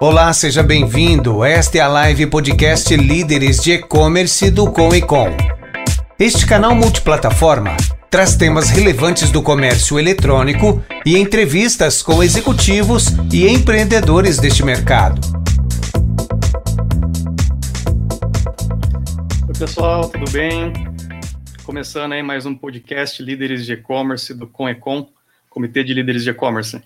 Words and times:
Olá, 0.00 0.32
seja 0.32 0.62
bem-vindo. 0.62 1.44
Esta 1.44 1.78
é 1.78 1.80
a 1.80 1.88
live 1.88 2.28
podcast 2.28 2.94
Líderes 2.96 3.60
de 3.60 3.72
E-Commerce 3.72 4.48
do 4.48 4.70
Com 4.70 4.94
e 4.94 5.02
Com. 5.02 5.26
Este 6.16 6.46
canal 6.46 6.72
multiplataforma 6.72 7.76
traz 8.08 8.36
temas 8.36 8.70
relevantes 8.70 9.32
do 9.32 9.42
comércio 9.42 9.98
eletrônico 9.98 10.80
e 11.04 11.18
entrevistas 11.18 12.00
com 12.00 12.22
executivos 12.22 13.06
e 13.32 13.48
empreendedores 13.48 14.38
deste 14.38 14.64
mercado. 14.64 15.20
Oi, 19.48 19.54
pessoal, 19.58 20.08
tudo 20.08 20.30
bem? 20.30 20.72
Começando 21.64 22.12
aí 22.12 22.22
mais 22.22 22.46
um 22.46 22.54
podcast 22.54 23.20
Líderes 23.20 23.66
de 23.66 23.72
E-Commerce 23.72 24.32
do 24.32 24.46
Com 24.46 24.68
e 24.68 24.76
Com, 24.76 25.08
Comitê 25.50 25.82
de 25.82 25.92
Líderes 25.92 26.22
de 26.22 26.30
E-Commerce. 26.30 26.80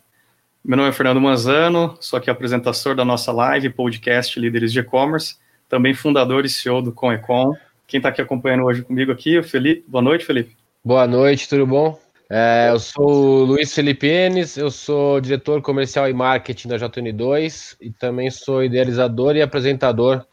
Meu 0.64 0.76
nome 0.76 0.90
é 0.90 0.92
Fernando 0.92 1.20
Manzano, 1.20 1.96
sou 2.00 2.16
aqui 2.16 2.30
apresentador 2.30 2.94
da 2.94 3.04
nossa 3.04 3.32
live, 3.32 3.68
podcast 3.70 4.38
Líderes 4.38 4.72
de 4.72 4.78
E-Commerce, 4.78 5.34
também 5.68 5.92
fundador 5.92 6.44
e 6.44 6.48
CEO 6.48 6.80
do 6.80 6.92
ComEcom. 6.92 7.52
Quem 7.84 7.98
está 7.98 8.10
aqui 8.10 8.22
acompanhando 8.22 8.62
hoje 8.62 8.82
comigo 8.82 9.10
aqui 9.10 9.34
é 9.34 9.40
o 9.40 9.42
Felipe. 9.42 9.84
Boa 9.88 10.00
noite, 10.00 10.24
Felipe. 10.24 10.56
Boa 10.84 11.04
noite, 11.04 11.48
tudo 11.48 11.66
bom? 11.66 11.98
É, 12.30 12.68
eu 12.70 12.78
sou 12.78 13.10
o 13.10 13.44
Luiz 13.44 13.74
Felipe 13.74 14.06
Enes, 14.06 14.56
eu 14.56 14.70
sou 14.70 15.20
diretor 15.20 15.60
comercial 15.60 16.08
e 16.08 16.12
marketing 16.12 16.68
da 16.68 16.76
JN2 16.76 17.76
e 17.80 17.90
também 17.90 18.30
sou 18.30 18.62
idealizador 18.62 19.34
e 19.34 19.42
apresentador 19.42 20.24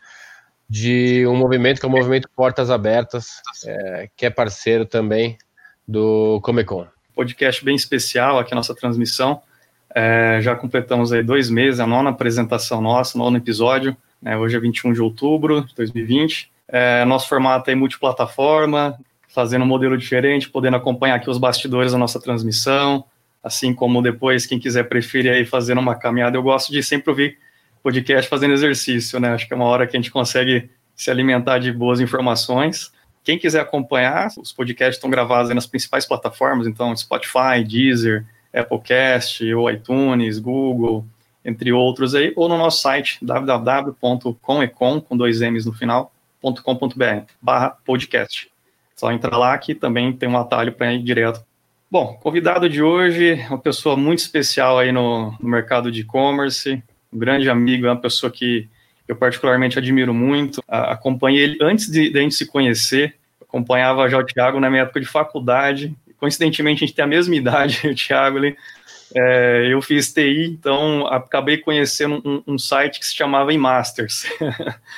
de 0.70 1.26
um 1.26 1.36
movimento 1.36 1.80
que 1.80 1.88
é 1.88 1.90
o 1.90 1.92
Movimento 1.92 2.30
Portas 2.36 2.70
Abertas, 2.70 3.42
é, 3.66 4.08
que 4.16 4.28
é 4.28 4.30
parceiro 4.30 4.86
também 4.86 5.40
do 5.88 6.40
Comecon. 6.44 6.86
Podcast 7.16 7.66
bem 7.66 7.76
especial 7.76 8.38
aqui 8.38 8.54
a 8.54 8.56
nossa 8.56 8.76
transmissão. 8.76 9.42
É, 9.94 10.40
já 10.42 10.56
completamos 10.56 11.12
aí 11.12 11.24
dois 11.24 11.50
meses, 11.50 11.80
a 11.80 11.88
nona 11.88 12.12
apresentação 12.12 12.82
nossa, 12.82 13.18
nono 13.18 13.38
episódio. 13.38 13.96
Né, 14.22 14.38
hoje 14.38 14.56
é 14.56 14.60
21 14.60 14.94
de 14.94 15.02
outubro 15.02 15.66
de 15.66 15.74
2020. 15.76 16.52
É, 16.68 17.04
nosso 17.06 17.28
formato 17.28 17.72
é 17.72 17.76
multiplataforma, 17.76 19.00
fazendo 19.28 19.64
um 19.64 19.68
modelo 19.68 19.98
diferente, 19.98 20.50
podendo 20.50 20.78
acompanhar 20.78 21.16
aqui 21.16 21.30
os 21.30 21.38
bastidores 21.38 21.92
da 21.92 21.98
nossa 21.98 22.20
transmissão, 22.20 23.06
assim 23.44 23.74
como 23.74 24.02
depois, 24.02 24.46
quem 24.46 24.60
quiser 24.60 24.84
preferir 24.84 25.32
aí 25.32 25.46
fazendo 25.46 25.80
uma 25.80 25.96
caminhada. 25.96 26.38
Eu 26.38 26.44
gosto 26.44 26.72
de 26.72 26.84
sempre 26.84 27.10
ouvir 27.10 27.38
podcast 27.82 28.30
fazendo 28.30 28.54
exercício, 28.54 29.20
né? 29.20 29.30
Acho 29.30 29.48
que 29.48 29.54
é 29.54 29.56
uma 29.56 29.66
hora 29.66 29.88
que 29.88 29.96
a 29.96 30.00
gente 30.00 30.12
consegue 30.12 30.70
se 30.96 31.10
alimentar 31.10 31.60
de 31.60 31.72
boas 31.72 32.00
informações. 32.00 32.92
Quem 33.24 33.38
quiser 33.38 33.62
acompanhar, 33.62 34.28
os 34.38 34.52
podcasts 34.52 34.98
estão 34.98 35.10
gravados 35.10 35.54
nas 35.54 35.66
principais 35.66 36.06
plataformas, 36.06 36.68
então 36.68 36.96
Spotify, 36.96 37.64
Deezer, 37.66 38.26
Applecast, 38.54 39.54
ou 39.54 39.70
iTunes, 39.70 40.40
Google, 40.40 41.06
entre 41.44 41.72
outros 41.72 42.16
aí, 42.16 42.34
ou 42.36 42.50
no 42.50 42.58
nosso 42.58 42.82
site 42.82 43.18
www.comecom, 43.22 45.02
com 45.02 45.18
dois 45.18 45.42
M's 45.42 45.66
no 45.66 45.74
final, 45.74 46.12
.com.br, 46.42 47.24
barra 47.42 47.70
podcast. 47.86 48.50
Só 48.96 49.12
entrar 49.12 49.38
lá 49.38 49.58
que 49.58 49.74
também 49.74 50.12
tem 50.14 50.28
um 50.28 50.38
atalho 50.38 50.74
para 50.74 50.94
ir 50.94 51.04
direto. 51.04 51.44
Bom, 51.90 52.20
convidado 52.22 52.70
de 52.70 52.84
hoje, 52.84 53.34
uma 53.50 53.58
pessoa 53.58 53.96
muito 53.96 54.20
especial 54.20 54.78
aí 54.78 54.92
no, 54.92 55.32
no 55.40 55.50
mercado 55.50 55.92
de 55.92 56.02
e-commerce, 56.02 56.84
um 57.12 57.18
grande 57.18 57.50
amigo, 57.50 57.88
é 57.88 57.90
uma 57.90 58.00
pessoa 58.00 58.32
que 58.32 58.70
eu 59.08 59.16
particularmente 59.16 59.80
admiro 59.80 60.14
muito. 60.14 60.62
acompanhei 60.68 61.44
ele 61.44 61.58
antes 61.62 61.90
de, 61.90 62.12
de 62.12 62.20
a 62.20 62.22
gente 62.22 62.36
se 62.36 62.46
conhecer, 62.46 63.16
acompanhava 63.42 64.08
já 64.08 64.20
o 64.20 64.24
Thiago 64.24 64.60
na 64.60 64.70
minha 64.70 64.84
época 64.84 65.00
de 65.00 65.08
faculdade, 65.08 65.96
coincidentemente 66.20 66.84
a 66.84 66.88
gente 66.88 66.96
tem 66.96 67.06
a 67.06 67.08
mesma 67.08 67.36
idade, 67.36 67.88
o 67.88 67.96
Thiago 67.96 68.38
ali. 68.38 68.58
É, 69.16 69.68
eu 69.72 69.82
fiz 69.82 70.14
TI, 70.14 70.46
então 70.46 71.08
acabei 71.08 71.58
conhecendo 71.58 72.22
um, 72.24 72.54
um 72.54 72.58
site 72.60 73.00
que 73.00 73.06
se 73.06 73.16
chamava 73.16 73.52
Masters. 73.58 74.26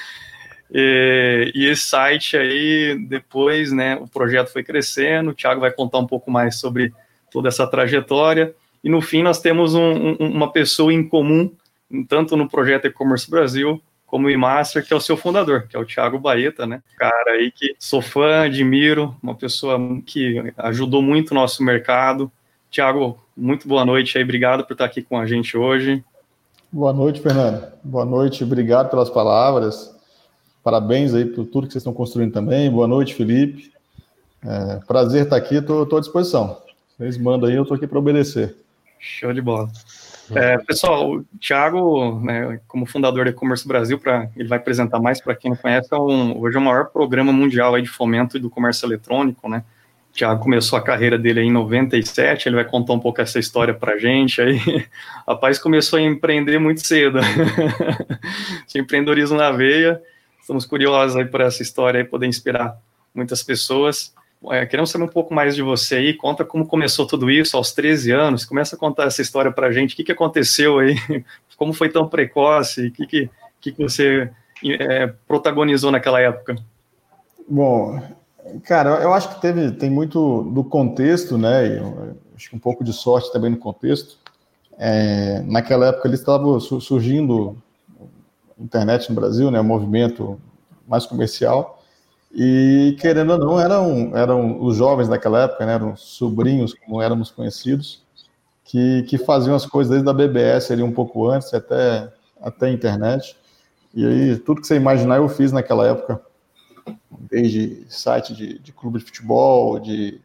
e, 0.69 1.51
e, 1.55 1.65
esse 1.67 1.85
site 1.85 2.35
aí, 2.35 2.97
depois, 3.07 3.71
né, 3.71 3.95
o 3.95 4.07
projeto 4.07 4.51
foi 4.51 4.63
crescendo, 4.63 5.31
o 5.31 5.33
Thiago 5.33 5.61
vai 5.61 5.71
contar 5.71 5.99
um 5.99 6.07
pouco 6.07 6.29
mais 6.29 6.59
sobre 6.59 6.93
toda 7.31 7.47
essa 7.47 7.65
trajetória. 7.65 8.53
E 8.83 8.89
no 8.89 8.99
fim 8.99 9.23
nós 9.23 9.39
temos 9.39 9.75
um, 9.75 9.81
um, 9.81 10.15
uma 10.19 10.51
pessoa 10.51 10.93
em 10.93 11.07
comum, 11.07 11.49
tanto 12.09 12.35
no 12.35 12.49
projeto 12.49 12.87
E-Commerce 12.87 13.29
Brasil, 13.29 13.81
como 14.11 14.27
o 14.27 14.38
Master, 14.38 14.85
que 14.85 14.91
é 14.91 14.95
o 14.95 14.99
seu 14.99 15.16
fundador, 15.16 15.69
que 15.69 15.75
é 15.75 15.79
o 15.79 15.85
Thiago 15.85 16.19
Baeta, 16.19 16.67
né? 16.67 16.83
Cara 16.97 17.31
aí 17.31 17.49
que 17.49 17.73
sou 17.79 18.01
fã, 18.01 18.44
admiro, 18.44 19.16
uma 19.23 19.33
pessoa 19.33 19.79
que 20.05 20.53
ajudou 20.57 21.01
muito 21.01 21.31
o 21.31 21.33
nosso 21.33 21.63
mercado. 21.63 22.29
Thiago, 22.69 23.17
muito 23.35 23.69
boa 23.69 23.85
noite 23.85 24.17
aí, 24.17 24.23
obrigado 24.25 24.66
por 24.66 24.73
estar 24.73 24.83
aqui 24.83 25.01
com 25.01 25.17
a 25.17 25.25
gente 25.25 25.57
hoje. 25.57 26.03
Boa 26.69 26.91
noite, 26.91 27.22
Fernando. 27.22 27.72
Boa 27.81 28.03
noite, 28.03 28.44
obrigado 28.44 28.89
pelas 28.89 29.09
palavras. 29.09 29.97
Parabéns 30.61 31.13
aí 31.13 31.23
por 31.23 31.45
tudo 31.45 31.67
que 31.67 31.72
vocês 31.72 31.81
estão 31.81 31.93
construindo 31.93 32.33
também. 32.33 32.69
Boa 32.69 32.89
noite, 32.89 33.16
Felipe. 33.16 33.72
É, 34.45 34.81
prazer 34.85 35.23
estar 35.23 35.38
aqui, 35.38 35.55
estou 35.55 35.97
à 35.97 36.01
disposição. 36.01 36.61
Vocês 36.97 37.17
mandam 37.17 37.49
aí, 37.49 37.55
eu 37.55 37.63
estou 37.63 37.78
aqui 37.78 37.88
para 37.88 37.97
obedecer. 37.97 38.57
Show 38.99 39.31
de 39.31 39.41
bola. 39.41 39.69
É, 40.35 40.57
pessoal, 40.59 41.15
o 41.15 41.25
Thiago, 41.39 42.19
né, 42.19 42.59
como 42.67 42.85
fundador 42.85 43.25
do 43.25 43.31
E-Commerce 43.31 43.67
Brasil, 43.67 43.99
pra, 43.99 44.29
ele 44.35 44.47
vai 44.47 44.57
apresentar 44.57 44.99
mais 44.99 45.21
para 45.21 45.35
quem 45.35 45.51
não 45.51 45.57
conhece, 45.57 45.89
é 45.91 45.97
um, 45.97 46.39
hoje 46.39 46.57
é 46.57 46.59
o 46.59 46.63
maior 46.63 46.85
programa 46.85 47.31
mundial 47.31 47.75
aí 47.75 47.81
de 47.81 47.89
fomento 47.89 48.39
do 48.39 48.49
comércio 48.49 48.85
eletrônico, 48.85 49.49
né? 49.49 49.63
O 50.09 50.13
Thiago 50.13 50.43
começou 50.43 50.77
a 50.77 50.81
carreira 50.81 51.17
dele 51.17 51.41
em 51.41 51.51
97, 51.51 52.49
ele 52.49 52.55
vai 52.55 52.65
contar 52.65 52.93
um 52.93 52.99
pouco 52.99 53.21
essa 53.21 53.39
história 53.39 53.73
para 53.73 53.97
gente 53.97 54.41
aí. 54.41 54.59
Rapaz 55.25 55.57
começou 55.57 55.99
a 55.99 56.01
empreender 56.01 56.59
muito 56.59 56.85
cedo. 56.85 57.19
Tinha 58.67 58.81
empreendedorismo 58.81 59.37
na 59.37 59.51
veia. 59.51 60.01
Estamos 60.39 60.65
curiosos 60.65 61.15
aí 61.15 61.25
por 61.25 61.39
essa 61.39 61.61
história 61.61 61.99
e 61.99 62.03
poder 62.03 62.27
inspirar 62.27 62.77
muitas 63.15 63.41
pessoas. 63.41 64.13
É, 64.50 64.66
queremos 64.66 64.90
saber 64.90 65.03
um 65.03 65.09
pouco 65.09 65.34
mais 65.34 65.56
de 65.56 65.62
você 65.62 65.96
aí. 65.96 66.13
Conta 66.13 66.44
como 66.44 66.66
começou 66.66 67.06
tudo 67.06 67.29
isso 67.29 67.56
aos 67.56 67.72
13 67.74 68.12
anos. 68.12 68.44
Começa 68.44 68.75
a 68.75 68.79
contar 68.79 69.06
essa 69.06 69.22
história 69.22 69.52
para 69.52 69.68
a 69.68 69.72
gente. 69.72 69.94
O 69.94 69.96
que, 69.96 70.03
que 70.03 70.12
aconteceu 70.12 70.79
aí? 70.79 70.96
Como 71.57 71.74
foi 71.74 71.90
tão 71.90 72.07
precoce? 72.07 72.88
O 72.88 72.91
que, 72.91 73.06
que, 73.06 73.29
que 73.62 73.78
você 73.78 74.31
é, 74.63 75.13
protagonizou 75.28 75.91
naquela 75.91 76.19
época? 76.19 76.56
Bom, 77.47 78.02
cara, 78.63 78.90
eu 79.03 79.13
acho 79.13 79.29
que 79.35 79.41
teve, 79.41 79.72
tem 79.74 79.90
muito 79.90 80.41
do 80.52 80.63
contexto, 80.63 81.38
né? 81.38 81.78
Eu, 81.78 82.16
acho 82.35 82.50
que 82.50 82.56
um 82.56 82.59
pouco 82.59 82.84
de 82.84 82.91
sorte 82.91 83.31
também 83.31 83.52
no 83.52 83.58
contexto. 83.58 84.18
É, 84.79 85.44
naquela 85.46 85.88
época 85.88 86.08
ele 86.08 86.16
estava 86.16 86.59
surgindo 86.59 87.56
internet 88.58 89.09
no 89.09 89.16
Brasil, 89.16 89.52
né? 89.52 89.62
Movimento 89.62 90.41
mais 90.88 91.06
comercial. 91.06 91.80
E, 92.33 92.95
querendo 92.99 93.31
ou 93.31 93.37
não, 93.37 93.59
eram, 93.59 94.15
eram 94.15 94.63
os 94.63 94.77
jovens 94.77 95.09
daquela 95.09 95.43
época, 95.43 95.65
né, 95.65 95.73
eram 95.73 95.95
sobrinhos, 95.95 96.73
como 96.73 97.01
éramos 97.01 97.29
conhecidos, 97.29 98.03
que, 98.63 99.03
que 99.03 99.17
faziam 99.17 99.55
as 99.55 99.65
coisas 99.65 99.91
desde 99.91 100.09
a 100.09 100.13
BBS 100.13 100.71
ali 100.71 100.81
um 100.81 100.93
pouco 100.93 101.29
antes, 101.29 101.53
até, 101.53 102.11
até 102.41 102.67
a 102.67 102.71
internet. 102.71 103.35
E 103.93 104.05
aí, 104.05 104.37
tudo 104.37 104.61
que 104.61 104.67
você 104.67 104.75
imaginar 104.75 105.17
eu 105.17 105.27
fiz 105.27 105.51
naquela 105.51 105.85
época, 105.85 106.21
desde 107.29 107.85
site 107.89 108.33
de, 108.33 108.59
de 108.59 108.71
clube 108.71 108.99
de 108.99 109.05
futebol, 109.05 109.77
de, 109.77 110.21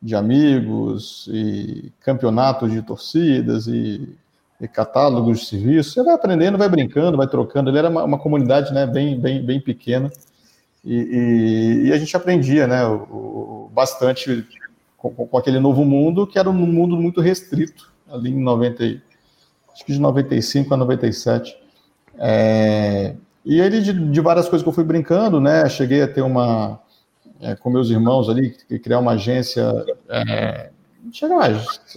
de 0.00 0.14
amigos, 0.14 1.28
e 1.30 1.92
campeonatos 2.00 2.72
de 2.72 2.80
torcidas, 2.80 3.66
e, 3.66 4.16
e 4.58 4.66
catálogos 4.66 5.40
de 5.40 5.46
serviços. 5.46 5.92
Você 5.92 6.02
vai 6.02 6.14
aprendendo, 6.14 6.56
vai 6.56 6.68
brincando, 6.68 7.18
vai 7.18 7.26
trocando. 7.26 7.68
Ele 7.68 7.78
era 7.78 7.90
uma, 7.90 8.04
uma 8.04 8.18
comunidade 8.18 8.72
né, 8.72 8.86
bem, 8.86 9.20
bem, 9.20 9.44
bem 9.44 9.60
pequena. 9.60 10.10
E, 10.84 10.94
e, 10.94 11.88
e 11.88 11.92
a 11.92 11.98
gente 11.98 12.16
aprendia 12.16 12.66
né, 12.66 12.84
o, 12.86 12.94
o, 12.94 13.70
bastante 13.72 14.46
com, 14.96 15.10
com, 15.10 15.38
aquele 15.38 15.60
novo 15.60 15.84
mundo, 15.84 16.26
que 16.26 16.38
era 16.38 16.48
um 16.50 16.52
mundo 16.52 16.96
muito 16.96 17.20
restrito, 17.20 17.92
ali 18.10 18.30
em 18.30 18.42
90, 18.42 18.84
acho 19.72 19.84
que 19.84 19.92
de 19.92 20.00
95 20.00 20.74
a 20.74 20.76
97. 20.76 21.56
É, 22.18 23.14
e 23.44 23.60
ele, 23.60 23.80
de, 23.80 23.92
de, 23.92 24.20
várias 24.20 24.48
coisas 24.48 24.62
que 24.62 24.68
eu 24.68 24.74
fui 24.74 24.84
brincando, 24.84 25.40
né, 25.40 25.68
cheguei 25.68 26.02
a 26.02 26.08
ter 26.08 26.22
uma, 26.22 26.80
é, 27.40 27.54
com 27.54 27.70
meus 27.70 27.88
irmãos 27.90 28.28
ali, 28.28 28.50
criar 28.80 28.98
uma 28.98 29.12
agência, 29.12 29.62
é, 30.08 30.70
não, 31.02 31.12
chegava, 31.12 31.48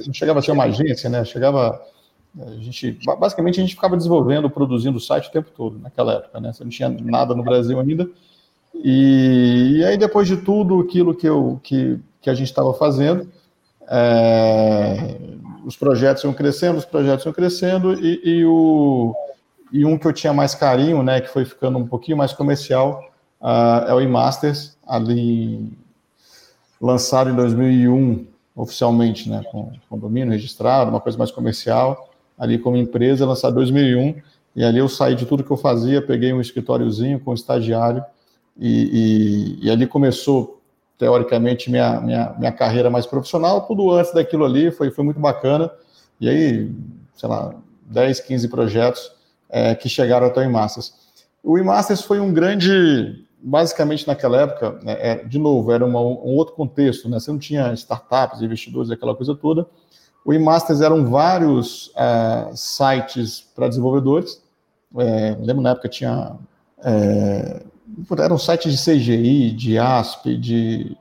não 0.06 0.14
chegava 0.14 0.40
a 0.40 0.42
ser 0.42 0.52
uma 0.52 0.64
agência, 0.66 1.10
né, 1.10 1.26
chegava 1.26 1.82
a 2.38 2.52
gente, 2.58 3.00
basicamente 3.18 3.60
a 3.60 3.64
gente 3.64 3.76
ficava 3.76 3.96
desenvolvendo, 3.96 4.50
produzindo 4.50 4.98
o 4.98 5.02
site 5.02 5.30
o 5.30 5.32
tempo 5.32 5.50
todo 5.52 5.80
naquela 5.80 6.16
época, 6.16 6.40
né? 6.42 6.52
Você 6.52 6.64
não 6.64 6.70
tinha 6.70 6.90
nada 6.90 7.34
no 7.34 7.42
Brasil 7.42 7.80
ainda. 7.80 8.10
E, 8.84 9.78
e 9.78 9.86
aí, 9.86 9.98
depois 9.98 10.28
de 10.28 10.38
tudo 10.38 10.80
aquilo 10.80 11.16
que, 11.16 11.28
eu, 11.28 11.60
que, 11.64 12.00
que 12.22 12.30
a 12.30 12.34
gente 12.34 12.48
estava 12.48 12.74
fazendo, 12.74 13.28
é, 13.88 15.18
os 15.66 15.76
projetos 15.76 16.24
iam 16.24 16.34
crescendo, 16.34 16.78
os 16.78 16.86
projetos 16.86 17.26
iam 17.26 17.34
crescendo, 17.34 17.94
e, 17.94 18.22
e, 18.24 18.46
o, 18.46 19.16
e 19.72 19.86
um 19.86 19.98
que 19.98 20.08
eu 20.08 20.14
tinha 20.14 20.34
mais 20.34 20.54
carinho, 20.54 21.02
né, 21.02 21.22
que 21.22 21.30
foi 21.30 21.46
ficando 21.46 21.78
um 21.78 21.88
pouquinho 21.88 22.18
mais 22.18 22.34
comercial, 22.34 23.04
uh, 23.42 23.88
é 23.88 23.94
o 23.94 24.00
eMasters, 24.00 24.78
ali 24.88 25.72
lançado 26.80 27.30
em 27.30 27.36
2001, 27.36 28.26
oficialmente, 28.56 29.30
né, 29.30 29.44
com, 29.52 29.72
com 29.90 29.98
domínio 29.98 30.32
registrado, 30.32 30.90
uma 30.90 31.02
coisa 31.02 31.18
mais 31.18 31.32
comercial, 31.32 32.10
ali 32.38 32.58
como 32.58 32.78
empresa, 32.78 33.26
lançado 33.26 33.54
em 33.54 33.56
2001, 33.56 34.16
E 34.56 34.64
ali 34.64 34.80
eu 34.80 34.88
saí 34.88 35.16
de 35.16 35.26
tudo 35.26 35.44
que 35.44 35.52
eu 35.52 35.58
fazia, 35.58 36.02
peguei 36.02 36.32
um 36.32 36.40
escritóriozinho 36.40 37.20
com 37.20 37.32
um 37.32 37.34
estagiário, 37.34 38.04
e, 38.58 39.58
e, 39.60 39.66
e 39.66 39.72
ali 39.72 39.86
começou, 39.86 40.62
teoricamente, 40.98 41.70
minha, 41.70 42.00
minha, 42.00 42.36
minha 42.38 42.52
carreira 42.52 42.90
mais 42.90 43.06
profissional. 43.06 43.62
Tudo 43.62 43.92
antes 43.92 44.14
daquilo 44.14 44.46
ali 44.46 44.72
foi, 44.72 44.92
foi 44.92 45.04
muito 45.04 45.20
bacana. 45.20 45.72
E 46.20 46.30
aí, 46.30 46.72
sei 47.16 47.30
lá, 47.30 47.54
10, 47.88 48.22
15 48.22 48.48
projetos 48.48 49.12
é, 49.50 49.76
que 49.76 49.90
chegaram 49.90 50.28
até 50.28 50.42
o 50.42 50.44
Imasters. 50.44 50.94
O 51.44 51.58
Imasters 51.58 52.02
foi 52.02 52.20
um 52.20 52.34
grande, 52.34 53.26
basicamente 53.40 54.08
naquela 54.08 54.42
época, 54.42 54.80
né, 54.82 54.98
é, 55.00 55.16
de 55.24 55.38
novo, 55.38 55.72
era 55.72 55.86
uma, 55.86 56.00
um 56.00 56.36
outro 56.36 56.56
contexto, 56.56 57.08
né? 57.10 57.20
Você 57.20 57.32
não 57.32 57.38
tinha 57.38 57.74
startups, 57.74 58.42
investidores, 58.42 58.90
aquela 58.90 59.16
coisa 59.16 59.36
toda. 59.36 59.68
O 60.26 60.34
Imasters 60.34 60.82
eram 60.82 61.06
vários 61.06 61.92
é, 61.96 62.52
sites 62.56 63.42
para 63.56 63.68
desenvolvedores. 63.68 64.42
É, 64.98 65.38
lembro 65.40 65.62
na 65.62 65.72
época 65.72 65.90
tinha 65.90 66.36
é, 66.84 67.64
eram 68.20 68.38
sites 68.38 68.72
de 68.72 68.92
CGI, 68.92 69.52
de 69.52 69.78
ASP, 69.78 70.38
de 70.38 70.98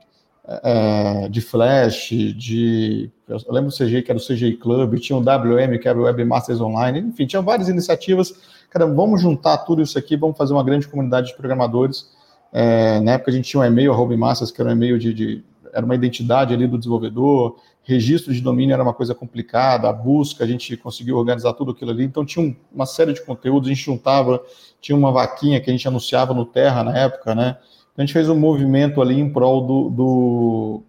é, 0.47 1.27
de 1.27 1.41
Flash, 1.41 2.09
de. 2.35 3.09
Eu 3.27 3.37
lembro 3.49 3.71
do 3.71 3.75
CGI, 3.75 4.03
que 4.03 4.11
era 4.11 4.19
o 4.19 4.23
CGI 4.23 4.57
Club, 4.57 4.99
tinha 4.99 5.17
o 5.17 5.21
WM, 5.21 5.79
que 5.79 5.87
era 5.87 5.97
o 5.97 6.03
Webmasters 6.03 6.61
Online, 6.61 6.99
enfim, 6.99 7.25
tinha 7.25 7.41
várias 7.41 7.67
iniciativas. 7.67 8.33
Cara, 8.69 8.85
vamos 8.85 9.21
juntar 9.21 9.57
tudo 9.59 9.81
isso 9.81 9.97
aqui, 9.97 10.15
vamos 10.15 10.37
fazer 10.37 10.53
uma 10.53 10.63
grande 10.63 10.87
comunidade 10.87 11.27
de 11.27 11.35
programadores. 11.35 12.11
É, 12.53 12.99
na 12.99 13.13
época 13.13 13.31
a 13.31 13.33
gente 13.33 13.49
tinha 13.49 13.61
um 13.61 13.65
e-mail, 13.65 13.91
arroba 13.91 14.15
Masters, 14.15 14.51
que 14.51 14.61
era 14.61 14.69
um 14.69 14.73
e-mail 14.73 14.99
de, 14.99 15.13
de, 15.13 15.43
era 15.73 15.83
uma 15.83 15.95
identidade 15.95 16.53
ali 16.53 16.67
do 16.67 16.77
desenvolvedor, 16.77 17.57
registro 17.85 18.33
de 18.33 18.41
domínio 18.41 18.73
era 18.73 18.83
uma 18.83 18.93
coisa 18.93 19.15
complicada, 19.15 19.87
a 19.87 19.93
busca, 19.93 20.43
a 20.43 20.47
gente 20.47 20.75
conseguiu 20.75 21.17
organizar 21.17 21.53
tudo 21.53 21.71
aquilo 21.71 21.91
ali, 21.91 22.03
então 22.03 22.25
tinha 22.25 22.55
uma 22.73 22.85
série 22.85 23.13
de 23.13 23.23
conteúdos, 23.23 23.69
a 23.69 23.73
gente 23.73 23.85
juntava, 23.85 24.43
tinha 24.81 24.97
uma 24.97 25.11
vaquinha 25.11 25.61
que 25.61 25.69
a 25.69 25.73
gente 25.73 25.87
anunciava 25.87 26.33
no 26.33 26.45
Terra 26.45 26.83
na 26.83 26.97
época, 26.97 27.33
né? 27.33 27.57
a 27.97 28.01
gente 28.01 28.13
fez 28.13 28.27
um 28.27 28.35
movimento 28.35 29.01
ali 29.01 29.19
em 29.19 29.29
prol 29.29 29.65
do, 29.65 29.89
do, 29.89 30.83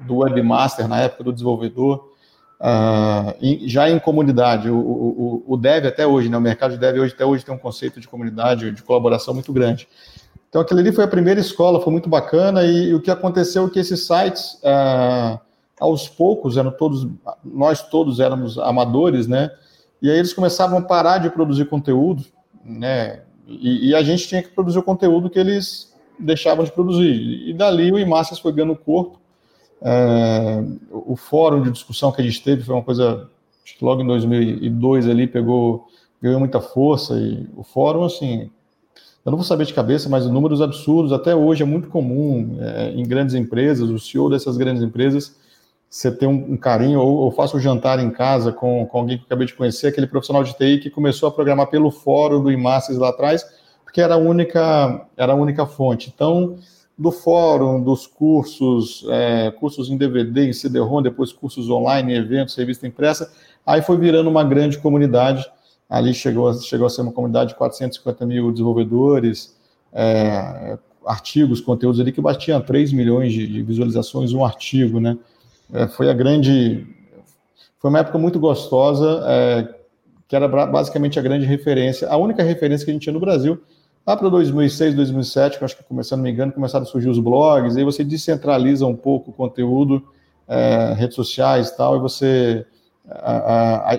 do 0.00 0.16
webmaster, 0.16 0.88
na 0.88 1.00
época 1.00 1.24
do 1.24 1.32
desenvolvedor, 1.32 2.10
uh, 2.60 3.32
já 3.66 3.88
em 3.88 3.98
comunidade. 3.98 4.68
O, 4.68 4.76
o, 4.76 5.44
o 5.46 5.56
dev 5.56 5.86
até 5.86 6.06
hoje, 6.06 6.28
né, 6.28 6.36
o 6.36 6.40
mercado 6.40 6.72
de 6.72 6.78
dev 6.78 6.98
hoje 6.98 7.14
até 7.14 7.24
hoje 7.24 7.44
tem 7.44 7.54
um 7.54 7.58
conceito 7.58 8.00
de 8.00 8.08
comunidade, 8.08 8.72
de 8.72 8.82
colaboração 8.82 9.34
muito 9.34 9.52
grande. 9.52 9.88
Então, 10.48 10.60
aquele 10.60 10.80
ali 10.80 10.92
foi 10.92 11.04
a 11.04 11.08
primeira 11.08 11.40
escola, 11.40 11.80
foi 11.80 11.92
muito 11.92 12.08
bacana, 12.08 12.64
e, 12.64 12.88
e 12.88 12.94
o 12.94 13.00
que 13.00 13.10
aconteceu 13.10 13.66
é 13.66 13.70
que 13.70 13.78
esses 13.78 14.06
sites, 14.06 14.54
uh, 14.64 15.38
aos 15.80 16.08
poucos, 16.08 16.56
eram 16.56 16.70
todos, 16.70 17.06
nós 17.44 17.82
todos 17.88 18.20
éramos 18.20 18.58
amadores, 18.58 19.26
né, 19.26 19.50
e 20.00 20.10
aí 20.10 20.18
eles 20.18 20.32
começavam 20.32 20.78
a 20.78 20.82
parar 20.82 21.18
de 21.18 21.30
produzir 21.30 21.66
conteúdo, 21.66 22.24
né, 22.64 23.22
e, 23.46 23.88
e 23.88 23.94
a 23.94 24.02
gente 24.02 24.28
tinha 24.28 24.42
que 24.42 24.50
produzir 24.50 24.78
o 24.78 24.82
conteúdo 24.82 25.30
que 25.30 25.38
eles 25.38 25.88
deixavam 26.18 26.64
de 26.64 26.72
produzir. 26.72 27.48
E 27.48 27.54
dali 27.54 27.90
o 27.92 27.98
Imácias 27.98 28.38
foi 28.38 28.52
ganhando 28.52 28.76
corpo. 28.76 29.18
É, 29.80 30.62
o 30.90 31.16
fórum 31.16 31.62
de 31.62 31.70
discussão 31.70 32.10
que 32.10 32.20
a 32.20 32.24
gente 32.24 32.42
teve 32.42 32.62
foi 32.62 32.74
uma 32.74 32.82
coisa, 32.82 33.28
acho 33.64 33.76
que 33.76 33.84
logo 33.84 34.02
em 34.02 34.06
2002 34.06 35.08
ali 35.08 35.26
pegou, 35.26 35.86
ganhou 36.20 36.40
muita 36.40 36.60
força. 36.60 37.14
E 37.14 37.48
o 37.56 37.62
fórum, 37.62 38.04
assim, 38.04 38.50
eu 39.24 39.30
não 39.30 39.38
vou 39.38 39.44
saber 39.44 39.64
de 39.64 39.74
cabeça, 39.74 40.08
mas 40.08 40.26
números 40.26 40.60
absurdos. 40.60 41.12
Até 41.12 41.34
hoje 41.34 41.62
é 41.62 41.66
muito 41.66 41.88
comum 41.88 42.58
é, 42.60 42.90
em 42.90 43.04
grandes 43.04 43.34
empresas, 43.34 43.88
o 43.88 43.98
CEO 43.98 44.28
dessas 44.28 44.56
grandes 44.56 44.82
empresas, 44.82 45.36
você 45.88 46.10
ter 46.12 46.26
um, 46.26 46.56
carinho, 46.56 47.00
ou, 47.00 47.16
ou 47.16 47.30
faça 47.30 47.56
um 47.56 47.60
jantar 47.60 47.98
em 47.98 48.10
casa 48.10 48.52
com, 48.52 48.86
com 48.86 48.98
alguém 48.98 49.16
que 49.16 49.22
eu 49.22 49.26
acabei 49.26 49.46
de 49.46 49.54
conhecer, 49.54 49.86
aquele 49.86 50.06
profissional 50.06 50.44
de 50.44 50.54
TI 50.54 50.78
que 50.78 50.90
começou 50.90 51.28
a 51.28 51.32
programar 51.32 51.68
pelo 51.68 51.90
fórum 51.90 52.42
do 52.42 52.52
Imácias 52.52 52.98
lá 52.98 53.08
atrás 53.08 53.44
porque 53.88 54.02
era 54.02 54.14
a 54.14 54.18
única, 54.18 55.06
era 55.16 55.32
a 55.32 55.34
única 55.34 55.64
fonte. 55.64 56.12
Então, 56.14 56.58
do 56.96 57.10
fórum, 57.10 57.82
dos 57.82 58.06
cursos, 58.06 59.02
é, 59.08 59.50
cursos 59.50 59.88
em 59.88 59.96
DVD, 59.96 60.46
em 60.46 60.52
CD-ROM, 60.52 61.00
depois 61.00 61.32
cursos 61.32 61.70
online, 61.70 62.14
eventos, 62.14 62.54
revista 62.54 62.86
impressa, 62.86 63.32
aí 63.64 63.80
foi 63.80 63.96
virando 63.96 64.28
uma 64.28 64.44
grande 64.44 64.76
comunidade. 64.76 65.50
Ali 65.88 66.12
chegou, 66.12 66.52
chegou 66.60 66.86
a 66.86 66.90
ser 66.90 67.00
uma 67.00 67.12
comunidade 67.12 67.50
de 67.50 67.54
450 67.56 68.26
mil 68.26 68.52
desenvolvedores, 68.52 69.56
é, 69.90 70.76
artigos, 71.06 71.62
conteúdos 71.62 71.98
ali 71.98 72.12
que 72.12 72.20
batiam 72.20 72.60
3 72.60 72.92
milhões 72.92 73.32
de, 73.32 73.46
de 73.46 73.62
visualizações 73.62 74.34
um 74.34 74.44
artigo, 74.44 75.00
né? 75.00 75.16
É, 75.72 75.86
foi 75.88 76.08
a 76.10 76.12
grande, 76.12 76.86
foi 77.78 77.90
uma 77.90 77.98
época 78.00 78.18
muito 78.18 78.38
gostosa, 78.38 79.22
é, 79.26 79.74
que 80.26 80.36
era 80.36 80.48
basicamente 80.66 81.18
a 81.18 81.22
grande 81.22 81.46
referência, 81.46 82.08
a 82.08 82.16
única 82.16 82.42
referência 82.42 82.84
que 82.84 82.90
a 82.90 82.94
gente 82.94 83.02
tinha 83.02 83.12
no 83.12 83.20
Brasil 83.20 83.60
Lá 84.08 84.16
para 84.16 84.30
2006, 84.30 84.94
2007, 84.94 85.58
que 85.58 85.64
acho 85.66 85.76
que, 85.76 85.84
começando, 85.84 86.22
me 86.22 86.30
engano, 86.30 86.50
começaram 86.50 86.82
a 86.82 86.88
surgir 86.88 87.10
os 87.10 87.18
blogs, 87.18 87.76
aí 87.76 87.84
você 87.84 88.02
descentraliza 88.02 88.86
um 88.86 88.96
pouco 88.96 89.30
o 89.30 89.34
conteúdo, 89.34 90.02
é, 90.48 90.94
redes 90.94 91.14
sociais 91.14 91.68
e 91.68 91.76
tal, 91.76 91.94
e 91.94 92.00
você. 92.00 92.64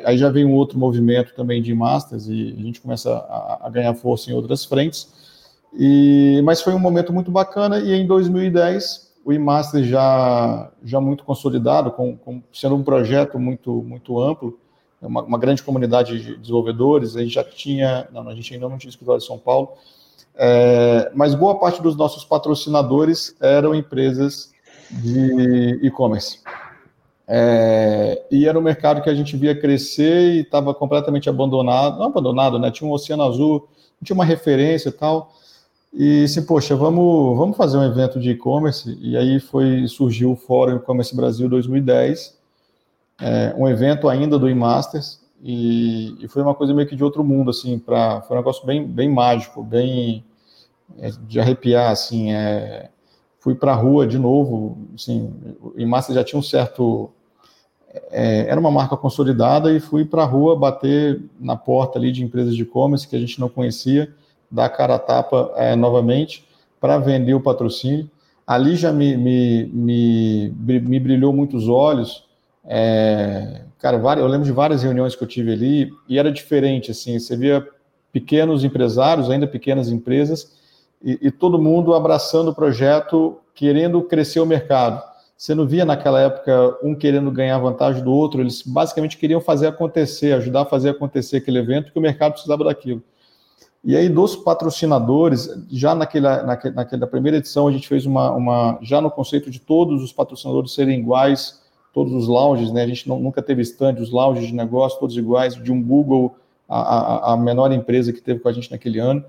aí 0.04 0.18
já 0.18 0.32
vem 0.32 0.46
um 0.46 0.56
outro 0.56 0.80
movimento 0.80 1.36
também 1.36 1.62
de 1.62 1.76
masters, 1.76 2.28
e 2.28 2.56
a 2.58 2.62
gente 2.64 2.82
começa 2.82 3.14
a, 3.14 3.68
a 3.68 3.70
ganhar 3.70 3.94
força 3.94 4.32
em 4.32 4.34
outras 4.34 4.66
frentes. 4.66 5.08
E, 5.78 6.42
mas 6.44 6.60
foi 6.60 6.74
um 6.74 6.80
momento 6.80 7.14
muito 7.14 7.30
bacana, 7.30 7.78
e 7.78 7.94
em 7.94 8.08
2010 8.08 9.09
o 9.30 9.34
eMaster 9.34 9.84
já, 9.84 10.72
já 10.84 11.00
muito 11.00 11.24
consolidado, 11.24 11.92
com, 11.92 12.18
com, 12.18 12.42
sendo 12.52 12.76
um 12.76 12.84
projeto 12.84 13.38
muito, 13.38 13.72
muito 13.84 14.20
amplo, 14.20 14.60
uma, 15.00 15.22
uma, 15.22 15.38
grande 15.38 15.62
comunidade 15.62 16.20
de 16.20 16.36
desenvolvedores, 16.36 17.16
a 17.16 17.22
gente 17.22 17.36
já 17.36 17.44
tinha, 17.44 18.08
não, 18.12 18.28
a 18.28 18.34
gente 18.34 18.52
ainda 18.52 18.68
não 18.68 18.80
tinha 18.80 18.90
escritório 18.90 19.22
em 19.22 19.26
São 19.26 19.38
Paulo, 19.38 19.74
é, 20.36 21.12
mas 21.14 21.36
boa 21.36 21.60
parte 21.60 21.80
dos 21.80 21.96
nossos 21.96 22.26
patrocinadores 22.26 23.36
eram 23.40 23.76
empresas 23.76 24.52
de 24.90 25.80
e-commerce. 25.86 26.40
É, 27.28 28.26
e 28.32 28.48
era 28.48 28.58
um 28.58 28.64
mercado 28.64 29.00
que 29.00 29.12
a 29.12 29.14
gente 29.14 29.38
via 29.38 29.54
crescer 29.54 30.38
e 30.38 30.40
estava 30.40 30.74
completamente 30.74 31.30
abandonado, 31.30 32.00
não 32.00 32.08
abandonado, 32.08 32.58
né? 32.58 32.72
Tinha 32.72 32.90
um 32.90 32.94
oceano 32.94 33.22
azul, 33.22 33.70
tinha 34.04 34.16
uma 34.16 34.26
referência 34.26 34.90
e 34.90 34.92
tal. 34.92 35.32
E 35.92 36.24
assim, 36.24 36.46
poxa, 36.46 36.76
vamos, 36.76 37.38
vamos 37.38 37.58
fazer 37.58 37.78
um 37.78 37.84
evento 37.84 38.20
de 38.20 38.32
e-commerce. 38.32 38.98
E 39.02 39.18
aí 39.18 39.40
foi 39.40 39.88
surgiu 39.88 40.32
o 40.32 40.36
Fórum 40.36 40.76
E-Commerce 40.76 41.16
Brasil 41.16 41.50
2010, 41.50 42.38
é, 43.22 43.54
um 43.58 43.68
evento 43.68 44.08
ainda 44.08 44.38
do 44.38 44.50
e-masters, 44.50 45.20
e, 45.42 46.16
e, 46.24 46.28
foi 46.28 46.42
uma 46.42 46.54
coisa 46.54 46.74
meio 46.74 46.88
que 46.88 46.96
de 46.96 47.04
outro 47.04 47.24
mundo, 47.24 47.50
assim, 47.50 47.80
pra, 47.80 48.22
foi 48.22 48.36
um 48.36 48.40
negócio 48.40 48.66
bem, 48.66 48.86
bem 48.86 49.10
mágico, 49.10 49.64
bem 49.64 50.24
é, 50.98 51.12
de 51.28 51.40
arrepiar, 51.40 51.92
assim, 51.92 52.32
é, 52.32 52.90
fui 53.40 53.56
para 53.56 53.72
a 53.72 53.76
rua 53.76 54.06
de 54.06 54.20
novo, 54.20 54.78
assim, 54.94 55.34
em 55.78 55.86
massa 55.86 56.14
já 56.14 56.24
tinha 56.24 56.38
um 56.38 56.44
certo, 56.44 57.10
é, 58.12 58.48
era 58.50 58.60
uma 58.60 58.72
marca 58.72 58.98
consolidada 58.98 59.72
e 59.72 59.80
fui 59.80 60.04
para 60.04 60.24
a 60.24 60.26
rua 60.26 60.58
bater 60.58 61.22
na 61.40 61.56
porta 61.56 61.98
ali 61.98 62.12
de 62.12 62.24
empresas 62.24 62.56
de 62.56 62.64
e-commerce 62.64 63.08
que 63.08 63.16
a 63.16 63.20
gente 63.20 63.40
não 63.40 63.48
conhecia, 63.48 64.14
dar 64.50 64.70
cara 64.70 64.96
a 64.96 65.00
tapa 65.00 65.54
é, 65.56 65.76
novamente 65.76 66.48
para 66.80 66.98
vender 66.98 67.34
o 67.34 67.42
patrocínio. 67.42 68.10
Ali 68.46 68.76
já 68.76 68.92
me, 68.92 69.16
me, 69.16 69.66
me, 69.68 70.50
me 70.80 71.00
brilhou 71.00 71.32
muitos 71.32 71.68
olhos, 71.68 72.28
é, 72.66 73.62
cara, 73.80 73.98
eu 74.20 74.28
lembro 74.28 74.46
de 74.46 74.52
várias 74.52 74.84
reuniões 74.84 75.16
que 75.16 75.24
eu 75.24 75.28
tive 75.28 75.54
ali 75.54 75.92
e 76.08 76.20
era 76.20 76.32
diferente, 76.32 76.92
assim, 76.92 77.18
você 77.18 77.36
via 77.36 77.68
pequenos 78.12 78.64
empresários, 78.64 79.30
ainda 79.30 79.48
pequenas 79.48 79.90
empresas, 79.90 80.58
e, 81.02 81.18
e, 81.22 81.32
todo 81.32 81.62
mundo 81.62 81.94
abraçando 81.94 82.50
o 82.50 82.56
projeto, 82.56 83.40
querendo 83.56 84.02
crescer 84.02 84.40
o 84.40 84.46
mercado. 84.46 85.02
Você 85.38 85.56
não 85.56 85.66
via 85.66 85.86
naquela 85.86 86.20
época 86.20 86.78
um 86.84 86.94
querendo 86.94 87.32
ganhar 87.32 87.58
vantagem 87.58 88.04
do 88.04 88.12
outro, 88.12 88.42
eles 88.42 88.62
basicamente 88.62 89.18
queriam 89.18 89.40
fazer 89.40 89.68
acontecer, 89.68 90.34
ajudar 90.34 90.62
a 90.62 90.66
fazer 90.66 90.90
acontecer 90.90 91.38
aquele 91.38 91.60
evento, 91.60 91.94
que 91.94 91.98
o 91.98 92.02
mercado 92.02 92.34
precisava 92.34 92.66
daquilo. 92.66 93.02
E 93.84 93.96
aí, 93.96 94.10
dos 94.10 94.36
patrocinadores, 94.36 95.50
já 95.70 95.96
naquela, 95.96 96.44
naquela, 96.44 96.76
naquela 96.76 97.08
primeira 97.08 97.38
edição, 97.38 97.68
a 97.68 97.72
gente 97.72 97.88
fez 97.88 98.06
uma, 98.06 98.32
uma, 98.32 98.80
já 98.82 99.00
no 99.00 99.10
conceito 99.10 99.50
de 99.50 99.60
todos 99.60 100.04
os 100.04 100.12
patrocinadores 100.12 100.74
serem 100.74 101.00
iguais, 101.00 101.62
todos 101.94 102.14
os 102.14 102.28
lounges, 102.28 102.72
né? 102.72 102.84
A 102.84 102.88
gente 102.88 103.08
não, 103.08 103.20
nunca 103.20 103.42
teve 103.42 103.62
stand, 103.62 103.96
os 103.96 104.12
lounges 104.12 104.48
de 104.48 104.54
negócio, 104.54 105.00
todos 105.00 105.16
iguais, 105.16 105.56
de 105.56 105.72
um 105.72 105.82
Google, 105.82 106.36
a, 106.68 106.80
a, 106.80 107.34
a 107.34 107.38
menor 107.38 107.72
empresa 107.72 108.12
que 108.12 108.22
teve 108.22 108.42
com 108.42 108.50
a 108.50 108.52
gente 108.52 108.70
naquele 108.70 109.00
ano. 109.00 109.24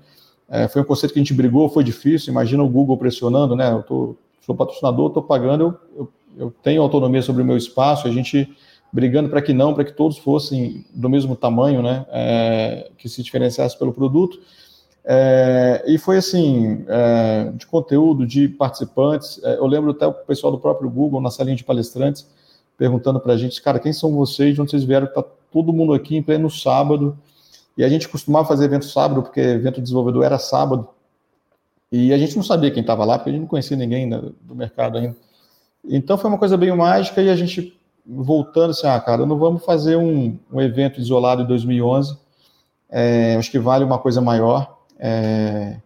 É, 0.49 0.67
foi 0.67 0.81
um 0.81 0.85
conceito 0.85 1.13
que 1.13 1.19
a 1.19 1.23
gente 1.23 1.33
brigou, 1.33 1.69
foi 1.69 1.83
difícil. 1.83 2.31
Imagina 2.31 2.61
o 2.61 2.69
Google 2.69 2.97
pressionando, 2.97 3.55
né? 3.55 3.71
Eu 3.71 3.83
tô, 3.83 4.15
sou 4.45 4.53
patrocinador, 4.53 5.07
estou 5.07 5.23
pagando, 5.23 5.63
eu, 5.63 5.77
eu, 5.97 6.11
eu, 6.37 6.53
tenho 6.61 6.81
autonomia 6.81 7.21
sobre 7.21 7.41
o 7.41 7.45
meu 7.45 7.55
espaço. 7.55 8.05
A 8.05 8.11
gente 8.11 8.53
brigando 8.91 9.29
para 9.29 9.41
que 9.41 9.53
não, 9.53 9.73
para 9.73 9.83
que 9.83 9.93
todos 9.93 10.17
fossem 10.17 10.85
do 10.93 11.09
mesmo 11.09 11.35
tamanho, 11.35 11.81
né? 11.81 12.05
É, 12.09 12.89
que 12.97 13.07
se 13.07 13.23
diferenciasse 13.23 13.77
pelo 13.77 13.93
produto. 13.93 14.39
É, 15.03 15.83
e 15.87 15.97
foi 15.97 16.17
assim, 16.17 16.83
é, 16.87 17.51
de 17.55 17.65
conteúdo, 17.65 18.25
de 18.25 18.47
participantes. 18.47 19.39
É, 19.43 19.55
eu 19.55 19.65
lembro 19.65 19.91
até 19.91 20.05
o 20.05 20.13
pessoal 20.13 20.51
do 20.51 20.59
próprio 20.59 20.89
Google 20.89 21.21
na 21.21 21.31
salinha 21.31 21.55
de 21.55 21.63
palestrantes 21.63 22.27
perguntando 22.81 23.19
para 23.19 23.33
a 23.33 23.37
gente, 23.37 23.61
cara, 23.61 23.79
quem 23.79 23.93
são 23.93 24.11
vocês? 24.15 24.55
De 24.55 24.61
onde 24.61 24.71
vocês 24.71 24.83
vieram? 24.83 25.05
Está 25.05 25.23
todo 25.51 25.71
mundo 25.71 25.93
aqui 25.93 26.17
em 26.17 26.23
pleno 26.23 26.49
sábado 26.49 27.15
E 27.77 27.83
a 27.83 27.89
gente 27.89 28.09
costumava 28.09 28.47
fazer 28.47 28.65
evento 28.65 28.85
sábado, 28.85 29.21
porque 29.21 29.39
evento 29.39 29.75
de 29.75 29.83
desenvolvedor 29.83 30.23
era 30.23 30.39
sábado. 30.39 30.89
E 31.91 32.11
a 32.11 32.17
gente 32.17 32.35
não 32.35 32.41
sabia 32.41 32.71
quem 32.71 32.81
estava 32.81 33.05
lá, 33.05 33.19
porque 33.19 33.29
a 33.29 33.33
gente 33.33 33.41
não 33.41 33.47
conhecia 33.47 33.77
ninguém 33.77 34.09
do 34.09 34.55
mercado 34.55 34.97
ainda. 34.97 35.15
Então 35.87 36.17
foi 36.17 36.27
uma 36.27 36.39
coisa 36.39 36.57
bem 36.57 36.75
mágica 36.75 37.21
e 37.21 37.29
a 37.29 37.35
gente 37.35 37.79
voltando 38.05 38.71
assim, 38.71 38.87
ah, 38.87 38.99
cara, 38.99 39.25
não 39.25 39.37
vamos 39.37 39.63
fazer 39.63 39.95
um, 39.95 40.37
um 40.51 40.61
evento 40.61 40.99
isolado 40.99 41.43
em 41.43 41.47
2011. 41.47 42.17
É, 42.89 43.35
acho 43.35 43.49
que 43.49 43.59
vale 43.59 43.83
uma 43.83 43.97
coisa 43.97 44.21
maior. 44.21 44.79
É, 44.99 45.77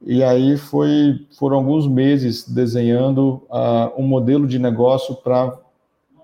e 0.00 0.22
aí 0.22 0.56
foi, 0.56 1.26
foram 1.36 1.56
alguns 1.56 1.86
meses 1.86 2.46
desenhando 2.48 3.42
uh, 3.48 3.92
um 3.96 4.06
modelo 4.06 4.46
de 4.46 4.58
negócio 4.58 5.14
para 5.16 5.58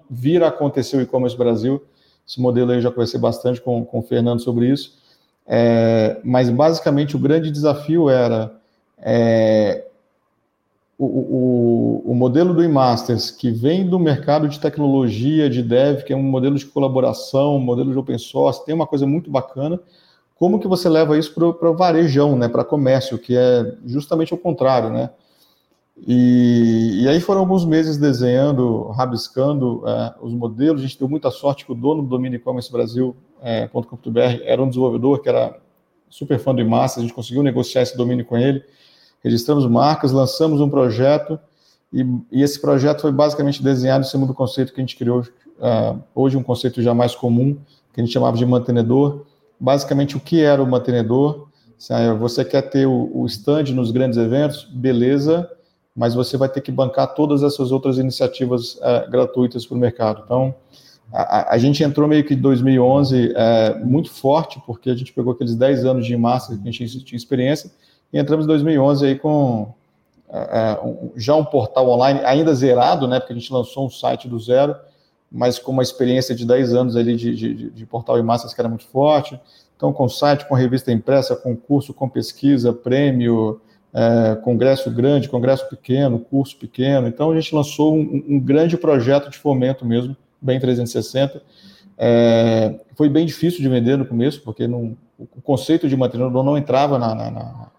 vir 0.08 0.42
a 0.42 0.48
acontecer 0.48 0.96
o 0.96 1.00
e-commerce 1.00 1.36
Brasil. 1.36 1.82
Esse 2.26 2.40
modelo 2.40 2.70
aí 2.70 2.78
eu 2.78 2.82
já 2.82 2.90
conversei 2.90 3.18
bastante 3.18 3.60
com, 3.60 3.84
com 3.84 4.00
o 4.00 4.02
Fernando 4.02 4.40
sobre 4.40 4.68
isso. 4.68 4.98
É, 5.46 6.20
mas 6.22 6.48
basicamente 6.50 7.16
o 7.16 7.18
grande 7.18 7.50
desafio 7.50 8.08
era 8.08 8.52
é, 8.98 9.84
o, 11.02 11.06
o, 11.06 12.12
o, 12.12 12.14
modelo 12.14 12.52
do 12.52 12.62
eMasters, 12.62 13.30
que 13.30 13.50
vem 13.50 13.88
do 13.88 13.98
mercado 13.98 14.46
de 14.46 14.60
tecnologia, 14.60 15.48
de 15.48 15.62
dev, 15.62 16.02
que 16.02 16.12
é 16.12 16.16
um 16.16 16.22
modelo 16.22 16.56
de 16.56 16.66
colaboração, 16.66 17.56
um 17.56 17.60
modelo 17.60 17.90
de 17.90 17.98
open 17.98 18.18
source, 18.18 18.62
tem 18.66 18.74
uma 18.74 18.86
coisa 18.86 19.06
muito 19.06 19.30
bacana. 19.30 19.80
Como 20.34 20.60
que 20.60 20.68
você 20.68 20.90
leva 20.90 21.16
isso 21.16 21.34
para 21.34 21.70
varejão, 21.70 22.36
né, 22.36 22.48
para 22.48 22.62
comércio, 22.64 23.18
que 23.18 23.34
é 23.34 23.78
justamente 23.86 24.34
o 24.34 24.36
contrário, 24.36 24.90
né? 24.90 25.08
E, 26.06 27.02
e, 27.02 27.08
aí 27.08 27.18
foram 27.18 27.40
alguns 27.40 27.64
meses 27.64 27.96
desenhando, 27.96 28.88
rabiscando 28.88 29.82
é, 29.86 30.14
os 30.20 30.34
modelos. 30.34 30.82
A 30.82 30.86
gente 30.86 30.98
deu 30.98 31.08
muita 31.08 31.30
sorte 31.30 31.64
que 31.64 31.72
o 31.72 31.74
dono 31.74 32.02
do 32.02 32.08
domínio 32.08 32.36
e-commerce 32.36 32.70
Brasil.com.br 32.70 34.18
é, 34.18 34.52
era 34.52 34.62
um 34.62 34.68
desenvolvedor 34.68 35.22
que 35.22 35.30
era 35.30 35.58
super 36.10 36.38
fã 36.38 36.54
do 36.54 36.60
eMasters, 36.60 36.98
a 36.98 37.06
gente 37.06 37.14
conseguiu 37.14 37.42
negociar 37.42 37.82
esse 37.82 37.96
domínio 37.96 38.26
com 38.26 38.36
ele 38.36 38.62
registramos 39.22 39.66
marcas, 39.66 40.12
lançamos 40.12 40.60
um 40.60 40.68
projeto, 40.68 41.38
e, 41.92 42.06
e, 42.30 42.42
esse 42.42 42.60
projeto 42.60 43.00
foi 43.00 43.12
basicamente 43.12 43.62
desenhado 43.62 44.04
em 44.04 44.08
cima 44.08 44.26
do 44.26 44.32
conceito 44.32 44.72
que 44.72 44.80
a 44.80 44.82
gente 44.82 44.96
criou, 44.96 45.20
uh, 45.20 46.00
hoje 46.14 46.36
um 46.36 46.42
conceito 46.42 46.80
já 46.80 46.94
mais 46.94 47.14
comum, 47.14 47.56
que 47.92 48.00
a 48.00 48.04
gente 48.04 48.12
chamava 48.12 48.36
de 48.36 48.46
mantenedor. 48.46 49.24
Basicamente, 49.58 50.16
o 50.16 50.20
que 50.20 50.40
era 50.40 50.62
o 50.62 50.66
mantenedor? 50.66 51.48
Você 52.18 52.44
quer 52.44 52.62
ter 52.62 52.86
o, 52.86 53.24
stand 53.26 53.64
nos 53.74 53.90
grandes 53.90 54.18
eventos? 54.18 54.64
Beleza, 54.64 55.50
mas 55.96 56.14
você 56.14 56.36
vai 56.36 56.48
ter 56.48 56.60
que 56.60 56.70
bancar 56.70 57.14
todas 57.14 57.42
essas 57.42 57.72
outras 57.72 57.98
iniciativas 57.98 58.74
uh, 58.74 59.10
gratuitas 59.10 59.66
para 59.66 59.76
o 59.76 59.80
mercado. 59.80 60.22
Então, 60.24 60.54
a, 61.12 61.54
a, 61.54 61.58
gente 61.58 61.82
entrou 61.82 62.06
meio 62.06 62.22
que 62.22 62.34
em 62.34 62.40
2011 62.40 63.28
uh, 63.28 63.32
é, 63.34 63.78
muito 63.82 64.10
forte, 64.10 64.62
porque 64.64 64.90
a 64.90 64.94
gente 64.94 65.12
pegou 65.12 65.32
aqueles 65.32 65.56
10 65.56 65.84
anos 65.84 66.06
de 66.06 66.16
massa 66.16 66.56
que 66.56 66.68
a 66.68 66.72
gente 66.72 67.02
tinha 67.02 67.16
experiência, 67.16 67.70
e 68.12 68.18
entramos 68.18 68.44
em 68.44 68.48
2011 68.48 69.06
aí 69.06 69.18
com 69.18 69.72
já 71.16 71.34
um 71.34 71.44
portal 71.44 71.88
online 71.88 72.20
ainda 72.24 72.54
zerado, 72.54 73.08
né? 73.08 73.18
Porque 73.18 73.32
a 73.32 73.36
gente 73.36 73.52
lançou 73.52 73.86
um 73.86 73.90
site 73.90 74.28
do 74.28 74.38
zero, 74.38 74.76
mas 75.30 75.58
com 75.58 75.72
uma 75.72 75.82
experiência 75.82 76.34
de 76.34 76.46
10 76.46 76.74
anos 76.74 76.96
ali 76.96 77.16
de, 77.16 77.34
de, 77.34 77.70
de 77.70 77.86
portal 77.86 78.18
e 78.18 78.22
massas 78.22 78.54
que 78.54 78.60
era 78.60 78.68
muito 78.68 78.86
forte. 78.86 79.40
Então, 79.76 79.92
com 79.92 80.08
site, 80.08 80.46
com 80.46 80.54
revista 80.54 80.92
impressa, 80.92 81.34
concurso, 81.34 81.94
com 81.94 82.08
pesquisa, 82.08 82.72
prêmio, 82.72 83.60
é, 83.92 84.36
congresso 84.36 84.90
grande, 84.90 85.28
congresso 85.28 85.68
pequeno, 85.68 86.18
curso 86.18 86.56
pequeno. 86.56 87.08
Então, 87.08 87.30
a 87.30 87.34
gente 87.34 87.54
lançou 87.54 87.94
um, 87.96 88.24
um 88.28 88.38
grande 88.38 88.76
projeto 88.76 89.30
de 89.30 89.38
fomento 89.38 89.84
mesmo, 89.84 90.16
bem 90.40 90.60
360. 90.60 91.42
É, 91.98 92.78
foi 92.94 93.08
bem 93.08 93.26
difícil 93.26 93.60
de 93.60 93.68
vender 93.68 93.96
no 93.96 94.06
começo, 94.06 94.42
porque 94.42 94.68
não, 94.68 94.96
o 95.18 95.40
conceito 95.42 95.88
de 95.88 95.96
mantenedor 95.96 96.44
não 96.44 96.56
entrava 96.56 96.98
na, 96.98 97.14
na, 97.14 97.30
na, 97.30 97.70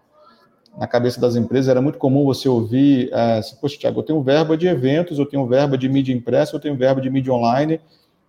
na 0.76 0.86
cabeça 0.86 1.20
das 1.20 1.36
empresas, 1.36 1.68
era 1.68 1.82
muito 1.82 1.98
comum 1.98 2.24
você 2.24 2.48
ouvir, 2.48 3.10
é, 3.12 3.38
assim, 3.38 3.56
poxa, 3.60 3.76
Tiago, 3.76 4.00
eu 4.00 4.04
tenho 4.04 4.22
verba 4.22 4.56
de 4.56 4.66
eventos, 4.66 5.18
eu 5.18 5.26
tenho 5.26 5.46
verba 5.46 5.76
de 5.76 5.88
mídia 5.88 6.14
impressa, 6.14 6.56
eu 6.56 6.60
tenho 6.60 6.76
verba 6.76 7.00
de 7.00 7.10
mídia 7.10 7.32
online, 7.32 7.80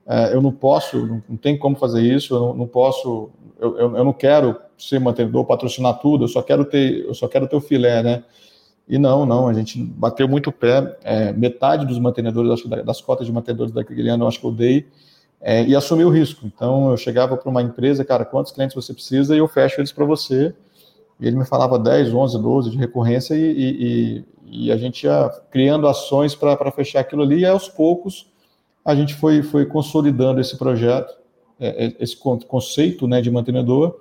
é, 0.06 0.34
eu 0.34 0.42
não 0.42 0.52
posso, 0.52 1.06
não, 1.06 1.24
não 1.30 1.38
tem 1.38 1.58
como 1.58 1.76
fazer 1.76 2.02
isso, 2.02 2.36
eu 2.36 2.40
não, 2.40 2.54
não 2.54 2.68
posso, 2.68 3.30
eu, 3.60 3.78
eu, 3.78 3.98
eu, 3.98 4.04
não 4.04 4.12
quero 4.12 4.58
ser 4.78 5.00
mantenedor, 5.00 5.46
patrocinar 5.46 6.00
tudo, 6.00 6.26
eu 6.26 6.28
só 6.28 6.42
quero 6.42 6.66
ter, 6.66 7.06
eu 7.06 7.14
só 7.14 7.28
quero 7.28 7.48
ter 7.48 7.56
o 7.56 7.62
filé, 7.62 8.04
né? 8.04 8.24
E 8.86 8.98
não, 8.98 9.26
não, 9.26 9.48
a 9.48 9.54
gente 9.54 9.82
bateu 9.82 10.28
muito 10.28 10.50
o 10.50 10.54
pé, 10.54 10.98
é, 11.04 11.32
metade 11.32 11.86
dos 11.86 11.98
mantenedores, 11.98 12.52
acho 12.52 12.64
que 12.64 12.84
das 12.84 13.00
cotas 13.00 13.26
de 13.26 13.32
mantenedores 13.32 13.72
daquele 13.72 14.10
ano, 14.10 14.26
eu 14.26 14.28
acho 14.28 14.42
que 14.42 14.46
eu 14.46 14.52
dei, 14.52 14.86
é, 15.40 15.64
e 15.64 15.74
assumi 15.74 16.04
o 16.04 16.10
risco. 16.10 16.46
Então, 16.46 16.92
eu 16.92 16.98
chegava 16.98 17.38
para 17.38 17.50
uma 17.50 17.62
empresa, 17.62 18.04
cara, 18.04 18.26
quantos 18.26 18.52
clientes 18.52 18.76
você 18.76 18.94
precisa, 18.94 19.34
e 19.34 19.40
eu 19.40 19.48
fecho 19.48 19.80
eles 19.80 19.94
para 19.94 20.04
você, 20.04 20.54
e 21.20 21.28
ele 21.28 21.38
me 21.38 21.46
falava 21.46 21.80
10, 21.80 22.14
11, 22.14 22.42
12 22.42 22.70
de 22.72 22.78
recorrência 22.78 23.36
e, 23.36 24.24
e, 24.46 24.66
e 24.68 24.72
a 24.72 24.78
gente 24.78 25.04
ia 25.04 25.30
criando 25.50 25.88
ações 25.88 26.36
para 26.36 26.72
fechar 26.72 27.00
aquilo 27.00 27.24
ali 27.24 27.40
e 27.40 27.46
aos 27.46 27.70
poucos 27.70 28.32
a 28.84 28.94
gente 28.94 29.14
foi, 29.14 29.42
foi 29.42 29.66
consolidando 29.66 30.42
esse 30.42 30.58
projeto, 30.58 31.14
é, 31.60 31.86
é, 31.86 31.96
esse 32.00 32.18
conceito 32.18 33.08
né, 33.08 33.22
de 33.22 33.32
mantenedor, 33.32 33.96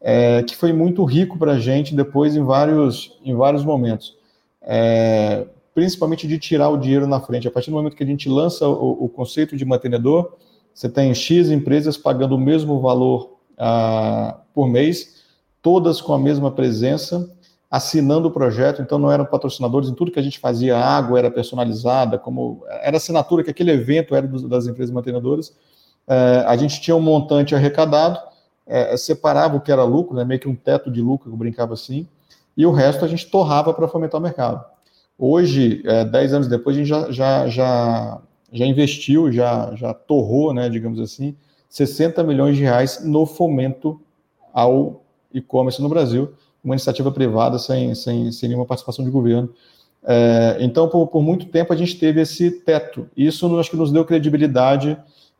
é, 0.00 0.42
que 0.42 0.56
foi 0.56 0.72
muito 0.72 1.04
rico 1.04 1.38
para 1.38 1.52
a 1.52 1.58
gente 1.58 1.94
depois 1.94 2.34
em 2.34 2.42
vários, 2.42 3.16
em 3.24 3.34
vários 3.34 3.64
momentos. 3.64 4.16
É, 4.62 5.46
principalmente 5.72 6.26
de 6.26 6.38
tirar 6.38 6.70
o 6.70 6.76
dinheiro 6.76 7.06
na 7.06 7.20
frente. 7.20 7.46
A 7.46 7.50
partir 7.50 7.70
do 7.70 7.76
momento 7.76 7.94
que 7.94 8.02
a 8.02 8.06
gente 8.06 8.28
lança 8.28 8.66
o, 8.66 9.04
o 9.04 9.08
conceito 9.08 9.56
de 9.56 9.64
mantenedor, 9.64 10.32
você 10.72 10.88
tem 10.88 11.14
X 11.14 11.50
empresas 11.50 11.96
pagando 11.96 12.34
o 12.34 12.38
mesmo 12.38 12.80
valor 12.80 13.36
ah, 13.58 14.40
por 14.54 14.68
mês, 14.68 15.15
todas 15.66 16.00
com 16.00 16.14
a 16.14 16.18
mesma 16.18 16.48
presença, 16.52 17.28
assinando 17.68 18.28
o 18.28 18.30
projeto, 18.30 18.80
então 18.80 19.00
não 19.00 19.10
eram 19.10 19.26
patrocinadores 19.26 19.88
em 19.88 19.94
tudo 19.94 20.12
que 20.12 20.18
a 20.20 20.22
gente 20.22 20.38
fazia, 20.38 20.76
a 20.76 20.96
água 20.96 21.18
era 21.18 21.28
personalizada, 21.28 22.20
como 22.20 22.64
era 22.82 22.98
assinatura 22.98 23.42
que 23.42 23.50
aquele 23.50 23.72
evento 23.72 24.14
era 24.14 24.28
das 24.28 24.68
empresas 24.68 24.94
mantenedoras. 24.94 25.52
É, 26.06 26.44
a 26.46 26.56
gente 26.56 26.80
tinha 26.80 26.94
um 26.94 27.00
montante 27.00 27.52
arrecadado, 27.52 28.16
é, 28.64 28.96
separava 28.96 29.56
o 29.56 29.60
que 29.60 29.72
era 29.72 29.82
lucro, 29.82 30.14
né, 30.14 30.24
meio 30.24 30.38
que 30.38 30.48
um 30.48 30.54
teto 30.54 30.88
de 30.88 31.02
lucro, 31.02 31.32
eu 31.32 31.36
brincava 31.36 31.74
assim, 31.74 32.06
e 32.56 32.64
o 32.64 32.70
resto 32.70 33.04
a 33.04 33.08
gente 33.08 33.28
torrava 33.28 33.74
para 33.74 33.88
fomentar 33.88 34.20
o 34.20 34.22
mercado. 34.22 34.64
Hoje, 35.18 35.82
é, 35.84 36.04
dez 36.04 36.32
anos 36.32 36.46
depois, 36.46 36.76
a 36.76 36.78
gente 36.78 36.88
já, 36.88 37.10
já, 37.10 37.48
já, 37.48 38.22
já 38.52 38.64
investiu, 38.64 39.32
já, 39.32 39.74
já 39.74 39.92
torrou, 39.92 40.54
né, 40.54 40.68
digamos 40.68 41.00
assim, 41.00 41.36
60 41.68 42.22
milhões 42.22 42.56
de 42.56 42.62
reais 42.62 43.04
no 43.04 43.26
fomento 43.26 44.00
ao 44.54 45.02
e-commerce 45.38 45.80
no 45.80 45.88
Brasil, 45.88 46.32
uma 46.62 46.74
iniciativa 46.74 47.10
privada 47.12 47.58
sem, 47.58 47.94
sem, 47.94 48.32
sem 48.32 48.48
nenhuma 48.48 48.66
participação 48.66 49.04
de 49.04 49.10
governo. 49.10 49.50
É, 50.04 50.56
então, 50.60 50.88
por, 50.88 51.06
por, 51.08 51.22
muito 51.22 51.46
tempo, 51.46 51.72
a 51.72 51.76
gente 51.76 51.98
teve 51.98 52.20
esse 52.20 52.50
teto. 52.50 53.08
Isso 53.16 53.58
acho 53.58 53.70
que 53.70 53.76
nos 53.76 53.92
deu 53.92 54.04
credibilidade. 54.04 54.96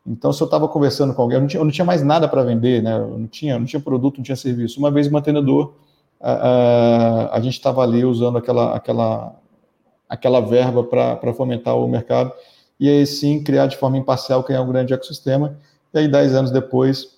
Então, 0.06 0.32
se 0.32 0.42
eu 0.42 0.44
estava 0.44 0.68
conversando 0.68 1.14
com 1.14 1.22
alguém, 1.22 1.36
eu 1.36 1.40
não 1.40 1.48
tinha, 1.48 1.60
eu 1.60 1.64
não 1.64 1.72
tinha 1.72 1.84
mais 1.84 2.02
nada 2.02 2.28
para 2.28 2.42
vender, 2.42 2.82
né? 2.82 2.96
Eu 2.96 3.18
não 3.18 3.26
tinha, 3.26 3.58
não 3.58 3.66
tinha 3.66 3.80
produto, 3.80 4.18
não 4.18 4.24
tinha 4.24 4.36
serviço. 4.36 4.78
Uma 4.78 4.90
vez 4.90 5.08
mantenedor, 5.08 5.74
a, 6.20 6.32
a, 6.32 7.36
a 7.36 7.40
gente 7.40 7.54
estava 7.54 7.82
ali 7.82 8.04
usando 8.04 8.38
aquela, 8.38 8.74
aquela, 8.74 9.36
aquela 10.08 10.40
verba 10.40 10.84
para 10.84 11.34
fomentar 11.34 11.76
o 11.76 11.88
mercado 11.88 12.32
e 12.78 12.88
aí 12.88 13.06
sim 13.06 13.42
criar 13.42 13.66
de 13.66 13.76
forma 13.76 13.96
imparcial 13.96 14.44
criar 14.44 14.62
um 14.62 14.68
grande 14.68 14.92
ecossistema. 14.92 15.56
E 15.92 15.98
aí, 15.98 16.08
dez 16.08 16.34
anos 16.34 16.50
depois, 16.50 17.15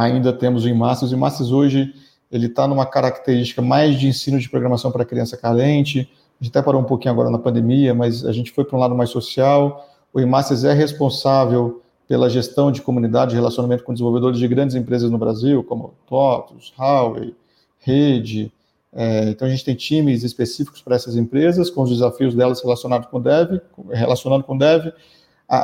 ainda 0.00 0.32
temos 0.32 0.64
o 0.64 0.68
IMASTERS. 0.68 1.12
O 1.12 1.14
IMASTERS 1.14 1.52
hoje 1.52 1.94
ele 2.30 2.46
está 2.46 2.66
numa 2.66 2.86
característica 2.86 3.60
mais 3.60 3.98
de 3.98 4.06
ensino 4.06 4.38
de 4.38 4.48
programação 4.48 4.90
para 4.90 5.04
criança 5.04 5.36
carente. 5.36 6.08
A 6.40 6.44
gente 6.44 6.56
até 6.56 6.64
parou 6.64 6.80
um 6.80 6.84
pouquinho 6.84 7.12
agora 7.12 7.28
na 7.28 7.38
pandemia, 7.38 7.94
mas 7.94 8.24
a 8.24 8.32
gente 8.32 8.50
foi 8.52 8.64
para 8.64 8.76
um 8.76 8.80
lado 8.80 8.94
mais 8.94 9.10
social. 9.10 9.86
O 10.12 10.20
IMASTERS 10.20 10.64
é 10.64 10.72
responsável 10.72 11.82
pela 12.08 12.28
gestão 12.28 12.72
de 12.72 12.82
comunidade 12.82 13.32
e 13.32 13.36
relacionamento 13.36 13.84
com 13.84 13.92
desenvolvedores 13.92 14.38
de 14.38 14.48
grandes 14.48 14.74
empresas 14.74 15.10
no 15.10 15.18
Brasil, 15.18 15.62
como 15.62 15.94
TOTOS, 16.08 16.72
Huawei, 16.76 17.34
Rede. 17.78 18.52
É, 18.92 19.28
então 19.28 19.46
a 19.46 19.50
gente 19.50 19.64
tem 19.64 19.74
times 19.76 20.24
específicos 20.24 20.82
para 20.82 20.96
essas 20.96 21.14
empresas, 21.14 21.70
com 21.70 21.82
os 21.82 21.90
desafios 21.90 22.34
delas 22.34 22.60
relacionados 22.60 23.08
com 23.08 23.20
Dev, 23.20 23.60
relacionando 23.92 24.42
com 24.42 24.56
Dev, 24.56 24.92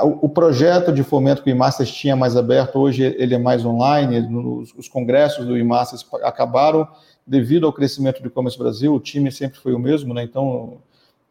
o, 0.02 0.28
projeto 0.28 0.92
de 0.92 1.04
fomento 1.04 1.44
que 1.44 1.50
o 1.50 1.54
IMASTERS 1.54 1.92
tinha 1.92 2.16
mais 2.16 2.36
aberto, 2.36 2.76
hoje 2.76 3.04
ele 3.04 3.36
é 3.36 3.38
mais 3.38 3.64
online, 3.64 4.18
os, 4.34 4.74
os 4.76 4.88
congressos 4.88 5.46
do 5.46 5.56
IMASTERS 5.56 6.04
acabaram 6.24 6.88
devido 7.24 7.66
ao 7.66 7.72
crescimento 7.72 8.20
do 8.20 8.26
e-commerce 8.26 8.58
Brasil, 8.58 8.92
o 8.92 8.98
time 8.98 9.30
sempre 9.30 9.60
foi 9.60 9.72
o 9.74 9.78
mesmo, 9.78 10.12
né? 10.12 10.24
então 10.24 10.78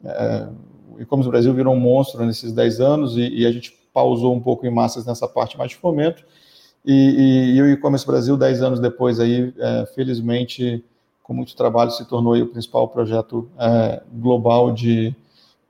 é, 0.03 0.47
o 0.97 1.01
e-commerce 1.01 1.29
Brasil 1.29 1.53
virou 1.53 1.73
um 1.73 1.79
monstro 1.79 2.25
nesses 2.25 2.53
10 2.53 2.79
anos 2.79 3.17
e, 3.17 3.27
e, 3.27 3.45
a 3.45 3.51
gente 3.51 3.77
pausou 3.93 4.33
um 4.33 4.39
pouco 4.39 4.63
o 4.63 4.67
IMASTERS 4.67 5.05
nessa 5.05 5.27
parte 5.27 5.57
mais 5.57 5.71
de 5.71 5.75
fomento, 5.75 6.23
e, 6.85 6.93
e, 6.93 7.55
e 7.57 7.61
o 7.61 7.69
e-commerce 7.71 8.05
Brasil, 8.05 8.37
10 8.37 8.61
anos 8.61 8.79
depois, 8.79 9.19
aí, 9.19 9.53
é, 9.57 9.85
felizmente, 9.93 10.81
com 11.23 11.33
muito 11.33 11.55
trabalho, 11.57 11.91
se 11.91 12.05
tornou 12.05 12.37
o 12.37 12.47
principal 12.47 12.87
projeto 12.87 13.49
é, 13.59 14.01
global 14.13 14.71
de 14.71 15.13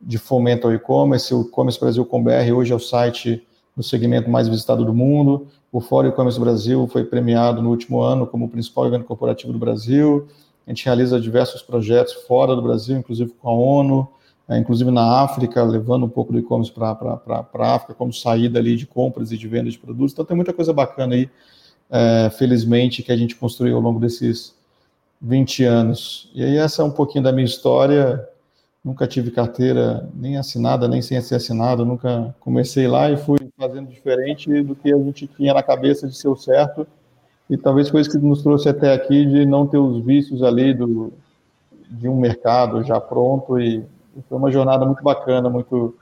de 0.05 0.17
fomento 0.19 0.67
ao 0.67 0.73
e-commerce. 0.73 1.33
O 1.33 1.41
e-commerce 1.41 1.79
Brasil 1.79 2.05
com 2.05 2.23
BR 2.23 2.51
hoje 2.55 2.71
é 2.71 2.75
o 2.75 2.79
site 2.79 3.45
no 3.75 3.83
segmento 3.83 4.29
mais 4.29 4.47
visitado 4.47 4.85
do 4.85 4.93
mundo. 4.93 5.47
O 5.71 5.81
Fórum 5.81 6.07
E-Commerce 6.07 6.39
Brasil 6.39 6.87
foi 6.87 7.03
premiado 7.03 7.61
no 7.61 7.69
último 7.69 7.99
ano 7.99 8.25
como 8.25 8.45
o 8.45 8.49
principal 8.49 8.85
evento 8.85 9.03
corporativo 9.03 9.51
do 9.51 9.59
Brasil. 9.59 10.27
A 10.65 10.69
gente 10.69 10.85
realiza 10.85 11.19
diversos 11.19 11.61
projetos 11.61 12.13
fora 12.13 12.55
do 12.55 12.61
Brasil, 12.61 12.97
inclusive 12.97 13.33
com 13.41 13.49
a 13.49 13.53
ONU, 13.53 14.07
é, 14.47 14.57
inclusive 14.57 14.89
na 14.89 15.21
África, 15.21 15.61
levando 15.63 16.05
um 16.05 16.09
pouco 16.09 16.31
do 16.31 16.39
e-commerce 16.39 16.71
para 16.71 16.91
a 16.91 17.75
África 17.75 17.93
como 17.93 18.13
saída 18.13 18.59
ali 18.59 18.77
de 18.77 18.85
compras 18.85 19.31
e 19.31 19.37
de 19.37 19.47
venda 19.47 19.69
de 19.69 19.77
produtos. 19.77 20.13
Então 20.13 20.23
tem 20.23 20.35
muita 20.35 20.53
coisa 20.53 20.71
bacana 20.71 21.15
aí, 21.15 21.29
é, 21.89 22.29
felizmente, 22.29 23.03
que 23.03 23.11
a 23.11 23.17
gente 23.17 23.35
construiu 23.35 23.75
ao 23.75 23.81
longo 23.81 23.99
desses 23.99 24.55
20 25.21 25.63
anos. 25.63 26.31
E 26.33 26.43
aí 26.43 26.57
essa 26.57 26.81
é 26.81 26.85
um 26.85 26.91
pouquinho 26.91 27.23
da 27.23 27.31
minha 27.31 27.45
história. 27.45 28.25
Nunca 28.85 29.07
tive 29.07 29.31
carteira 29.31 30.07
nem 30.13 30.37
assinada, 30.37 30.87
nem 30.87 31.01
sem 31.01 31.19
ser 31.19 31.35
assinado. 31.35 31.83
Nunca 31.83 32.35
comecei 32.39 32.87
lá 32.87 33.09
e 33.09 33.17
fui 33.17 33.39
fazendo 33.57 33.89
diferente 33.89 34.61
do 34.61 34.75
que 34.75 34.93
a 34.93 34.97
gente 34.97 35.25
tinha 35.25 35.55
na 35.55 35.63
cabeça 35.63 36.07
de 36.07 36.15
ser 36.15 36.27
o 36.27 36.35
certo. 36.35 36.85
E 37.49 37.57
talvez 37.57 37.89
foi 37.89 38.01
isso 38.01 38.11
que 38.11 38.17
nos 38.19 38.43
trouxe 38.43 38.69
até 38.69 38.93
aqui, 38.93 39.25
de 39.25 39.43
não 39.43 39.65
ter 39.65 39.79
os 39.79 40.05
vícios 40.05 40.43
ali 40.43 40.71
do, 40.71 41.11
de 41.89 42.07
um 42.07 42.15
mercado 42.15 42.83
já 42.83 43.01
pronto. 43.01 43.59
E, 43.59 43.77
e 44.15 44.21
foi 44.29 44.37
uma 44.37 44.51
jornada 44.51 44.85
muito 44.85 45.01
bacana, 45.01 45.49
muito, 45.49 45.95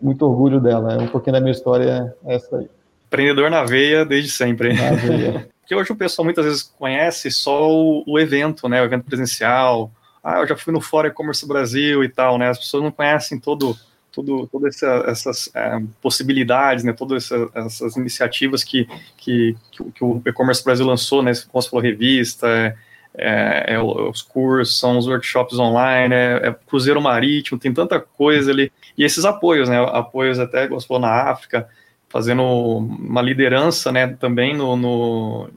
muito 0.00 0.26
orgulho 0.26 0.60
dela. 0.60 0.92
É 0.92 0.98
um 0.98 1.08
pouquinho 1.08 1.32
da 1.32 1.40
minha 1.40 1.52
história 1.52 2.14
é 2.26 2.34
essa 2.34 2.58
aí. 2.58 2.68
Empreendedor 3.06 3.50
na 3.50 3.64
veia 3.64 4.04
desde 4.04 4.30
sempre. 4.30 4.74
Na 4.74 4.90
veia. 4.92 5.48
Porque 5.60 5.74
hoje 5.74 5.92
o 5.92 5.96
pessoal 5.96 6.24
muitas 6.24 6.44
vezes 6.44 6.62
conhece 6.62 7.30
só 7.30 7.70
o, 7.70 8.04
o, 8.06 8.18
evento, 8.18 8.68
né? 8.68 8.82
O 8.82 8.84
evento 8.84 9.04
presencial. 9.04 9.90
Ah, 10.28 10.40
eu 10.40 10.46
já 10.48 10.56
fui 10.56 10.72
no 10.72 10.80
Fórum 10.80 11.06
E-Commerce 11.06 11.46
Brasil 11.46 12.02
e 12.02 12.08
tal, 12.08 12.36
né? 12.36 12.48
As 12.48 12.58
pessoas 12.58 12.82
não 12.82 12.90
conhecem 12.90 13.38
todo, 13.38 13.76
todo, 14.10 14.48
todas 14.48 14.74
essa, 14.74 15.04
essas 15.06 15.50
é, 15.54 15.80
possibilidades, 16.02 16.82
né? 16.82 16.92
Todas 16.92 17.30
essa, 17.30 17.48
essas 17.54 17.96
iniciativas 17.96 18.64
que, 18.64 18.88
que, 19.16 19.56
que 19.70 20.02
o 20.02 20.20
E-Commerce 20.26 20.64
Brasil 20.64 20.84
lançou, 20.84 21.22
né? 21.22 21.30
Como 21.48 21.62
você 21.62 21.70
falou, 21.70 21.80
revista, 21.80 22.48
é, 22.48 22.76
é, 23.14 23.74
é, 23.74 23.80
os 23.80 24.20
cursos, 24.20 24.80
são 24.80 24.98
os 24.98 25.06
workshops 25.06 25.60
online, 25.60 26.12
é, 26.12 26.48
é, 26.48 26.56
cruzeiro 26.66 27.00
marítimo, 27.00 27.56
tem 27.56 27.72
tanta 27.72 28.00
coisa 28.00 28.50
ali. 28.50 28.72
E 28.98 29.04
esses 29.04 29.24
apoios, 29.24 29.68
né? 29.68 29.80
Apoios 29.92 30.40
até, 30.40 30.66
como 30.66 30.80
você 30.80 30.88
falou, 30.88 31.02
na 31.02 31.30
África, 31.30 31.68
fazendo 32.08 32.42
uma 32.42 33.22
liderança, 33.22 33.92
né, 33.92 34.08
também 34.08 34.56
no, 34.56 34.76
no 34.76 35.50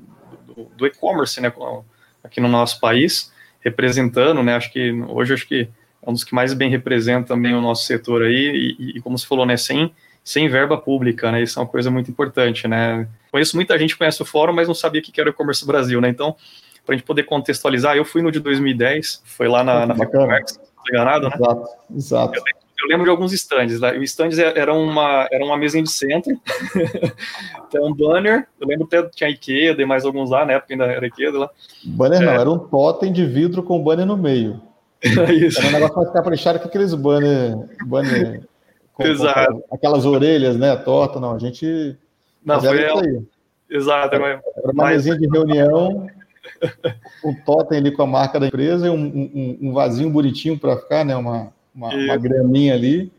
do, 0.46 0.64
do 0.76 0.86
e-commerce, 0.86 1.42
né, 1.42 1.52
aqui 2.24 2.40
no 2.40 2.48
nosso 2.48 2.80
país, 2.80 3.32
representando, 3.60 4.42
né, 4.44 4.56
acho 4.56 4.72
que 4.72 4.92
hoje 5.08 5.34
acho 5.34 5.48
que 5.48 5.68
é 6.02 6.10
um 6.10 6.14
dos 6.14 6.24
que 6.24 6.34
mais 6.34 6.54
bem 6.54 6.70
representa 6.70 7.28
também 7.28 7.54
o 7.54 7.62
nosso 7.62 7.86
setor 7.86 8.24
aí, 8.24 8.76
e, 8.80 8.98
e 8.98 9.02
como 9.02 9.18
você 9.18 9.28
falou, 9.28 9.46
né, 9.46 9.58
sem, 9.58 9.94
sem 10.24 10.48
verba 10.48 10.78
pública, 10.78 11.32
né, 11.32 11.42
isso 11.42 11.60
é 11.60 11.62
uma 11.62 11.68
coisa 11.68 11.92
muito 11.92 12.10
importante, 12.10 12.68
né, 12.68 13.08
conheço 13.32 13.56
muita 13.56 13.78
gente 13.78 13.94
que 13.94 14.00
conhece 14.00 14.22
o 14.22 14.26
fórum, 14.26 14.54
mas 14.54 14.68
não 14.68 14.76
sabia 14.76 15.02
o 15.02 15.04
que 15.04 15.20
era 15.20 15.30
o 15.30 15.34
e-commerce 15.34 15.66
Brasil, 15.66 16.00
né, 16.00 16.10
então, 16.10 16.36
para 16.86 16.96
a 16.96 16.98
gente 16.98 17.06
poder 17.06 17.24
contextualizar, 17.24 17.96
eu 17.96 18.06
fui 18.06 18.22
no 18.22 18.32
de 18.32 18.40
2010, 18.40 19.22
foi 19.24 19.48
lá 19.48 19.64
na, 19.64 19.86
na 19.86 19.96
Faculdade, 19.96 20.54
não 20.58 20.84
enganado, 20.90 21.30
né? 21.30 21.36
Exato, 21.36 21.68
exato. 21.96 22.40
Eu 22.40 22.44
eu 22.82 22.88
lembro 22.88 23.04
de 23.04 23.10
alguns 23.10 23.34
stands. 23.34 23.80
Né? 23.80 23.98
Os 23.98 24.10
stands 24.10 24.40
era 24.40 24.74
uma, 24.74 25.28
era 25.32 25.44
uma 25.44 25.58
mesa 25.58 25.82
de 25.82 25.90
centro, 25.90 26.40
tem 27.70 27.82
um 27.82 27.94
banner. 27.94 28.48
Eu 28.60 28.68
lembro 28.68 28.86
até 28.86 29.04
tinha 29.10 29.30
Ikea, 29.30 29.76
e 29.78 29.86
mais 29.86 30.06
alguns 30.06 30.30
lá, 30.30 30.46
na 30.46 30.54
época 30.54 30.74
ainda 30.74 30.86
era 30.86 31.06
Ikea 31.06 31.32
lá. 31.32 31.50
Banner 31.84 32.22
é. 32.22 32.26
não, 32.26 32.34
era 32.34 32.50
um 32.50 32.60
totem 32.60 33.12
de 33.12 33.26
vidro 33.26 33.64
com 33.64 33.84
banner 33.84 34.06
no 34.06 34.18
meio. 34.18 34.62
Isso. 35.04 35.60
Era 35.60 35.70
um 35.70 35.72
negócio 35.72 35.98
mais 35.98 36.12
caprichado 36.12 36.60
que 36.60 36.68
aqueles 36.68 36.94
banner. 36.94 37.56
banner 37.86 38.44
com, 38.94 39.04
Exato. 39.04 39.64
Com 39.68 39.76
aquelas 39.76 40.06
orelhas, 40.06 40.58
né? 40.58 40.76
Torta, 40.76 41.20
não. 41.20 41.36
A 41.36 41.40
gente. 41.40 41.96
Não, 42.44 42.60
foi 42.60 42.86
aí. 42.86 43.22
Exato. 43.70 44.16
Era, 44.16 44.42
era 44.58 44.72
uma 44.74 44.88
mesinha 44.88 45.18
de 45.18 45.28
reunião, 45.28 46.08
um 47.24 47.34
totem 47.46 47.78
ali 47.78 47.92
com 47.92 48.02
a 48.02 48.08
marca 48.08 48.40
da 48.40 48.48
empresa 48.48 48.88
e 48.88 48.90
um, 48.90 48.96
um, 48.96 49.60
um 49.62 49.74
vasinho 49.74 50.10
bonitinho 50.10 50.58
para 50.58 50.78
ficar, 50.78 51.06
né? 51.06 51.16
Uma, 51.16 51.54
uma, 51.74 51.94
e... 51.94 52.06
uma 52.06 52.18
graminha 52.18 52.74
ali. 52.74 53.12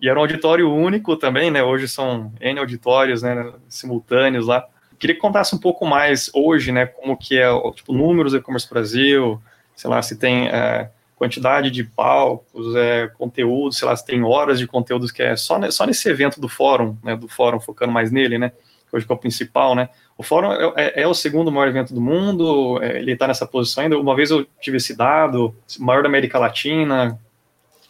E 0.00 0.08
era 0.08 0.18
um 0.18 0.22
auditório 0.22 0.70
único 0.70 1.16
também, 1.16 1.50
né? 1.50 1.62
Hoje 1.62 1.88
são 1.88 2.32
N 2.40 2.58
auditórios, 2.58 3.22
né? 3.22 3.52
Simultâneos 3.68 4.46
lá. 4.46 4.66
Queria 4.98 5.14
que 5.14 5.20
contasse 5.20 5.54
um 5.54 5.58
pouco 5.58 5.86
mais 5.86 6.30
hoje, 6.34 6.72
né? 6.72 6.86
Como 6.86 7.16
que 7.16 7.38
é, 7.38 7.48
tipo, 7.72 7.92
números 7.92 8.32
do 8.32 8.38
e-commerce 8.38 8.68
Brasil, 8.68 9.40
sei 9.74 9.88
lá, 9.88 10.02
se 10.02 10.16
tem 10.16 10.48
é, 10.48 10.90
quantidade 11.16 11.70
de 11.70 11.84
palcos, 11.84 12.74
é, 12.76 13.08
conteúdo, 13.08 13.74
sei 13.74 13.88
lá, 13.88 13.96
se 13.96 14.04
tem 14.04 14.22
horas 14.22 14.58
de 14.58 14.66
conteúdos 14.66 15.10
que 15.10 15.22
é 15.22 15.36
só, 15.36 15.58
só 15.70 15.86
nesse 15.86 16.08
evento 16.08 16.40
do 16.40 16.48
fórum, 16.48 16.96
né? 17.02 17.16
Do 17.16 17.28
fórum, 17.28 17.58
focando 17.58 17.92
mais 17.92 18.10
nele, 18.10 18.36
né? 18.36 18.52
Hoje 18.92 19.06
que 19.06 19.12
é 19.12 19.14
o 19.14 19.18
principal, 19.18 19.74
né? 19.74 19.88
O 20.16 20.22
fórum 20.22 20.52
é, 20.52 20.72
é, 20.76 21.02
é 21.02 21.08
o 21.08 21.14
segundo 21.14 21.50
maior 21.50 21.68
evento 21.68 21.92
do 21.92 22.00
mundo, 22.00 22.78
é, 22.82 22.98
ele 22.98 23.12
está 23.12 23.26
nessa 23.26 23.46
posição 23.46 23.82
ainda. 23.82 23.98
Uma 23.98 24.14
vez 24.14 24.30
eu 24.30 24.46
tive 24.60 24.76
esse 24.76 24.96
dado, 24.96 25.54
maior 25.80 26.02
da 26.02 26.08
América 26.08 26.38
Latina, 26.38 27.18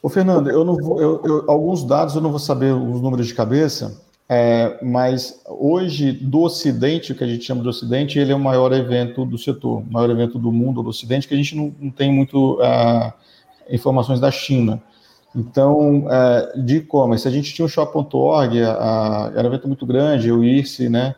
Ô, 0.05 0.11
Fernando, 0.11 0.51
eu 0.51 0.67
não 0.67 0.77
vou, 0.77 1.01
eu, 1.01 1.23
eu, 1.25 1.51
alguns 1.51 1.83
dados 1.83 2.15
eu 2.15 2.21
não 2.21 2.29
vou 2.29 2.39
saber 2.39 2.75
os 2.75 3.01
números 3.01 3.27
de 3.27 3.33
cabeça, 3.33 3.99
é, 4.29 4.79
mas 4.83 5.41
hoje, 5.47 6.13
do 6.13 6.43
Ocidente, 6.43 7.13
o 7.13 7.15
que 7.15 7.25
a 7.25 7.27
gente 7.27 7.43
chama 7.43 7.63
de 7.63 7.69
Ocidente, 7.69 8.19
ele 8.19 8.31
é 8.31 8.35
o 8.35 8.39
maior 8.39 8.71
evento 8.75 9.25
do 9.25 9.39
setor, 9.39 9.79
o 9.79 9.91
maior 9.91 10.11
evento 10.11 10.39
do 10.39 10.53
mundo 10.53 10.83
do 10.83 10.91
Ocidente, 10.91 11.27
que 11.27 11.33
a 11.33 11.37
gente 11.39 11.57
não, 11.57 11.75
não 11.81 11.91
tem 11.91 12.13
muito 12.13 12.61
uh, 12.61 13.15
informações 13.71 14.21
da 14.21 14.31
China. 14.31 14.79
Então, 15.35 16.01
uh, 16.01 16.63
de 16.63 16.77
e-commerce, 16.77 17.27
a 17.27 17.31
gente 17.31 17.55
tinha 17.55 17.65
o 17.65 17.69
Shop.org, 17.69 18.59
era 18.59 19.43
um 19.43 19.47
evento 19.47 19.67
muito 19.67 19.87
grande, 19.87 20.31
o 20.31 20.45
IRSE, 20.45 20.91
né? 20.91 21.15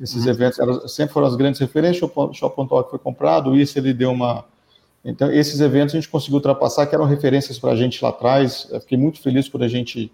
Esses 0.00 0.24
uhum. 0.24 0.30
eventos 0.30 0.58
eram, 0.58 0.88
sempre 0.88 1.12
foram 1.12 1.26
as 1.26 1.36
grandes 1.36 1.60
referências, 1.60 2.10
o 2.10 2.32
Shop.org 2.32 2.88
foi 2.88 2.98
comprado, 2.98 3.50
o 3.50 3.56
IRSE 3.58 3.78
ele 3.78 3.92
deu 3.92 4.10
uma 4.10 4.46
então, 5.04 5.32
esses 5.32 5.60
eventos 5.60 5.94
a 5.94 5.98
gente 5.98 6.08
conseguiu 6.08 6.36
ultrapassar, 6.36 6.86
que 6.86 6.94
eram 6.94 7.06
referências 7.06 7.58
para 7.58 7.72
a 7.72 7.76
gente 7.76 8.02
lá 8.02 8.10
atrás. 8.10 8.68
Eu 8.70 8.80
fiquei 8.80 8.98
muito 8.98 9.20
feliz 9.20 9.48
quando 9.48 9.62
a 9.62 9.68
gente 9.68 10.12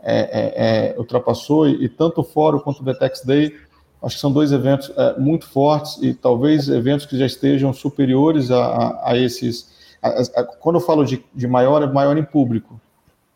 é, 0.00 0.20
é, 0.20 0.92
é, 0.92 0.98
ultrapassou, 0.98 1.68
e, 1.68 1.84
e, 1.84 1.88
tanto 1.88 2.20
o 2.20 2.24
Fórum 2.24 2.60
quanto 2.60 2.80
o 2.80 2.84
Vetex 2.84 3.24
Day, 3.24 3.54
acho 4.00 4.14
que 4.14 4.20
são 4.20 4.32
dois 4.32 4.52
eventos 4.52 4.92
é, 4.96 5.18
muito 5.18 5.46
fortes 5.48 6.00
e 6.00 6.14
talvez 6.14 6.68
eventos 6.68 7.04
que 7.04 7.18
já 7.18 7.26
estejam 7.26 7.72
superiores 7.72 8.50
a, 8.50 8.64
a, 8.64 9.10
a 9.10 9.16
esses. 9.16 9.76
A, 10.00 10.44
quando 10.44 10.76
eu 10.76 10.80
falo 10.80 11.04
de, 11.04 11.24
de 11.34 11.46
maior, 11.48 11.82
é 11.82 11.86
maior 11.86 12.16
em 12.16 12.24
público. 12.24 12.80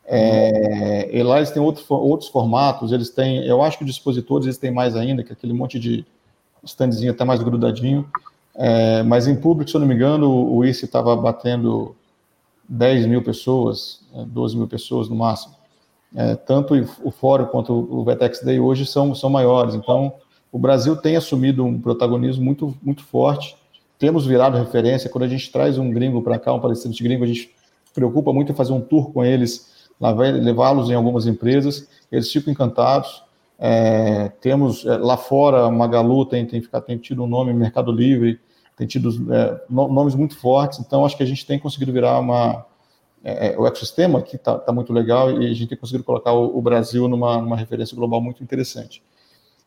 É, 0.04 1.16
e 1.16 1.22
lá 1.22 1.38
eles 1.38 1.50
têm 1.50 1.62
outro, 1.62 1.84
outros 1.88 2.30
formatos, 2.30 2.92
eles 2.92 3.10
têm, 3.10 3.44
eu 3.46 3.62
acho 3.62 3.78
que 3.78 3.84
os 3.84 3.90
dispositores 3.90 4.46
eles 4.46 4.58
têm 4.58 4.70
mais 4.70 4.94
ainda, 4.94 5.22
que 5.24 5.32
aquele 5.32 5.52
monte 5.52 5.78
de 5.78 6.04
standzinho 6.62 7.10
até 7.10 7.24
mais 7.24 7.42
grudadinho. 7.42 8.08
É, 8.54 9.02
mas 9.02 9.26
em 9.26 9.34
público, 9.34 9.70
se 9.70 9.76
eu 9.76 9.80
não 9.80 9.88
me 9.88 9.94
engano, 9.94 10.30
o 10.30 10.64
ICE 10.64 10.84
estava 10.84 11.16
batendo 11.16 11.96
10 12.68 13.06
mil 13.06 13.22
pessoas, 13.22 14.00
12 14.14 14.54
é, 14.54 14.58
mil 14.58 14.68
pessoas 14.68 15.08
no 15.08 15.16
máximo. 15.16 15.54
É, 16.14 16.34
tanto 16.34 16.74
o 17.02 17.10
Fórum 17.10 17.46
quanto 17.46 17.72
o 17.72 18.04
Vetex 18.04 18.42
Day 18.42 18.60
hoje 18.60 18.84
são, 18.84 19.14
são 19.14 19.30
maiores. 19.30 19.74
Então, 19.74 20.12
o 20.50 20.58
Brasil 20.58 20.94
tem 20.96 21.16
assumido 21.16 21.64
um 21.64 21.80
protagonismo 21.80 22.44
muito, 22.44 22.76
muito 22.82 23.02
forte. 23.02 23.56
Temos 23.98 24.26
virado 24.26 24.58
referência. 24.58 25.08
Quando 25.08 25.24
a 25.24 25.28
gente 25.28 25.50
traz 25.50 25.78
um 25.78 25.90
gringo 25.90 26.20
para 26.20 26.38
cá, 26.38 26.52
um 26.52 26.60
palestrante 26.60 27.02
gringo, 27.02 27.24
a 27.24 27.26
gente 27.26 27.50
preocupa 27.94 28.32
muito 28.32 28.52
em 28.52 28.54
fazer 28.54 28.72
um 28.72 28.80
tour 28.80 29.12
com 29.12 29.24
eles, 29.24 29.88
levá-los 29.98 30.90
em 30.90 30.94
algumas 30.94 31.26
empresas. 31.26 31.88
Eles 32.10 32.30
ficam 32.30 32.52
encantados. 32.52 33.22
É, 33.64 34.28
temos 34.40 34.84
é, 34.84 34.96
lá 34.96 35.16
fora, 35.16 35.70
Magalu 35.70 36.26
tem, 36.26 36.44
tem, 36.44 36.60
tem 36.60 36.98
tido 36.98 37.22
um 37.22 37.28
nome, 37.28 37.54
Mercado 37.54 37.92
Livre, 37.92 38.40
tem 38.76 38.88
tido 38.88 39.32
é, 39.32 39.60
nomes 39.70 40.16
muito 40.16 40.36
fortes, 40.36 40.80
então 40.80 41.04
acho 41.04 41.16
que 41.16 41.22
a 41.22 41.26
gente 41.26 41.46
tem 41.46 41.60
conseguido 41.60 41.92
virar 41.92 42.18
uma. 42.18 42.66
É, 43.22 43.52
é, 43.52 43.56
o 43.56 43.64
ecossistema 43.64 44.20
que 44.20 44.34
está 44.34 44.58
tá 44.58 44.72
muito 44.72 44.92
legal 44.92 45.30
e 45.40 45.46
a 45.46 45.54
gente 45.54 45.68
tem 45.68 45.78
conseguido 45.78 46.02
colocar 46.02 46.32
o, 46.32 46.58
o 46.58 46.60
Brasil 46.60 47.06
numa, 47.06 47.40
numa, 47.40 47.54
referência 47.56 47.94
global 47.94 48.20
muito 48.20 48.42
interessante. 48.42 49.00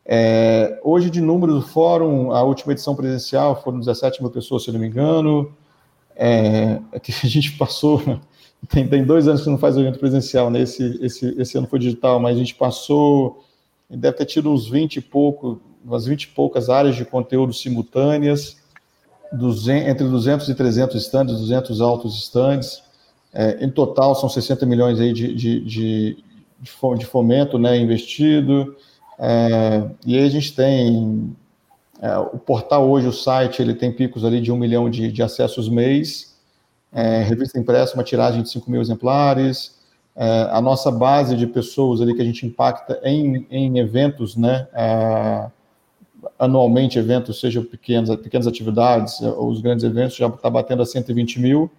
É, 0.04 0.78
hoje, 0.84 1.08
de 1.08 1.22
número 1.22 1.54
do 1.54 1.62
fórum, 1.62 2.32
a 2.32 2.42
última 2.42 2.74
edição 2.74 2.94
presencial 2.94 3.62
foram 3.62 3.80
17 3.80 4.20
mil 4.20 4.30
pessoas, 4.30 4.64
se 4.64 4.70
não 4.70 4.78
me 4.78 4.88
engano. 4.88 5.54
É, 6.14 6.82
que 7.02 7.12
a 7.12 7.26
gente 7.26 7.52
passou, 7.52 8.02
tem, 8.68 8.86
tem, 8.86 9.06
dois 9.06 9.26
anos 9.26 9.42
que 9.42 9.48
não 9.48 9.56
faz 9.56 9.74
evento 9.74 9.98
presencial, 9.98 10.50
né? 10.50 10.60
Esse, 10.60 11.02
esse, 11.02 11.34
esse 11.40 11.56
ano 11.56 11.66
foi 11.66 11.78
digital, 11.78 12.20
mas 12.20 12.36
a 12.36 12.38
gente 12.38 12.54
passou 12.54 13.45
deve 13.90 14.16
ter 14.16 14.26
tido 14.26 14.50
uns 14.50 14.68
20 14.68 14.96
e 14.96 15.00
pouco, 15.00 15.60
umas 15.84 16.06
20 16.06 16.24
e 16.24 16.28
poucas 16.28 16.68
áreas 16.68 16.96
de 16.96 17.04
conteúdo 17.04 17.52
simultâneas, 17.52 18.56
200, 19.32 19.88
entre 19.88 20.08
200 20.08 20.48
e 20.48 20.54
300 20.54 21.02
stands, 21.02 21.38
200 21.38 21.80
altos 21.80 22.16
stands. 22.18 22.82
É, 23.32 23.64
em 23.64 23.70
total, 23.70 24.14
são 24.14 24.28
60 24.28 24.64
milhões 24.66 24.98
aí 24.98 25.12
de, 25.12 25.34
de, 25.34 25.60
de, 25.60 26.24
de 26.60 27.06
fomento 27.06 27.58
né, 27.58 27.76
investido. 27.76 28.76
É, 29.18 29.88
e 30.06 30.16
aí 30.16 30.24
a 30.24 30.30
gente 30.30 30.54
tem 30.54 31.36
é, 32.00 32.16
o 32.18 32.38
portal 32.38 32.88
hoje, 32.88 33.06
o 33.06 33.12
site, 33.12 33.60
ele 33.62 33.74
tem 33.74 33.92
picos 33.92 34.24
ali 34.24 34.40
de 34.40 34.52
um 34.52 34.56
milhão 34.56 34.88
de, 34.88 35.10
de 35.10 35.22
acessos 35.22 35.68
mês. 35.68 36.36
É, 36.92 37.22
revista 37.22 37.58
impressa, 37.58 37.94
uma 37.94 38.04
tiragem 38.04 38.42
de 38.42 38.50
5 38.50 38.70
mil 38.70 38.80
exemplares. 38.80 39.75
É, 40.16 40.48
a 40.50 40.60
nossa 40.62 40.90
base 40.90 41.36
de 41.36 41.46
pessoas 41.46 42.00
ali 42.00 42.14
que 42.14 42.22
a 42.22 42.24
gente 42.24 42.46
impacta 42.46 42.98
em, 43.04 43.46
em 43.50 43.78
eventos, 43.78 44.34
né, 44.34 44.66
é, 44.72 45.50
anualmente 46.38 46.98
eventos, 46.98 47.38
sejam 47.38 47.62
pequenas, 47.62 48.14
pequenas 48.16 48.46
atividades 48.46 49.20
ou 49.20 49.48
os 49.48 49.60
grandes 49.60 49.84
eventos, 49.84 50.16
já 50.16 50.26
está 50.26 50.48
batendo 50.48 50.82
a 50.82 50.86
120 50.86 51.38
mil, 51.38 51.70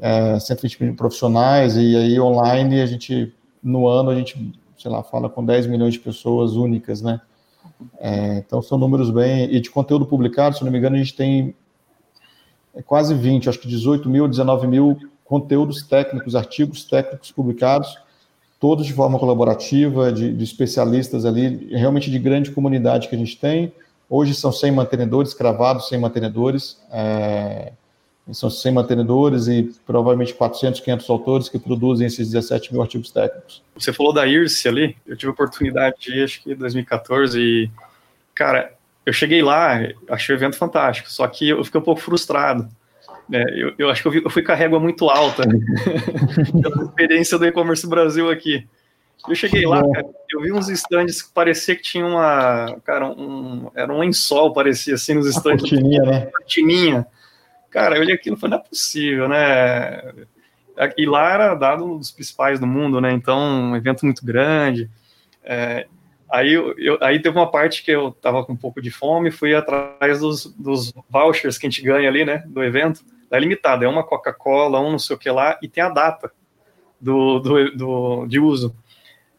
é, 0.00 0.38
120 0.40 0.82
mil 0.82 0.96
profissionais, 0.96 1.76
e 1.76 1.96
aí 1.96 2.20
online 2.20 2.80
a 2.80 2.86
gente, 2.86 3.32
no 3.62 3.86
ano, 3.86 4.10
a 4.10 4.14
gente, 4.16 4.52
sei 4.76 4.90
lá, 4.90 5.02
fala 5.04 5.28
com 5.30 5.44
10 5.44 5.68
milhões 5.68 5.94
de 5.94 6.00
pessoas 6.00 6.54
únicas, 6.54 7.00
né? 7.00 7.20
É, 7.98 8.38
então 8.38 8.60
são 8.60 8.76
números 8.76 9.10
bem. 9.10 9.44
E 9.44 9.60
de 9.60 9.70
conteúdo 9.70 10.06
publicado, 10.06 10.56
se 10.56 10.64
não 10.64 10.72
me 10.72 10.78
engano, 10.78 10.96
a 10.96 10.98
gente 10.98 11.14
tem 11.14 11.54
quase 12.84 13.14
20, 13.14 13.48
acho 13.48 13.58
que 13.58 13.68
18 13.68 14.08
mil, 14.08 14.28
19 14.28 14.66
mil 14.66 14.98
conteúdos 15.26 15.82
técnicos, 15.82 16.34
artigos 16.34 16.84
técnicos 16.84 17.30
publicados, 17.30 17.98
todos 18.58 18.86
de 18.86 18.92
forma 18.92 19.18
colaborativa, 19.18 20.12
de, 20.12 20.32
de, 20.32 20.44
especialistas 20.44 21.24
ali, 21.24 21.68
realmente 21.74 22.10
de 22.10 22.18
grande 22.18 22.50
comunidade 22.50 23.08
que 23.08 23.14
a 23.14 23.18
gente 23.18 23.36
tem. 23.36 23.72
Hoje 24.08 24.34
são 24.34 24.52
100 24.52 24.72
mantenedores, 24.72 25.34
cravados 25.34 25.88
100 25.88 26.00
mantenedores, 26.00 26.80
é, 26.90 27.72
são 28.32 28.48
100 28.48 28.72
mantenedores 28.72 29.46
e 29.46 29.74
provavelmente 29.84 30.32
400, 30.34 30.80
500 30.80 31.10
autores 31.10 31.48
que 31.48 31.58
produzem 31.58 32.06
esses 32.06 32.30
17 32.30 32.72
mil 32.72 32.82
artigos 32.82 33.10
técnicos. 33.10 33.62
Você 33.74 33.92
falou 33.92 34.12
da 34.12 34.26
IRSE 34.26 34.68
ali, 34.68 34.96
eu 35.06 35.16
tive 35.16 35.30
a 35.30 35.32
oportunidade 35.32 35.96
de 36.00 36.22
acho 36.22 36.42
que 36.42 36.52
em 36.52 36.56
2014, 36.56 37.38
e, 37.38 37.70
cara, 38.34 38.72
eu 39.04 39.12
cheguei 39.12 39.42
lá, 39.42 39.78
achei 40.08 40.34
o 40.34 40.38
evento 40.38 40.56
fantástico, 40.56 41.10
só 41.10 41.26
que 41.28 41.48
eu 41.48 41.62
fiquei 41.64 41.80
um 41.80 41.84
pouco 41.84 42.00
frustrado, 42.00 42.68
é, 43.32 43.62
eu, 43.62 43.74
eu, 43.78 43.90
acho 43.90 44.02
que 44.02 44.08
eu, 44.08 44.12
vi, 44.12 44.22
eu, 44.24 44.30
fui 44.30 44.42
com 44.42 44.52
a 44.52 44.54
régua 44.54 44.78
muito 44.78 45.08
alta 45.08 45.42
pela 46.62 46.84
experiência 46.84 47.38
do 47.38 47.46
e-commerce 47.46 47.86
Brasil 47.86 48.30
aqui. 48.30 48.66
Eu 49.28 49.34
cheguei 49.34 49.66
lá, 49.66 49.82
cara, 49.82 50.06
eu 50.30 50.40
vi 50.42 50.52
uns 50.52 50.68
stands 50.68 51.22
que 51.22 51.32
parecia 51.32 51.74
que 51.74 51.82
tinha 51.82 52.06
uma, 52.06 52.78
cara, 52.84 53.08
um, 53.08 53.70
era 53.74 53.92
um 53.92 53.98
lençol, 53.98 54.52
parecia 54.52 54.94
assim, 54.94 55.14
nos 55.14 55.26
stands. 55.26 55.62
Uma 55.62 55.70
cortininha, 55.70 56.02
né? 56.02 56.26
Cortininha. 56.26 57.06
Cara, 57.70 57.96
eu 57.96 58.02
olhei 58.02 58.14
aquilo 58.14 58.36
e 58.36 58.38
falei, 58.38 58.56
não 58.56 58.64
é 58.64 58.68
possível, 58.68 59.28
né? 59.28 60.12
E 60.96 61.06
lá 61.06 61.32
era 61.32 61.54
dado 61.54 61.84
um 61.84 61.98
dos 61.98 62.12
principais 62.12 62.60
do 62.60 62.66
mundo, 62.66 63.00
né? 63.00 63.10
Então, 63.12 63.38
um 63.70 63.76
evento 63.76 64.04
muito 64.04 64.24
grande. 64.24 64.88
É, 65.42 65.86
Aí, 66.28 66.52
eu, 66.54 66.98
aí 67.00 67.20
teve 67.20 67.38
uma 67.38 67.48
parte 67.48 67.84
que 67.84 67.90
eu 67.90 68.10
tava 68.10 68.44
com 68.44 68.52
um 68.52 68.56
pouco 68.56 68.82
de 68.82 68.90
fome, 68.90 69.30
fui 69.30 69.54
atrás 69.54 70.18
dos, 70.18 70.44
dos 70.44 70.92
vouchers 71.08 71.56
que 71.56 71.66
a 71.66 71.70
gente 71.70 71.82
ganha 71.82 72.08
ali, 72.08 72.24
né, 72.24 72.42
do 72.48 72.64
evento 72.64 73.04
é 73.30 73.38
limitado, 73.38 73.84
é 73.84 73.88
uma 73.88 74.04
Coca-Cola, 74.04 74.80
um 74.80 74.92
não 74.92 74.98
sei 74.98 75.16
o 75.16 75.18
que 75.18 75.30
lá, 75.30 75.58
e 75.62 75.68
tem 75.68 75.82
a 75.82 75.88
data 75.88 76.30
do, 77.00 77.38
do, 77.38 77.76
do 77.76 78.26
de 78.26 78.40
uso. 78.40 78.74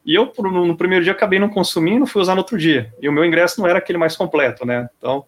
E 0.05 0.15
eu, 0.15 0.31
no, 0.39 0.77
primeiro 0.77 1.03
dia, 1.03 1.11
acabei 1.11 1.37
não 1.37 1.49
consumindo, 1.49 2.07
fui 2.07 2.21
usar 2.21 2.33
no 2.33 2.39
outro 2.39 2.57
dia. 2.57 2.93
E 3.01 3.09
o 3.09 3.11
meu 3.11 3.25
ingresso 3.25 3.59
não 3.59 3.67
era 3.67 3.79
aquele 3.79 3.97
mais 3.97 4.15
completo, 4.15 4.65
né? 4.65 4.89
Então, 4.97 5.25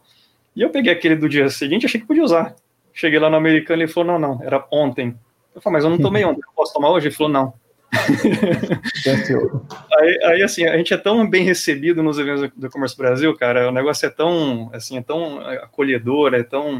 e 0.55 0.61
eu 0.61 0.69
peguei 0.69 0.91
aquele 0.91 1.17
do 1.17 1.27
dia 1.27 1.49
seguinte, 1.49 1.85
achei 1.85 1.99
que 1.99 2.07
podia 2.07 2.23
usar. 2.23 2.55
Cheguei 2.93 3.19
lá 3.19 3.29
no 3.29 3.35
americano 3.35 3.81
e 3.81 3.83
ele 3.83 3.91
falou: 3.91 4.13
não, 4.13 4.19
não, 4.19 4.43
era 4.43 4.65
ontem. 4.71 5.15
Eu 5.53 5.61
falei, 5.61 5.77
mas 5.77 5.83
eu 5.83 5.89
não 5.89 5.97
tomei 5.97 6.23
ontem, 6.23 6.39
eu 6.39 6.53
posso 6.55 6.73
tomar 6.73 6.91
hoje? 6.91 7.07
Ele 7.07 7.15
falou: 7.15 7.31
não. 7.31 7.53
aí, 9.97 10.19
aí, 10.23 10.43
assim, 10.43 10.65
a 10.65 10.77
gente 10.77 10.93
é 10.93 10.97
tão 10.97 11.27
bem 11.29 11.43
recebido 11.43 12.01
nos 12.01 12.17
eventos 12.17 12.49
do 12.55 12.69
Comércio 12.69 12.97
Brasil, 12.97 13.35
cara, 13.35 13.67
o 13.67 13.71
negócio 13.71 14.05
é 14.05 14.09
tão, 14.09 14.69
assim, 14.73 14.97
é 14.97 15.01
tão 15.01 15.39
acolhedor, 15.39 16.33
é 16.33 16.43
tão 16.43 16.77
é, 16.77 16.79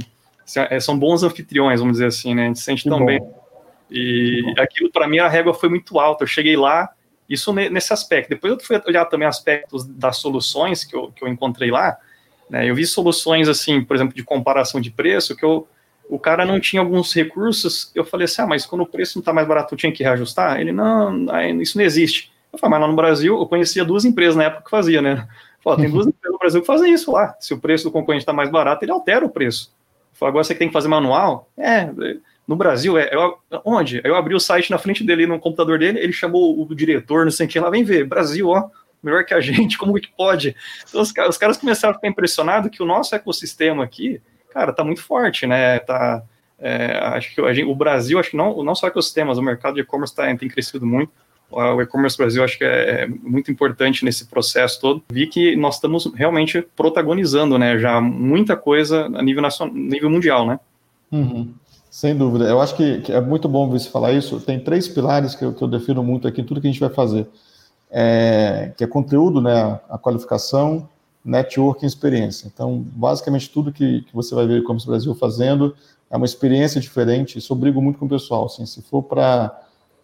são 0.81 0.97
bons 0.97 1.23
anfitriões, 1.23 1.79
vamos 1.79 1.93
dizer 1.93 2.07
assim, 2.07 2.33
né? 2.33 2.43
A 2.43 2.47
gente 2.47 2.59
se 2.59 2.65
sente 2.65 2.83
que 2.83 2.89
tão 2.89 2.99
bom. 2.99 3.05
bem. 3.05 3.21
E 3.91 4.43
aquilo, 4.57 4.91
para 4.91 5.07
mim, 5.07 5.19
a 5.19 5.27
régua 5.27 5.53
foi 5.53 5.69
muito 5.69 5.99
alta. 5.99 6.23
Eu 6.23 6.27
cheguei 6.27 6.55
lá, 6.55 6.89
isso 7.27 7.53
nesse 7.53 7.93
aspecto. 7.93 8.29
Depois 8.29 8.53
eu 8.53 8.59
fui 8.59 8.81
olhar 8.87 9.05
também 9.05 9.27
aspectos 9.27 9.85
das 9.85 10.17
soluções 10.17 10.83
que 10.83 10.95
eu, 10.95 11.11
que 11.11 11.23
eu 11.23 11.27
encontrei 11.27 11.71
lá. 11.71 11.97
Né? 12.49 12.69
Eu 12.69 12.75
vi 12.75 12.85
soluções, 12.85 13.47
assim, 13.47 13.83
por 13.83 13.95
exemplo, 13.95 14.15
de 14.15 14.23
comparação 14.23 14.81
de 14.81 14.89
preço, 14.89 15.35
que 15.35 15.45
eu, 15.45 15.67
o 16.09 16.17
cara 16.17 16.45
não 16.45 16.59
tinha 16.59 16.81
alguns 16.81 17.13
recursos. 17.13 17.91
Eu 17.93 18.03
falei 18.03 18.25
assim, 18.25 18.41
ah, 18.41 18.47
mas 18.47 18.65
quando 18.65 18.81
o 18.81 18.87
preço 18.87 19.17
não 19.17 19.21
está 19.21 19.31
mais 19.31 19.47
barato, 19.47 19.73
eu 19.73 19.77
tinha 19.77 19.91
que 19.91 20.03
reajustar? 20.03 20.59
Ele, 20.59 20.71
não, 20.71 21.25
isso 21.61 21.77
não 21.77 21.85
existe. 21.85 22.31
Eu 22.51 22.57
falei, 22.57 22.71
mas 22.71 22.81
lá 22.81 22.87
no 22.87 22.95
Brasil, 22.95 23.37
eu 23.37 23.45
conhecia 23.45 23.85
duas 23.85 24.05
empresas 24.05 24.35
na 24.35 24.45
época 24.45 24.63
que 24.63 24.71
fazia, 24.71 25.01
né? 25.01 25.27
Falei, 25.63 25.85
tem 25.85 25.91
duas 25.91 26.07
empresas 26.07 26.33
no 26.33 26.39
Brasil 26.39 26.61
que 26.61 26.67
fazem 26.67 26.91
isso 26.91 27.11
lá. 27.11 27.35
Se 27.39 27.53
o 27.53 27.59
preço 27.59 27.83
do 27.83 27.91
concorrente 27.91 28.23
está 28.23 28.33
mais 28.33 28.49
barato, 28.49 28.83
ele 28.83 28.91
altera 28.91 29.23
o 29.23 29.29
preço. 29.29 29.71
Falei, 30.19 30.31
agora 30.31 30.43
você 30.43 30.53
tem 30.53 30.67
que 30.67 30.73
fazer 30.73 30.89
manual? 30.89 31.49
É, 31.57 31.89
no 32.45 32.55
Brasil, 32.55 32.97
é, 32.97 33.09
eu, 33.13 33.37
onde? 33.63 34.01
Eu 34.03 34.15
abri 34.15 34.35
o 34.35 34.39
site 34.39 34.69
na 34.69 34.77
frente 34.77 35.03
dele, 35.03 35.25
no 35.25 35.39
computador 35.39 35.79
dele, 35.79 35.99
ele 35.99 36.11
chamou 36.11 36.61
o 36.61 36.75
diretor, 36.75 37.23
no 37.23 37.31
sentido, 37.31 37.63
lá, 37.63 37.69
vem 37.69 37.83
ver, 37.83 38.05
Brasil, 38.05 38.49
ó, 38.49 38.69
melhor 39.01 39.23
que 39.23 39.33
a 39.33 39.39
gente, 39.41 39.77
como 39.77 39.93
que 39.93 40.11
pode? 40.11 40.55
Então, 40.87 41.01
os, 41.01 41.13
os 41.29 41.37
caras 41.37 41.57
começaram 41.57 41.93
a 41.93 41.95
ficar 41.95 42.09
impressionados 42.09 42.69
que 42.69 42.83
o 42.83 42.85
nosso 42.85 43.15
ecossistema 43.15 43.83
aqui, 43.83 44.21
cara, 44.49 44.73
tá 44.73 44.83
muito 44.83 45.01
forte, 45.01 45.47
né? 45.47 45.79
Tá, 45.79 46.21
é, 46.59 46.97
acho 47.13 47.33
que 47.33 47.53
gente, 47.53 47.69
o 47.69 47.75
Brasil, 47.75 48.19
acho 48.19 48.31
que 48.31 48.37
não, 48.37 48.61
não 48.61 48.75
só 48.75 48.87
ecossistemas, 48.87 49.37
o 49.37 49.41
mercado 49.41 49.75
de 49.75 49.81
e-commerce 49.81 50.13
tá, 50.13 50.23
tem 50.35 50.49
crescido 50.49 50.85
muito. 50.85 51.13
O 51.51 51.81
e-commerce 51.81 52.17
Brasil 52.17 52.43
acho 52.43 52.57
que 52.57 52.63
é, 52.63 53.03
é 53.03 53.07
muito 53.07 53.51
importante 53.51 54.05
nesse 54.05 54.25
processo 54.25 54.79
todo. 54.79 55.03
Vi 55.11 55.27
que 55.27 55.55
nós 55.55 55.75
estamos 55.75 56.05
realmente 56.13 56.61
protagonizando, 56.75 57.57
né, 57.57 57.77
já 57.79 57.99
muita 57.99 58.55
coisa 58.55 59.05
a 59.05 59.21
nível 59.21 59.41
nacional, 59.41 59.73
nível 59.73 60.09
mundial, 60.09 60.45
né? 60.45 60.59
Uhum. 61.11 61.53
Sem 61.89 62.15
dúvida. 62.15 62.45
Eu 62.45 62.61
acho 62.61 62.75
que, 62.75 63.11
é 63.11 63.19
muito 63.19 63.49
bom 63.49 63.67
você 63.67 63.89
falar 63.89 64.13
isso. 64.13 64.39
Tem 64.39 64.59
três 64.59 64.87
pilares 64.87 65.33
que 65.33 65.43
eu, 65.43 65.53
que 65.53 65.61
eu 65.61 65.67
defino 65.67 66.03
muito 66.03 66.27
aqui, 66.27 66.43
tudo 66.43 66.61
que 66.61 66.67
a 66.67 66.71
gente 66.71 66.79
vai 66.79 66.89
fazer. 66.89 67.27
É, 67.89 68.71
que 68.77 68.83
é 68.83 68.87
conteúdo, 68.87 69.41
né, 69.41 69.79
a 69.89 69.97
qualificação, 69.97 70.87
network 71.25 71.83
e 71.83 71.87
experiência. 71.87 72.47
Então, 72.53 72.85
basicamente, 72.95 73.49
tudo 73.49 73.71
que, 73.71 74.01
que 74.01 74.13
você 74.13 74.35
vai 74.35 74.45
ver 74.45 74.53
o 74.53 74.57
e-commerce 74.57 74.85
Brasil 74.85 75.15
fazendo 75.15 75.75
é 76.11 76.15
uma 76.15 76.25
experiência 76.25 76.79
diferente. 76.79 77.39
Isso 77.39 77.51
eu 77.51 77.57
brigo 77.57 77.81
muito 77.81 77.97
com 77.97 78.05
o 78.05 78.09
pessoal. 78.09 78.45
Assim, 78.45 78.65
se 78.67 78.83
for 78.83 79.01
para 79.01 79.59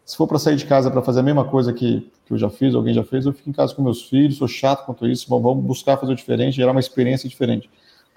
se 0.06 0.16
for 0.16 0.28
para 0.28 0.38
sair 0.38 0.56
de 0.56 0.66
casa 0.66 0.92
para 0.92 1.02
fazer 1.02 1.22
a 1.22 1.24
mesma 1.24 1.44
coisa 1.44 1.74
que, 1.74 2.12
que 2.26 2.32
eu 2.32 2.38
já 2.38 2.50
fiz, 2.50 2.76
alguém 2.76 2.94
já 2.94 3.04
fez, 3.04 3.26
eu 3.26 3.34
fico 3.34 3.50
em 3.50 3.54
casa 3.54 3.74
com 3.74 3.82
meus 3.82 4.04
filhos, 4.04 4.38
sou 4.38 4.48
chato 4.48 4.86
quanto 4.86 5.08
isso, 5.08 5.28
bom, 5.28 5.42
vamos 5.42 5.66
buscar 5.66 5.98
fazer 5.98 6.14
diferente, 6.14 6.56
gerar 6.56 6.72
uma 6.72 6.80
experiência 6.80 7.28
diferente. 7.28 7.68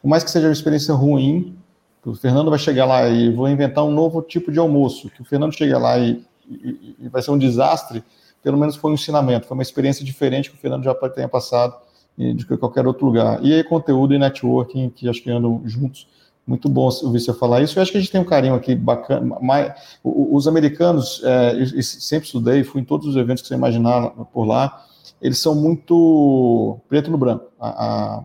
Por 0.01 0.07
mais 0.07 0.23
que 0.23 0.31
seja 0.31 0.47
uma 0.47 0.53
experiência 0.53 0.93
ruim, 0.95 1.57
o 2.05 2.15
Fernando 2.15 2.51
vai 2.51 2.59
chegar 2.59 2.85
lá 2.85 3.09
e 3.09 3.31
vou 3.31 3.49
inventar 3.49 3.85
um 3.85 3.91
novo 3.91 4.21
tipo 4.21 4.53
de 4.53 4.59
almoço, 4.59 5.09
que 5.11 5.23
o 5.23 5.25
Fernando 5.25 5.53
chega 5.55 5.79
lá 5.79 5.99
e, 5.99 6.23
e, 6.49 6.97
e 7.01 7.09
vai 7.09 7.23
ser 7.23 7.31
um 7.31 7.39
desastre, 7.39 8.05
pelo 8.43 8.59
menos 8.59 8.77
foi 8.77 8.91
um 8.91 8.95
ensinamento, 8.95 9.47
foi 9.47 9.57
uma 9.57 9.63
experiência 9.63 10.05
diferente 10.05 10.51
que 10.51 10.57
o 10.57 10.59
Fernando 10.59 10.85
já 10.85 10.95
tenha 10.95 11.29
passado 11.29 11.75
de 12.19 12.45
qualquer 12.57 12.87
outro 12.87 13.07
lugar. 13.07 13.45
E 13.45 13.55
aí, 13.55 13.63
conteúdo 13.63 14.13
e 14.13 14.19
networking, 14.19 14.91
que 14.91 15.09
acho 15.09 15.23
que 15.23 15.31
andam 15.31 15.63
juntos, 15.65 16.09
muito 16.49 16.67
bom 16.67 16.89
ouvir 17.03 17.21
você 17.21 17.35
falar 17.35 17.61
isso. 17.61 17.79
Eu 17.79 17.83
acho 17.83 17.93
que 17.93 17.99
a 17.99 18.01
gente 18.01 18.11
tem 18.11 18.21
um 18.21 18.25
carinho 18.25 18.55
aqui 18.55 18.75
bacana. 18.75 19.37
Mas, 19.41 19.75
os 20.03 20.49
americanos, 20.49 21.21
é, 21.23 21.61
eu 21.61 21.83
sempre 21.83 22.25
estudei, 22.25 22.65
fui 22.65 22.81
em 22.81 22.85
todos 22.85 23.07
os 23.07 23.17
eventos 23.17 23.43
que 23.43 23.49
você 23.49 23.55
imaginar 23.55 24.11
por 24.33 24.47
lá, 24.47 24.87
eles 25.21 25.39
são 25.39 25.55
muito 25.55 26.79
preto 26.89 27.11
no 27.11 27.19
branco. 27.19 27.45
A, 27.61 28.23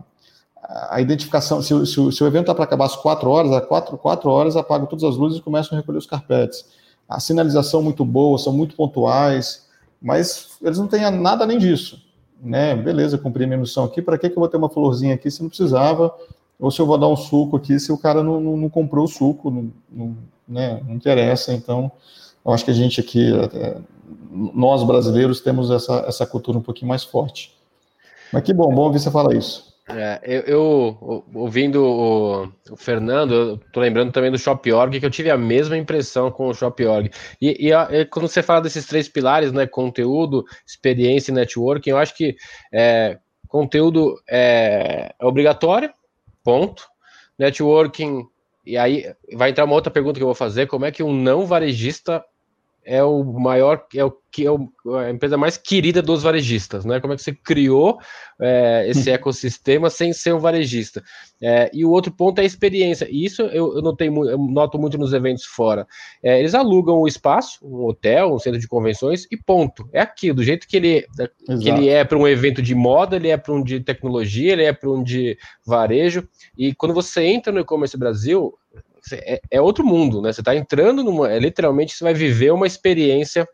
a, 0.64 0.96
a 0.96 1.00
identificação, 1.02 1.60
se, 1.60 1.68
se, 1.84 2.12
se, 2.12 2.24
o 2.24 2.26
evento 2.26 2.44
está 2.44 2.54
para 2.54 2.64
acabar 2.64 2.86
às 2.86 2.96
quatro 2.96 3.28
horas, 3.28 3.52
às 3.52 3.66
quatro, 3.66 3.98
quatro 3.98 4.30
horas 4.30 4.56
apagam 4.56 4.86
todas 4.86 5.04
as 5.04 5.16
luzes 5.16 5.38
e 5.38 5.42
começam 5.42 5.76
a 5.76 5.80
recolher 5.80 5.98
os 5.98 6.06
carpetes. 6.06 6.64
A 7.06 7.20
sinalização 7.20 7.82
muito 7.82 8.06
boa, 8.06 8.38
são 8.38 8.54
muito 8.54 8.74
pontuais, 8.74 9.66
mas 10.00 10.56
eles 10.62 10.78
não 10.78 10.86
têm 10.86 11.10
nada 11.10 11.44
além 11.44 11.58
disso. 11.58 12.02
Né? 12.42 12.74
Beleza, 12.74 13.18
cumpri 13.18 13.46
minha 13.46 13.58
missão 13.58 13.84
aqui, 13.84 14.00
para 14.00 14.16
que, 14.16 14.30
que 14.30 14.36
eu 14.36 14.40
vou 14.40 14.48
ter 14.48 14.56
uma 14.56 14.70
florzinha 14.70 15.14
aqui 15.14 15.30
se 15.30 15.42
não 15.42 15.50
precisava? 15.50 16.14
Ou 16.58 16.70
se 16.70 16.80
eu 16.80 16.86
vou 16.86 16.98
dar 16.98 17.08
um 17.08 17.16
suco 17.16 17.56
aqui 17.56 17.78
se 17.78 17.92
o 17.92 17.98
cara 17.98 18.22
não, 18.22 18.40
não, 18.40 18.56
não 18.56 18.70
comprou 18.70 19.04
o 19.04 19.08
suco, 19.08 19.50
não, 19.50 19.72
não, 19.90 20.16
né, 20.46 20.80
não 20.86 20.94
interessa. 20.94 21.52
Então, 21.52 21.90
eu 22.44 22.52
acho 22.52 22.64
que 22.64 22.70
a 22.70 22.74
gente 22.74 23.00
aqui, 23.00 23.32
é, 23.54 23.76
nós 24.30 24.82
brasileiros, 24.82 25.40
temos 25.40 25.70
essa, 25.70 26.04
essa 26.06 26.26
cultura 26.26 26.58
um 26.58 26.62
pouquinho 26.62 26.88
mais 26.88 27.04
forte. 27.04 27.52
Mas 28.32 28.42
que 28.42 28.52
bom, 28.52 28.72
bom 28.74 28.82
ouvir 28.82 28.98
você 28.98 29.10
falar 29.10 29.34
isso. 29.34 29.74
É, 29.86 30.18
eu, 30.24 30.40
eu, 30.46 31.24
ouvindo 31.34 31.84
o, 31.84 32.44
o, 32.70 32.76
Fernando, 32.76 33.34
eu 33.34 33.60
tô 33.70 33.80
lembrando 33.80 34.12
também 34.12 34.30
do 34.30 34.38
Shop.org, 34.38 34.98
que 34.98 35.04
eu 35.04 35.10
tive 35.10 35.30
a 35.30 35.36
mesma 35.36 35.76
impressão 35.76 36.30
com 36.30 36.48
o 36.48 36.54
Shop.org. 36.54 37.10
E, 37.40 37.68
e, 37.68 37.72
e, 37.72 38.04
quando 38.06 38.26
você 38.26 38.42
fala 38.42 38.62
desses 38.62 38.86
três 38.86 39.08
pilares, 39.08 39.52
né, 39.52 39.66
conteúdo, 39.66 40.44
experiência 40.66 41.30
e 41.30 41.34
networking, 41.34 41.90
eu 41.90 41.98
acho 41.98 42.16
que 42.16 42.34
é, 42.72 43.18
conteúdo 43.46 44.16
é, 44.28 45.14
é 45.20 45.26
obrigatório, 45.26 45.90
ponto. 46.44 46.86
Networking, 47.36 48.28
e 48.64 48.76
aí 48.78 49.12
vai 49.32 49.50
entrar 49.50 49.64
uma 49.64 49.74
outra 49.74 49.90
pergunta 49.90 50.20
que 50.20 50.22
eu 50.22 50.28
vou 50.28 50.34
fazer: 50.36 50.68
como 50.68 50.84
é 50.84 50.92
que 50.92 51.02
um 51.02 51.12
não 51.12 51.44
varejista 51.46 52.24
é 52.84 53.02
o 53.02 53.24
maior, 53.24 53.86
é 53.94 54.04
o 54.04 54.14
que 54.34 54.44
é 54.46 54.50
a 54.98 55.10
empresa 55.10 55.36
mais 55.36 55.56
querida 55.56 56.02
dos 56.02 56.24
varejistas, 56.24 56.84
né? 56.84 56.98
Como 56.98 57.12
é 57.12 57.16
que 57.16 57.22
você 57.22 57.32
criou 57.32 57.98
é, 58.40 58.84
esse 58.88 59.08
ecossistema 59.12 59.88
sem 59.88 60.12
ser 60.12 60.34
um 60.34 60.40
varejista? 60.40 61.04
É, 61.40 61.70
e 61.72 61.84
o 61.84 61.90
outro 61.90 62.10
ponto 62.10 62.40
é 62.40 62.42
a 62.42 62.44
experiência. 62.44 63.06
E 63.08 63.24
isso 63.24 63.42
eu, 63.42 63.76
eu, 63.76 63.82
notei, 63.82 64.08
eu 64.08 64.38
noto 64.38 64.76
muito 64.76 64.98
nos 64.98 65.12
eventos 65.12 65.44
fora. 65.44 65.86
É, 66.20 66.40
eles 66.40 66.52
alugam 66.52 66.96
o 66.96 67.06
espaço, 67.06 67.64
um 67.64 67.84
hotel, 67.86 68.34
um 68.34 68.38
centro 68.40 68.58
de 68.58 68.66
convenções 68.66 69.24
e 69.30 69.36
ponto. 69.36 69.88
É 69.92 70.00
aquilo, 70.00 70.36
do 70.36 70.42
jeito 70.42 70.66
que 70.66 70.76
ele, 70.76 71.06
que 71.62 71.68
ele 71.68 71.88
é 71.88 72.02
para 72.02 72.18
um 72.18 72.26
evento 72.26 72.60
de 72.60 72.74
moda, 72.74 73.14
ele 73.14 73.28
é 73.28 73.36
para 73.36 73.54
um 73.54 73.62
de 73.62 73.78
tecnologia, 73.80 74.52
ele 74.52 74.64
é 74.64 74.72
para 74.72 74.90
um 74.90 75.02
de 75.02 75.38
varejo. 75.64 76.26
E 76.58 76.74
quando 76.74 76.92
você 76.92 77.22
entra 77.22 77.52
no 77.52 77.60
e-commerce 77.60 77.96
Brasil, 77.96 78.52
é, 79.12 79.40
é, 79.50 79.60
outro 79.60 79.84
mundo, 79.84 80.22
né? 80.22 80.32
Você 80.32 80.40
está 80.40 80.54
entrando 80.54 81.02
numa. 81.02 81.32
É, 81.32 81.38
literalmente, 81.38 81.94
você 81.94 82.04
vai 82.04 82.14
viver 82.14 82.52
uma 82.52 82.66
experiência 82.66 83.48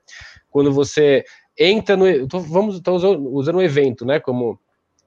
quando 0.50 0.72
você 0.72 1.24
entra 1.58 1.96
no. 1.96 2.26
Tô, 2.28 2.40
vamos 2.40 2.76
estar 2.76 2.92
usando, 2.92 3.28
usando 3.32 3.56
um 3.56 3.62
evento, 3.62 4.04
né? 4.04 4.20
Como, 4.20 4.58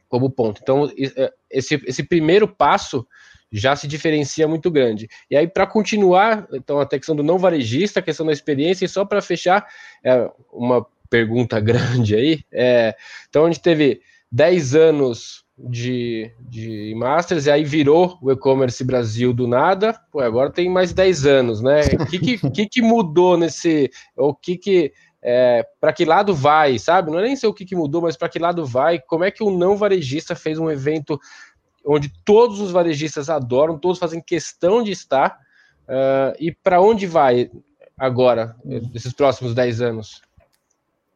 como 0.10 0.30
ponto. 0.30 0.60
Então, 0.62 0.90
é, 1.16 1.32
esse, 1.50 1.82
esse 1.86 2.04
primeiro 2.04 2.48
passo 2.48 3.06
já 3.52 3.76
se 3.76 3.88
diferencia 3.88 4.48
muito 4.48 4.72
grande. 4.72 5.08
E 5.30 5.38
aí, 5.38 5.48
para 5.48 5.68
continuar, 5.68 6.48
então, 6.52 6.80
a 6.80 6.88
questão 6.88 7.16
do 7.16 7.24
não 7.24 7.38
varejista, 7.38 8.00
a 8.00 8.04
questão 8.04 8.26
da 8.26 8.34
experiência, 8.34 8.84
e 8.84 8.90
só 8.90 9.06
para 9.06 9.22
fechar, 9.22 9.68
é, 10.04 10.30
uma 10.52 10.86
pergunta 11.10 11.60
grande 11.62 12.16
aí. 12.16 12.44
É, 12.52 12.96
então, 13.30 13.46
a 13.46 13.48
gente 13.48 13.62
teve 13.62 14.02
10 14.32 14.76
anos 14.76 15.43
de, 15.58 16.32
de 16.40 16.94
Masters, 16.96 17.46
e 17.46 17.52
aí 17.52 17.64
virou 17.64 18.18
o 18.22 18.32
e-commerce 18.32 18.84
Brasil 18.84 19.34
do 19.34 19.48
nada, 19.48 19.94
pô, 20.12 20.20
agora 20.20 20.52
tem 20.52 20.70
mais 20.70 20.94
10 20.94 21.26
anos, 21.26 21.62
né? 21.62 21.82
O 22.00 22.06
que, 22.06 22.20
que, 22.20 22.50
que, 22.50 22.68
que 22.68 22.82
mudou 22.82 23.38
nesse. 23.38 23.90
O 24.16 24.34
que 24.34 24.58
que. 24.58 24.94
É, 25.26 25.66
para 25.80 25.94
que 25.94 26.04
lado 26.04 26.36
vai, 26.36 26.78
sabe? 26.78 27.10
Não 27.10 27.20
é 27.20 27.24
nem 27.24 27.36
sei 27.36 27.48
o 27.48 27.54
que, 27.54 27.64
que 27.64 27.76
mudou, 27.76 28.02
mas 28.02 28.18
para 28.18 28.28
que 28.28 28.40
lado 28.40 28.66
vai? 28.66 29.00
Como 29.00 29.24
é 29.24 29.32
que 29.32 29.44
o 29.44 29.56
não 29.56 29.78
varejista 29.78 30.36
fez 30.36 30.60
um 30.60 30.70
evento 30.70 31.18
onde 31.86 32.12
todos 32.26 32.60
os 32.60 32.72
varejistas 32.72 33.30
adoram, 33.30 33.78
todos 33.78 34.00
fazem 34.00 34.22
questão 34.22 34.84
de 34.84 34.92
estar, 34.92 35.38
uh, 35.84 36.36
e 36.40 36.52
para 36.52 36.82
onde 36.82 37.06
vai 37.06 37.50
agora, 37.98 38.56
esses 38.94 39.14
próximos 39.14 39.54
10 39.54 39.82
anos? 39.82 40.22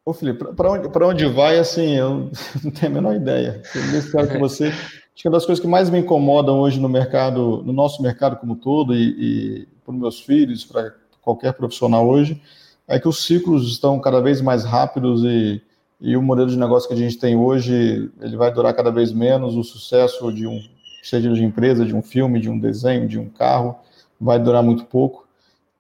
Ô, 0.07 0.13
Felipe, 0.13 0.45
para 0.53 0.71
onde, 0.71 0.87
onde 1.03 1.25
vai, 1.25 1.59
assim, 1.59 1.97
eu 1.97 2.31
não 2.63 2.71
tenho 2.71 2.93
a 2.93 2.95
menor 2.95 3.13
ideia. 3.13 3.61
Eu 3.75 4.27
que 4.29 4.37
você. 4.37 4.67
Acho 5.13 5.23
que 5.23 5.27
uma 5.27 5.33
das 5.33 5.45
coisas 5.45 5.61
que 5.61 5.67
mais 5.67 5.89
me 5.89 5.99
incomodam 5.99 6.61
hoje 6.61 6.79
no 6.79 6.87
mercado, 6.87 7.61
no 7.65 7.73
nosso 7.73 8.01
mercado 8.01 8.37
como 8.37 8.55
todo, 8.55 8.95
e, 8.95 9.01
e 9.01 9.67
para 9.83 9.93
os 9.93 9.99
meus 9.99 10.21
filhos, 10.21 10.63
para 10.63 10.93
qualquer 11.21 11.51
profissional 11.51 12.07
hoje, 12.07 12.41
é 12.87 12.97
que 12.97 13.07
os 13.07 13.25
ciclos 13.25 13.69
estão 13.69 13.99
cada 13.99 14.21
vez 14.21 14.39
mais 14.39 14.63
rápidos 14.63 15.25
e, 15.25 15.61
e 15.99 16.15
o 16.15 16.21
modelo 16.21 16.49
de 16.49 16.57
negócio 16.57 16.87
que 16.87 16.95
a 16.95 16.97
gente 16.97 17.17
tem 17.17 17.35
hoje, 17.35 18.09
ele 18.21 18.37
vai 18.37 18.49
durar 18.49 18.73
cada 18.73 18.91
vez 18.91 19.11
menos. 19.11 19.57
O 19.57 19.63
sucesso 19.63 20.31
de 20.31 20.47
um, 20.47 20.61
seja 21.03 21.33
de 21.33 21.43
empresa, 21.43 21.85
de 21.85 21.93
um 21.93 22.01
filme, 22.01 22.39
de 22.39 22.49
um 22.49 22.57
desenho, 22.57 23.09
de 23.09 23.19
um 23.19 23.27
carro, 23.27 23.75
vai 24.21 24.39
durar 24.39 24.63
muito 24.63 24.85
pouco. 24.85 25.27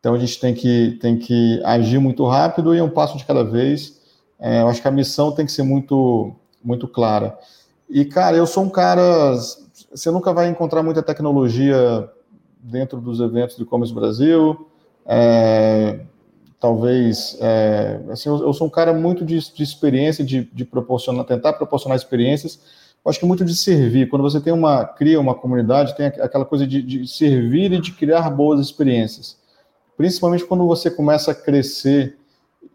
Então 0.01 0.13
a 0.13 0.19
gente 0.19 0.37
tem 0.37 0.53
que, 0.53 0.97
tem 0.99 1.17
que 1.17 1.61
agir 1.63 1.99
muito 1.99 2.25
rápido 2.25 2.75
e 2.75 2.81
um 2.81 2.89
passo 2.89 3.17
de 3.17 3.23
cada 3.23 3.45
vez 3.45 3.96
é, 4.39 4.61
eu 4.61 4.67
acho 4.67 4.81
que 4.81 4.87
a 4.87 4.91
missão 4.91 5.31
tem 5.31 5.45
que 5.45 5.51
ser 5.51 5.63
muito, 5.63 6.35
muito 6.63 6.87
clara. 6.87 7.37
E, 7.89 8.05
cara, 8.05 8.35
eu 8.37 8.45
sou 8.45 8.63
um 8.63 8.69
cara. 8.69 9.35
Você 9.91 10.11
nunca 10.11 10.33
vai 10.33 10.47
encontrar 10.47 10.83
muita 10.83 11.01
tecnologia 11.01 12.09
dentro 12.59 12.99
dos 12.99 13.19
eventos 13.19 13.55
do 13.55 13.63
e-commerce 13.63 13.93
Brasil. 13.93 14.69
É, 15.05 16.01
talvez. 16.59 17.37
É, 17.39 18.01
assim, 18.09 18.29
eu, 18.29 18.39
eu, 18.39 18.53
sou 18.53 18.67
um 18.67 18.69
cara 18.69 18.93
muito 18.93 19.25
de, 19.25 19.39
de 19.53 19.63
experiência, 19.63 20.23
de, 20.23 20.43
de 20.43 20.65
proporcionar, 20.65 21.25
tentar 21.25 21.53
proporcionar 21.53 21.97
experiências. 21.97 22.59
Eu 23.03 23.09
acho 23.09 23.19
que 23.19 23.25
muito 23.25 23.45
de 23.45 23.55
servir. 23.55 24.09
Quando 24.09 24.23
você 24.23 24.41
tem 24.41 24.51
uma 24.51 24.85
cria 24.85 25.19
uma 25.19 25.33
comunidade, 25.33 25.95
tem 25.95 26.07
aquela 26.07 26.45
coisa 26.45 26.67
de, 26.67 26.81
de 26.81 27.07
servir 27.07 27.71
e 27.71 27.79
de 27.79 27.93
criar 27.93 28.29
boas 28.29 28.59
experiências. 28.59 29.37
Principalmente 29.95 30.45
quando 30.45 30.67
você 30.67 30.91
começa 30.91 31.31
a 31.31 31.35
crescer 31.35 32.17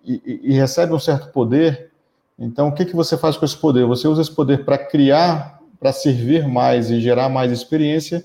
e, 0.05 0.41
e, 0.45 0.53
recebe 0.53 0.93
um 0.93 0.99
certo 0.99 1.33
poder, 1.33 1.91
então 2.39 2.69
o 2.69 2.75
que, 2.75 2.85
que 2.85 2.97
você 2.97 3.17
faz 3.17 3.37
com 3.37 3.45
esse 3.45 3.57
poder? 3.57 3.87
Você 3.87 4.09
usa 4.09 4.23
esse 4.23 4.31
poder 4.31 4.65
para 4.65 4.79
criar, 4.79 5.61
para 5.79 5.93
servir 5.93 6.49
mais 6.49 6.91
e 6.91 7.01
gerar 7.01 7.29
mais 7.29 7.53
experiência, 7.53 8.25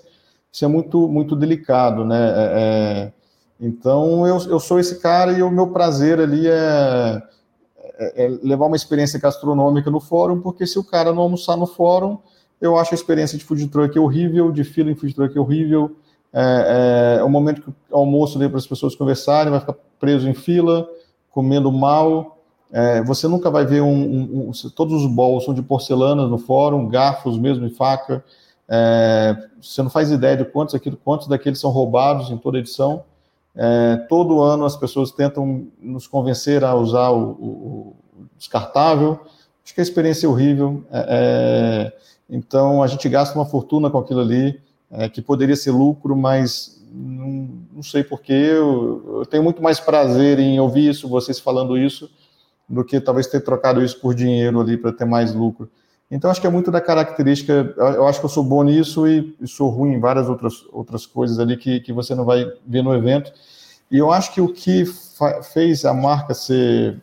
isso 0.52 0.66
é 0.66 0.68
muito, 0.68 1.08
muito 1.08 1.36
delicado, 1.36 2.04
né? 2.04 2.18
É, 2.18 2.52
é, 2.56 3.14
então 3.60 4.26
eu, 4.26 4.38
eu 4.50 4.60
sou 4.60 4.80
esse 4.80 5.00
cara 5.00 5.32
e 5.32 5.44
o 5.44 5.52
meu 5.52 5.68
prazer 5.68 6.20
ali 6.20 6.48
é, 6.48 7.22
é, 8.00 8.26
é, 8.26 8.40
levar 8.44 8.68
uma 8.68 8.76
experiência 8.76 9.20
gastronômica 9.20 9.90
no 9.90 10.00
fórum, 10.00 10.40
porque 10.40 10.68
se 10.68 10.78
o 10.78 10.84
cara 10.84 11.12
não 11.12 11.24
almoçar 11.24 11.58
no 11.58 11.66
fórum, 11.66 12.18
eu 12.62 12.78
acho 12.78 12.94
a 12.94 12.96
experiência 12.96 13.38
de 13.38 13.44
food 13.44 13.68
truck 13.68 13.98
horrível, 13.98 14.52
de 14.52 14.64
fila 14.64 14.92
em 14.92 14.96
food 14.96 15.14
truck 15.14 15.38
horrível, 15.38 15.96
é, 16.34 17.18
é, 17.20 17.24
o 17.24 17.30
momento 17.30 17.62
que 17.62 17.70
o 17.70 17.98
almoço 17.98 18.38
ali 18.38 18.48
para 18.48 18.58
as 18.58 18.68
pessoas 18.68 18.96
conversarem, 18.96 19.50
vai 19.50 19.60
ficar 19.60 19.76
preso 20.00 20.30
em 20.30 20.34
fila, 20.34 20.88
comendo 21.38 21.72
mal. 21.72 22.40
É, 22.72 23.04
você 23.04 23.28
nunca 23.28 23.52
vai 23.52 23.64
ver 23.64 23.84
um, 23.84 23.94
um, 23.94 24.50
um, 24.50 24.52
todos 24.76 25.04
os 25.04 25.06
bowls 25.08 25.46
são 25.46 25.54
de 25.54 25.62
porcelana 25.62 26.28
no 26.28 26.40
fórum, 26.40 26.88
garfos 26.88 27.38
mesmo 27.38 27.68
e 27.68 27.70
faca. 27.70 28.26
É, 28.68 29.38
você 29.62 29.84
não 29.84 29.90
faz 29.92 30.10
ideia 30.10 30.36
de 30.36 30.46
quantos, 30.46 30.74
aquilo, 30.74 30.98
quantos 30.98 31.28
daqueles 31.28 31.60
são 31.60 31.70
roubados 31.70 32.32
em 32.32 32.38
toda 32.40 32.58
edição. 32.58 33.04
É, 33.56 33.98
todo 34.10 34.42
ano 34.42 34.66
as 34.66 34.76
pessoas 34.76 35.12
tentam 35.12 35.68
nos 35.80 36.08
convencer 36.08 36.64
a 36.64 36.74
usar 36.74 37.12
o, 37.12 37.30
o, 37.34 37.48
o 38.18 38.26
descartável. 38.36 39.20
Acho 39.64 39.76
que 39.76 39.80
a 39.80 39.84
experiência 39.84 40.26
é 40.26 40.30
horrível. 40.30 40.84
É, 40.90 41.06
é, 41.08 41.98
então 42.28 42.82
a 42.82 42.88
gente 42.88 43.08
gasta 43.08 43.38
uma 43.38 43.46
fortuna 43.46 43.92
com 43.92 44.00
aquilo 44.00 44.22
ali, 44.22 44.60
é, 44.90 45.08
que 45.08 45.22
poderia 45.22 45.56
ser 45.56 45.70
lucro, 45.70 46.18
mas 46.18 46.77
não, 46.98 47.50
não 47.76 47.84
sei 47.84 48.04
porquê, 48.04 48.34
eu, 48.34 49.20
eu, 49.20 49.26
tenho 49.26 49.44
muito 49.44 49.62
mais 49.62 49.80
prazer 49.80 50.40
em 50.40 50.60
ouvir 50.60 50.90
isso, 50.90 51.08
vocês 51.08 51.40
falando 51.40 51.78
isso, 51.78 52.10
do 52.68 52.84
que 52.84 53.00
talvez 53.00 53.28
ter 53.28 53.42
trocado 53.42 53.84
isso 53.84 54.00
por 54.00 54.14
dinheiro 54.14 54.60
ali 54.60 54.78
para 54.78 54.92
ter 54.92 55.06
mais 55.06 55.34
lucro. 55.34 55.70
Então, 56.10 56.32
acho 56.32 56.40
que 56.40 56.48
é 56.48 56.50
muito 56.50 56.72
da 56.72 56.80
característica. 56.80 57.74
Eu 57.78 58.08
acho 58.08 58.20
que 58.20 58.26
eu 58.26 58.30
sou 58.30 58.44
bom 58.44 58.64
nisso 58.64 59.06
e, 59.08 59.36
e 59.42 59.48
sou 59.48 59.70
ruim 59.70 59.94
em 59.94 60.00
várias 60.00 60.30
outras, 60.30 60.66
outras 60.72 61.06
coisas 61.06 61.38
ali 61.38 61.58
que, 61.58 61.82
que 61.82 61.92
você 61.92 62.16
não 62.16 62.24
vai 62.24 62.50
ver 62.66 62.82
no 62.82 62.96
evento. 62.96 63.32
E 63.92 63.98
eu 63.98 64.12
acho 64.12 64.34
que 64.34 64.40
o 64.40 64.54
que 64.54 64.86
fez 65.54 65.86
a 65.86 65.94
marca 65.94 66.34
ser. 66.34 67.02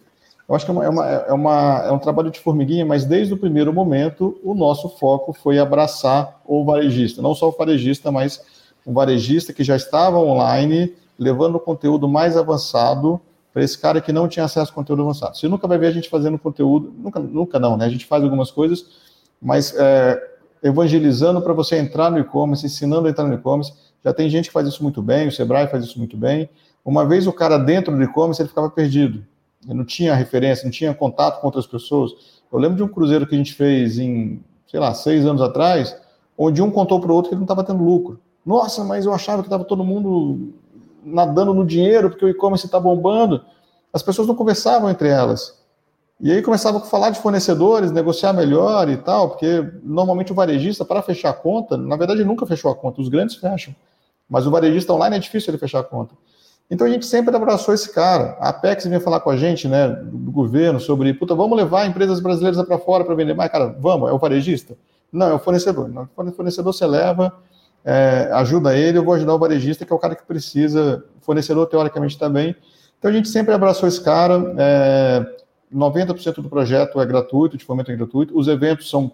Eu 0.49 0.55
acho 0.55 0.67
que 0.67 0.73
é, 0.73 0.75
é, 0.75 0.89
uma, 0.89 1.07
é, 1.07 1.33
uma, 1.33 1.85
é 1.87 1.93
um 1.93 1.99
trabalho 1.99 2.31
de 2.31 2.41
formiguinha, 2.41 2.85
mas 2.85 3.05
desde 3.05 3.33
o 3.33 3.37
primeiro 3.37 3.73
momento, 3.73 4.39
o 4.43 4.55
nosso 4.55 4.91
foco 4.91 5.33
foi 5.33 5.59
abraçar 5.59 6.41
o 6.47 6.65
varejista. 6.65 7.23
Não 7.23 7.35
só 7.35 7.49
o 7.49 7.53
varejista, 7.53 8.11
mas 8.11 8.43
um 8.87 8.93
varejista 8.93 9.53
que 9.53 9.65
já 9.65 9.77
estava 9.77 10.19
online, 10.19 10.93
levando 11.19 11.57
o 11.57 11.61
conteúdo 11.61 12.09
mais 12.09 12.37
avançado 12.37 13.21
para 13.53 13.63
esse 13.63 13.79
cara 13.79 14.01
que 14.01 14.13
não 14.13 14.27
tinha 14.27 14.45
acesso 14.45 14.73
ao 14.73 14.75
conteúdo 14.75 15.03
avançado. 15.03 15.37
Você 15.37 15.47
nunca 15.47 15.69
vai 15.69 15.79
ver 15.79 15.87
a 15.87 15.91
gente 15.93 16.09
fazendo 16.09 16.39
conteúdo, 16.39 16.93
nunca, 16.99 17.21
nunca 17.21 17.59
não, 17.59 17.77
né? 17.77 17.85
A 17.85 17.89
gente 17.89 18.05
faz 18.05 18.23
algumas 18.25 18.51
coisas, 18.51 18.85
mas 19.41 19.73
é, 19.77 20.21
evangelizando 20.63 21.41
para 21.41 21.53
você 21.53 21.77
entrar 21.77 22.11
no 22.11 22.19
e-commerce, 22.19 22.67
ensinando 22.67 23.07
a 23.07 23.11
entrar 23.11 23.25
no 23.25 23.35
e-commerce. 23.35 23.73
Já 24.03 24.13
tem 24.13 24.29
gente 24.29 24.47
que 24.47 24.53
faz 24.53 24.67
isso 24.67 24.83
muito 24.83 25.01
bem, 25.01 25.29
o 25.29 25.33
Sebrae 25.33 25.69
faz 25.69 25.85
isso 25.85 25.99
muito 25.99 26.17
bem. 26.17 26.49
Uma 26.85 27.07
vez 27.07 27.27
o 27.27 27.33
cara 27.33 27.57
dentro 27.59 27.95
do 27.97 28.03
e-commerce, 28.03 28.43
ele 28.43 28.49
ficava 28.49 28.69
perdido. 28.69 29.25
Ele 29.65 29.75
não 29.75 29.85
tinha 29.85 30.15
referência, 30.15 30.65
não 30.65 30.71
tinha 30.71 30.93
contato 30.93 31.41
com 31.41 31.47
outras 31.47 31.67
pessoas. 31.67 32.13
Eu 32.53 32.59
lembro 32.59 32.77
de 32.77 32.83
um 32.83 32.89
cruzeiro 32.89 33.27
que 33.27 33.35
a 33.35 33.39
gente 33.39 33.55
fez 33.55 33.99
em, 33.99 34.43
sei 34.67 34.81
lá, 34.81 34.93
seis 34.93 35.25
anos 35.25 35.41
atrás, 35.41 35.97
onde 36.37 36.61
um 36.61 36.71
contou 36.71 37.01
para 37.01 37.11
o 37.11 37.15
outro 37.15 37.29
que 37.29 37.35
ele 37.35 37.41
não 37.41 37.45
estava 37.45 37.65
tendo 37.65 37.83
lucro. 37.85 38.21
Nossa, 38.45 38.85
mas 38.85 39.07
eu 39.07 39.13
achava 39.13 39.43
que 39.43 39.47
estava 39.47 39.65
todo 39.65 39.85
mundo 39.85 40.53
nadando 41.05 41.55
no 41.55 41.65
dinheiro 41.65 42.11
porque 42.11 42.25
o 42.25 42.29
e-commerce 42.29 42.67
está 42.67 42.79
bombando. 42.79 43.45
As 43.93 44.03
pessoas 44.03 44.27
não 44.29 44.35
conversavam 44.35 44.91
entre 44.91 45.09
elas. 45.09 45.63
E 46.21 46.31
aí 46.31 46.43
começavam 46.43 46.81
a 46.81 46.85
falar 46.85 47.11
de 47.11 47.21
fornecedores, 47.21 47.91
negociar 47.91 48.33
melhor 48.33 48.89
e 48.89 48.97
tal, 48.97 49.31
porque 49.31 49.69
normalmente 49.83 50.33
o 50.33 50.35
varejista, 50.35 50.85
para 50.85 51.03
fechar 51.03 51.31
a 51.31 51.35
conta, 51.35 51.77
na 51.77 51.97
verdade 51.97 52.25
nunca 52.25 52.47
fechou 52.47 52.71
a 52.71 52.75
conta, 52.75 53.01
os 53.01 53.09
grandes 53.09 53.37
fecham. 53.37 53.75
Mas 54.29 54.47
o 54.47 54.51
varejista 54.51 54.93
online 54.93 55.17
é 55.17 55.19
difícil 55.19 55.51
ele 55.51 55.59
fechar 55.59 55.81
a 55.81 55.85
conta. 55.85 56.15
Então 56.71 56.87
a 56.87 56.91
gente 56.91 57.05
sempre 57.05 57.35
abraçou 57.37 57.75
esse 57.75 57.93
cara. 57.93 58.37
A 58.41 58.49
Apex 58.51 58.85
vinha 58.85 59.01
falar 59.01 59.21
com 59.21 59.31
a 59.31 59.37
gente, 59.37 59.69
né, 59.69 59.89
do 59.89 60.31
governo, 60.31 60.81
sobre, 60.81 61.13
puta, 61.13 61.35
vamos 61.35 61.57
levar 61.57 61.87
empresas 61.87 62.21
brasileiras 62.21 62.61
para 62.65 62.79
fora 62.79 63.05
para 63.05 63.15
vender 63.15 63.35
mais. 63.35 63.51
Cara, 63.51 63.77
vamos, 63.79 64.09
é 64.09 64.13
o 64.13 64.19
varejista? 64.19 64.77
Não, 65.13 65.27
é 65.29 65.35
o 65.35 65.39
fornecedor. 65.39 65.91
O 66.17 66.33
fornecedor 66.33 66.73
você 66.73 66.87
leva, 66.87 67.33
é, 67.85 68.31
ajuda 68.33 68.77
ele, 68.77 68.99
eu 68.99 69.05
vou 69.05 69.15
ajudar 69.15 69.35
o 69.35 69.39
varejista, 69.39 69.85
que 69.85 69.93
é 69.93 69.97
o 69.97 69.99
cara 69.99 70.17
que 70.17 70.25
precisa, 70.25 71.05
fornecedor 71.21 71.67
teoricamente 71.67 72.19
também. 72.19 72.57
Então 72.99 73.11
a 73.11 73.15
gente 73.15 73.29
sempre 73.29 73.53
abraçou 73.53 73.89
esse 73.89 74.03
cara. 74.03 74.55
É, 74.57 75.37
90% 75.73 76.41
do 76.41 76.49
projeto 76.49 77.01
é 77.01 77.05
gratuito, 77.05 77.59
de 77.59 77.65
fomento 77.65 77.91
é 77.91 77.97
gratuito. 77.97 78.39
Os 78.39 78.49
eventos 78.49 78.89
são 78.89 79.13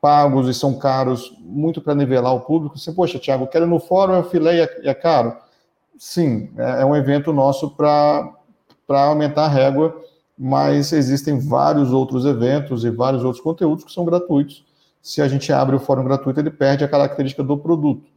pagos 0.00 0.48
e 0.48 0.54
são 0.54 0.74
caros, 0.74 1.34
muito 1.40 1.80
para 1.80 1.94
nivelar 1.94 2.34
o 2.34 2.40
público. 2.40 2.78
Você, 2.78 2.92
poxa, 2.92 3.18
Thiago, 3.18 3.46
quero 3.46 3.64
ir 3.64 3.68
no 3.68 3.80
fórum, 3.80 4.14
eu 4.14 4.24
filé 4.24 4.56
e 4.56 4.60
é, 4.60 4.90
é 4.90 4.94
caro. 4.94 5.34
Sim, 5.98 6.50
é, 6.56 6.82
é 6.82 6.84
um 6.84 6.94
evento 6.94 7.32
nosso 7.32 7.70
para 7.70 8.34
aumentar 8.88 9.46
a 9.46 9.48
régua, 9.48 9.98
mas 10.38 10.92
existem 10.92 11.38
vários 11.38 11.90
outros 11.90 12.26
eventos 12.26 12.84
e 12.84 12.90
vários 12.90 13.24
outros 13.24 13.42
conteúdos 13.42 13.82
que 13.82 13.92
são 13.92 14.04
gratuitos. 14.04 14.64
Se 15.04 15.20
a 15.20 15.28
gente 15.28 15.52
abre 15.52 15.76
o 15.76 15.78
fórum 15.78 16.02
gratuito, 16.02 16.40
ele 16.40 16.50
perde 16.50 16.82
a 16.82 16.88
característica 16.88 17.42
do 17.42 17.58
produto. 17.58 18.08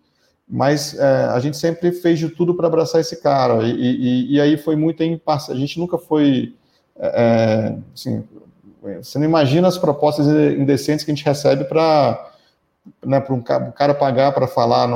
Mas 0.47 0.97
é, 0.97 1.26
a 1.26 1.38
gente 1.41 1.58
sempre 1.58 1.91
fez 1.91 2.17
de 2.17 2.30
tudo 2.30 2.56
para 2.56 2.67
abraçar 2.67 3.02
esse 3.02 3.21
cara, 3.21 3.62
e, 3.63 3.73
e, 3.73 4.36
e, 4.36 4.39
aí 4.39 4.56
foi 4.56 4.78
muito 4.78 5.04
em 5.04 5.21
A 5.28 5.54
gente 5.54 5.78
nunca 5.78 5.97
foi. 5.97 6.56
É, 6.95 7.08
é 7.08 7.78
assim, 7.93 8.23
você 9.02 9.19
não 9.19 9.26
imagina 9.26 9.67
as 9.67 9.78
propostas 9.78 10.26
indecentes 10.28 11.04
que 11.04 11.12
a 11.12 11.13
gente 11.13 11.26
recebe 11.26 11.65
para 11.65 12.32
né, 13.06 13.19
para 13.19 13.34
um 13.34 13.41
cara 13.41 13.93
pagar 13.93 14.32
para 14.32 14.47
falar. 14.47 14.88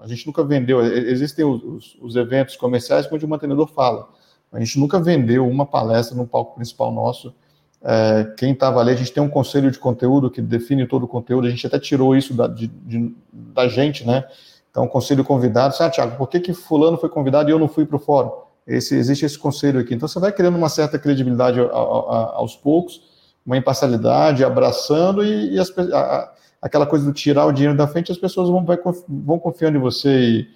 A 0.00 0.06
gente 0.06 0.24
nunca 0.24 0.44
vendeu. 0.44 0.80
Existem 0.80 1.44
os, 1.44 1.98
os, 2.00 2.14
eventos 2.14 2.54
comerciais 2.54 3.10
onde 3.10 3.24
o 3.24 3.28
mantenedor 3.28 3.66
fala. 3.66 4.08
A 4.52 4.60
gente 4.60 4.78
nunca 4.78 5.00
vendeu 5.00 5.48
uma 5.48 5.66
palestra 5.66 6.16
no 6.16 6.28
palco 6.28 6.54
principal 6.54 6.92
nosso. 6.92 7.34
É, 7.82 8.24
quem 8.36 8.52
estava 8.52 8.80
ali, 8.80 8.90
a 8.90 8.96
gente 8.96 9.12
tem 9.12 9.22
um 9.22 9.28
conselho 9.28 9.70
de 9.70 9.78
conteúdo 9.78 10.30
que 10.30 10.42
define 10.42 10.86
todo 10.86 11.04
o 11.04 11.08
conteúdo. 11.08 11.46
A 11.46 11.50
gente 11.50 11.66
até 11.66 11.78
tirou 11.78 12.16
isso 12.16 12.34
da, 12.34 12.46
de, 12.46 12.66
de, 12.66 13.14
da 13.32 13.68
gente, 13.68 14.06
né? 14.06 14.24
Então, 14.70 14.86
conselho 14.86 15.24
convidado. 15.24 15.74
Ah, 15.80 15.90
Tiago, 15.90 16.16
por 16.16 16.28
que, 16.28 16.40
que 16.40 16.52
Fulano 16.52 16.98
foi 16.98 17.08
convidado 17.08 17.50
e 17.50 17.52
eu 17.52 17.58
não 17.58 17.68
fui 17.68 17.86
para 17.86 17.96
o 17.96 18.00
fórum? 18.00 18.30
Esse, 18.66 18.96
existe 18.96 19.24
esse 19.24 19.38
conselho 19.38 19.80
aqui. 19.80 19.94
Então, 19.94 20.08
você 20.08 20.20
vai 20.20 20.32
criando 20.32 20.56
uma 20.56 20.68
certa 20.68 20.98
credibilidade 20.98 21.58
aos 21.60 22.54
poucos, 22.56 23.00
uma 23.46 23.56
imparcialidade, 23.56 24.44
abraçando 24.44 25.24
e, 25.24 25.54
e 25.54 25.58
as, 25.58 25.70
a, 25.78 26.32
aquela 26.60 26.86
coisa 26.86 27.04
do 27.04 27.12
tirar 27.12 27.46
o 27.46 27.52
dinheiro 27.52 27.76
da 27.76 27.86
frente, 27.86 28.12
as 28.12 28.18
pessoas 28.18 28.48
vão, 28.48 28.64
vai, 28.64 28.78
vão 29.08 29.38
confiando 29.38 29.78
em 29.78 29.80
você. 29.80 30.10
E 30.10 30.48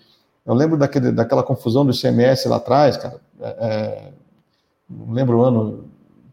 eu 0.44 0.54
lembro 0.54 0.76
daquele, 0.76 1.10
daquela 1.10 1.42
confusão 1.42 1.86
do 1.86 1.92
ICMS 1.92 2.48
lá 2.48 2.56
atrás, 2.56 2.96
cara. 2.96 3.20
É, 3.40 3.48
é 3.48 4.12
não 4.90 5.14
lembro 5.14 5.38
o 5.38 5.42
ano 5.42 5.90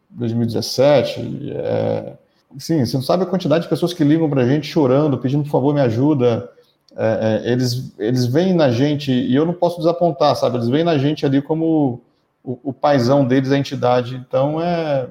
2017. 0.09 1.51
É, 1.51 2.13
sim, 2.57 2.85
você 2.85 2.97
não 2.97 3.03
sabe 3.03 3.23
a 3.23 3.27
quantidade 3.27 3.63
de 3.63 3.69
pessoas 3.69 3.93
que 3.93 4.03
ligam 4.03 4.29
para 4.29 4.41
a 4.41 4.47
gente 4.47 4.67
chorando, 4.67 5.17
pedindo 5.17 5.43
por 5.43 5.51
favor 5.51 5.73
me 5.73 5.81
ajuda. 5.81 6.49
É, 6.95 7.41
é, 7.45 7.51
eles, 7.51 7.93
eles 7.99 8.25
vêm 8.25 8.53
na 8.53 8.71
gente, 8.71 9.11
e 9.11 9.35
eu 9.35 9.45
não 9.45 9.53
posso 9.53 9.77
desapontar, 9.77 10.35
sabe? 10.35 10.57
Eles 10.57 10.69
vêm 10.69 10.83
na 10.83 10.97
gente 10.97 11.25
ali 11.25 11.41
como 11.41 12.01
o, 12.43 12.59
o 12.63 12.73
paizão 12.73 13.25
deles, 13.25 13.51
a 13.51 13.57
entidade. 13.57 14.15
Então 14.15 14.61
é, 14.61 15.07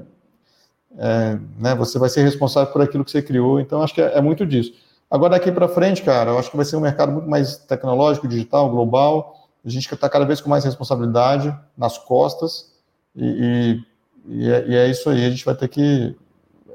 é, 0.99 1.39
né, 1.59 1.75
você 1.75 1.99
vai 1.99 2.09
ser 2.09 2.23
responsável 2.23 2.73
por 2.73 2.83
aquilo 2.83 3.05
que 3.05 3.11
você 3.11 3.23
criou, 3.23 3.61
então 3.61 3.83
acho 3.83 3.95
que 3.95 4.03
é, 4.03 4.19
é 4.19 4.21
muito 4.21 4.45
disso. 4.45 4.73
Agora, 5.11 5.31
daqui 5.31 5.51
para 5.51 5.69
frente, 5.69 6.03
cara, 6.03 6.31
eu 6.31 6.39
acho 6.39 6.51
que 6.51 6.57
vai 6.57 6.67
ser 6.67 6.77
um 6.77 6.81
mercado 6.81 7.13
muito 7.13 7.29
mais 7.29 7.57
tecnológico, 7.57 8.29
digital, 8.29 8.69
global, 8.69 9.49
a 9.65 9.69
gente 9.69 9.93
está 9.93 10.09
cada 10.09 10.25
vez 10.25 10.41
com 10.41 10.51
mais 10.51 10.65
responsabilidade 10.65 11.55
nas 11.77 11.97
costas, 11.97 12.73
e, 13.15 13.25
e, 13.25 13.85
e, 14.29 14.51
é, 14.51 14.65
e 14.69 14.77
é, 14.77 14.91
isso 14.91 15.09
aí, 15.09 15.25
a 15.25 15.31
gente 15.31 15.45
vai 15.45 15.55
ter 15.55 15.69
que 15.69 16.15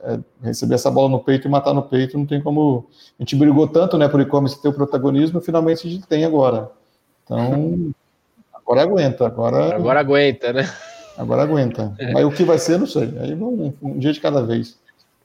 é, 0.04 0.20
receber 0.42 0.76
essa 0.76 0.92
bola 0.92 1.10
no 1.10 1.20
peito 1.20 1.48
e 1.48 1.52
matar 1.52 1.74
no 1.74 1.84
peito, 1.84 2.18
não 2.18 2.26
tem 2.26 2.42
como... 2.42 2.88
A 3.20 3.24
gente 3.24 3.36
brigou 3.36 3.68
tanto, 3.68 3.98
né, 3.98 4.08
por 4.08 4.20
e-commerce 4.20 4.62
ter 4.62 4.68
o 4.68 4.74
protagonismo, 4.74 5.40
finalmente 5.40 5.88
a 5.88 5.90
gente 5.90 6.08
tem 6.08 6.26
agora. 6.26 6.70
Então, 7.24 7.94
agora 8.54 8.82
aguenta, 8.82 9.26
agora... 9.26 9.76
Agora 9.76 10.00
aguenta, 10.00 10.52
né? 10.52 10.70
Agora 11.18 11.44
aguenta. 11.44 11.96
Mas 12.12 12.26
o 12.26 12.32
que 12.32 12.44
vai 12.44 12.58
ser, 12.58 12.80
não 12.80 12.88
sei. 12.88 13.14
Aí 13.20 13.36
vamos 13.36 13.74
um 13.82 14.00
dia 14.00 14.12
de 14.12 14.20
cada 14.20 14.42
vez. 14.42 14.80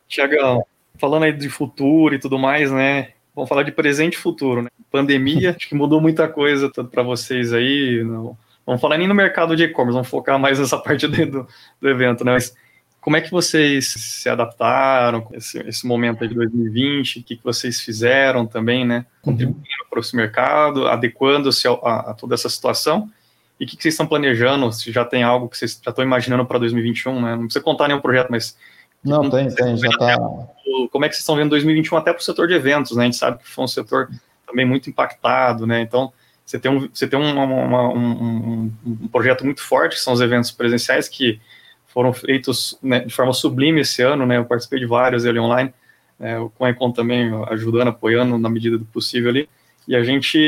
Tiagão, 0.07 0.65
falando 0.99 1.25
aí 1.25 1.33
de 1.33 1.49
futuro 1.49 2.15
e 2.15 2.19
tudo 2.19 2.39
mais, 2.39 2.71
né? 2.71 3.13
Vamos 3.35 3.49
falar 3.49 3.63
de 3.63 3.73
presente 3.73 4.15
e 4.15 4.19
futuro, 4.19 4.63
né? 4.63 4.69
Pandemia, 4.91 5.55
acho 5.57 5.69
que 5.69 5.75
mudou 5.75 6.01
muita 6.01 6.29
coisa 6.29 6.71
tanto 6.71 6.91
para 6.91 7.03
vocês 7.03 7.53
aí. 7.53 8.03
Não, 8.05 8.37
vamos 8.69 8.81
falar 8.81 8.99
nem 8.99 9.09
no 9.09 9.15
mercado 9.15 9.57
de 9.57 9.65
e-commerce, 9.65 9.95
vamos 9.95 10.09
focar 10.09 10.39
mais 10.39 10.59
nessa 10.59 10.77
parte 10.79 11.07
do, 11.07 11.47
do 11.81 11.89
evento, 11.89 12.25
né? 12.25 12.33
Mas 12.33 12.55
como 13.01 13.17
é 13.17 13.21
que 13.21 13.31
vocês 13.31 13.87
se 13.87 14.29
adaptaram 14.29 15.27
esse, 15.33 15.59
esse 15.61 15.87
momento 15.87 16.23
aí 16.23 16.29
de 16.29 16.35
2020? 16.35 17.21
O 17.21 17.23
que, 17.25 17.37
que 17.37 17.45
vocês 17.45 17.81
fizeram 17.81 18.47
também, 18.47 18.85
né? 18.85 19.07
Contribuindo 19.23 19.59
uhum. 19.59 19.89
para 19.91 20.01
esse 20.01 20.15
mercado, 20.15 20.87
adequando-se 20.87 21.67
a, 21.67 21.73
a, 21.73 22.11
a 22.11 22.15
toda 22.15 22.35
essa 22.35 22.49
situação 22.49 23.11
e 23.59 23.65
o 23.65 23.67
que, 23.67 23.77
que, 23.77 23.83
vocês 23.83 23.95
estão 23.95 24.07
planejando? 24.07 24.73
Se 24.73 24.93
já 24.93 25.05
tem 25.05 25.23
algo 25.23 25.49
que 25.49 25.59
vocês 25.59 25.81
já 25.83 25.91
estão 25.91 26.05
imaginando 26.05 26.47
para 26.47 26.59
2021, 26.59 27.21
né? 27.21 27.33
Não 27.33 27.45
precisa 27.45 27.63
contar 27.63 27.89
nenhum 27.89 28.01
projeto, 28.01 28.29
mas. 28.31 28.57
Não, 29.05 29.29
tem, 29.29 29.53
tem, 29.53 29.77
já 29.77 29.89
está. 29.89 30.17
Como 30.93 31.05
é 31.05 31.09
que 31.09 31.15
vocês 31.15 31.23
estão 31.23 31.37
vendo 31.37 31.51
2021 31.51 31.99
até 31.99 32.13
para 32.13 32.21
o 32.21 32.25
setor 32.25 32.47
de 32.47 32.55
eventos, 32.55 32.97
né? 32.97 33.03
A 33.03 33.05
gente 33.07 33.17
sabe 33.17 33.39
que 33.39 33.49
foi 33.49 33.65
um 33.65 33.69
setor 33.69 34.09
também 34.47 34.65
muito 34.65 34.89
impactado, 34.89 35.67
né? 35.67 35.81
Então, 35.81 36.13
você 36.49 36.59
tem 36.59 36.71
um, 36.71 36.89
você 36.91 37.07
tem 37.07 37.21
uma, 37.21 37.45
uma, 37.45 37.89
um, 37.93 38.73
um, 38.87 39.09
projeto 39.09 39.45
muito 39.45 39.61
forte, 39.61 39.97
que 39.97 40.01
são 40.01 40.15
os 40.15 40.21
eventos 40.23 40.51
presenciais, 40.51 41.07
que 41.07 41.39
foram 41.89 42.11
feitos 42.11 42.79
né, 42.83 43.01
de 43.01 43.15
forma 43.15 43.35
sublime 43.35 43.83
esse 43.83 44.01
ano, 44.01 44.25
né? 44.25 44.39
Eu 44.39 44.47
participei 44.47 44.79
de 44.79 44.87
vários 44.87 45.27
ali 45.27 45.39
online, 45.39 45.75
né, 46.19 46.39
o 46.39 46.49
Coencon 46.49 46.91
também 46.91 47.31
ajudando, 47.51 47.89
apoiando 47.89 48.39
na 48.39 48.49
medida 48.49 48.79
do 48.79 48.85
possível 48.87 49.29
ali. 49.29 49.47
E 49.87 49.95
a 49.95 50.03
gente 50.03 50.39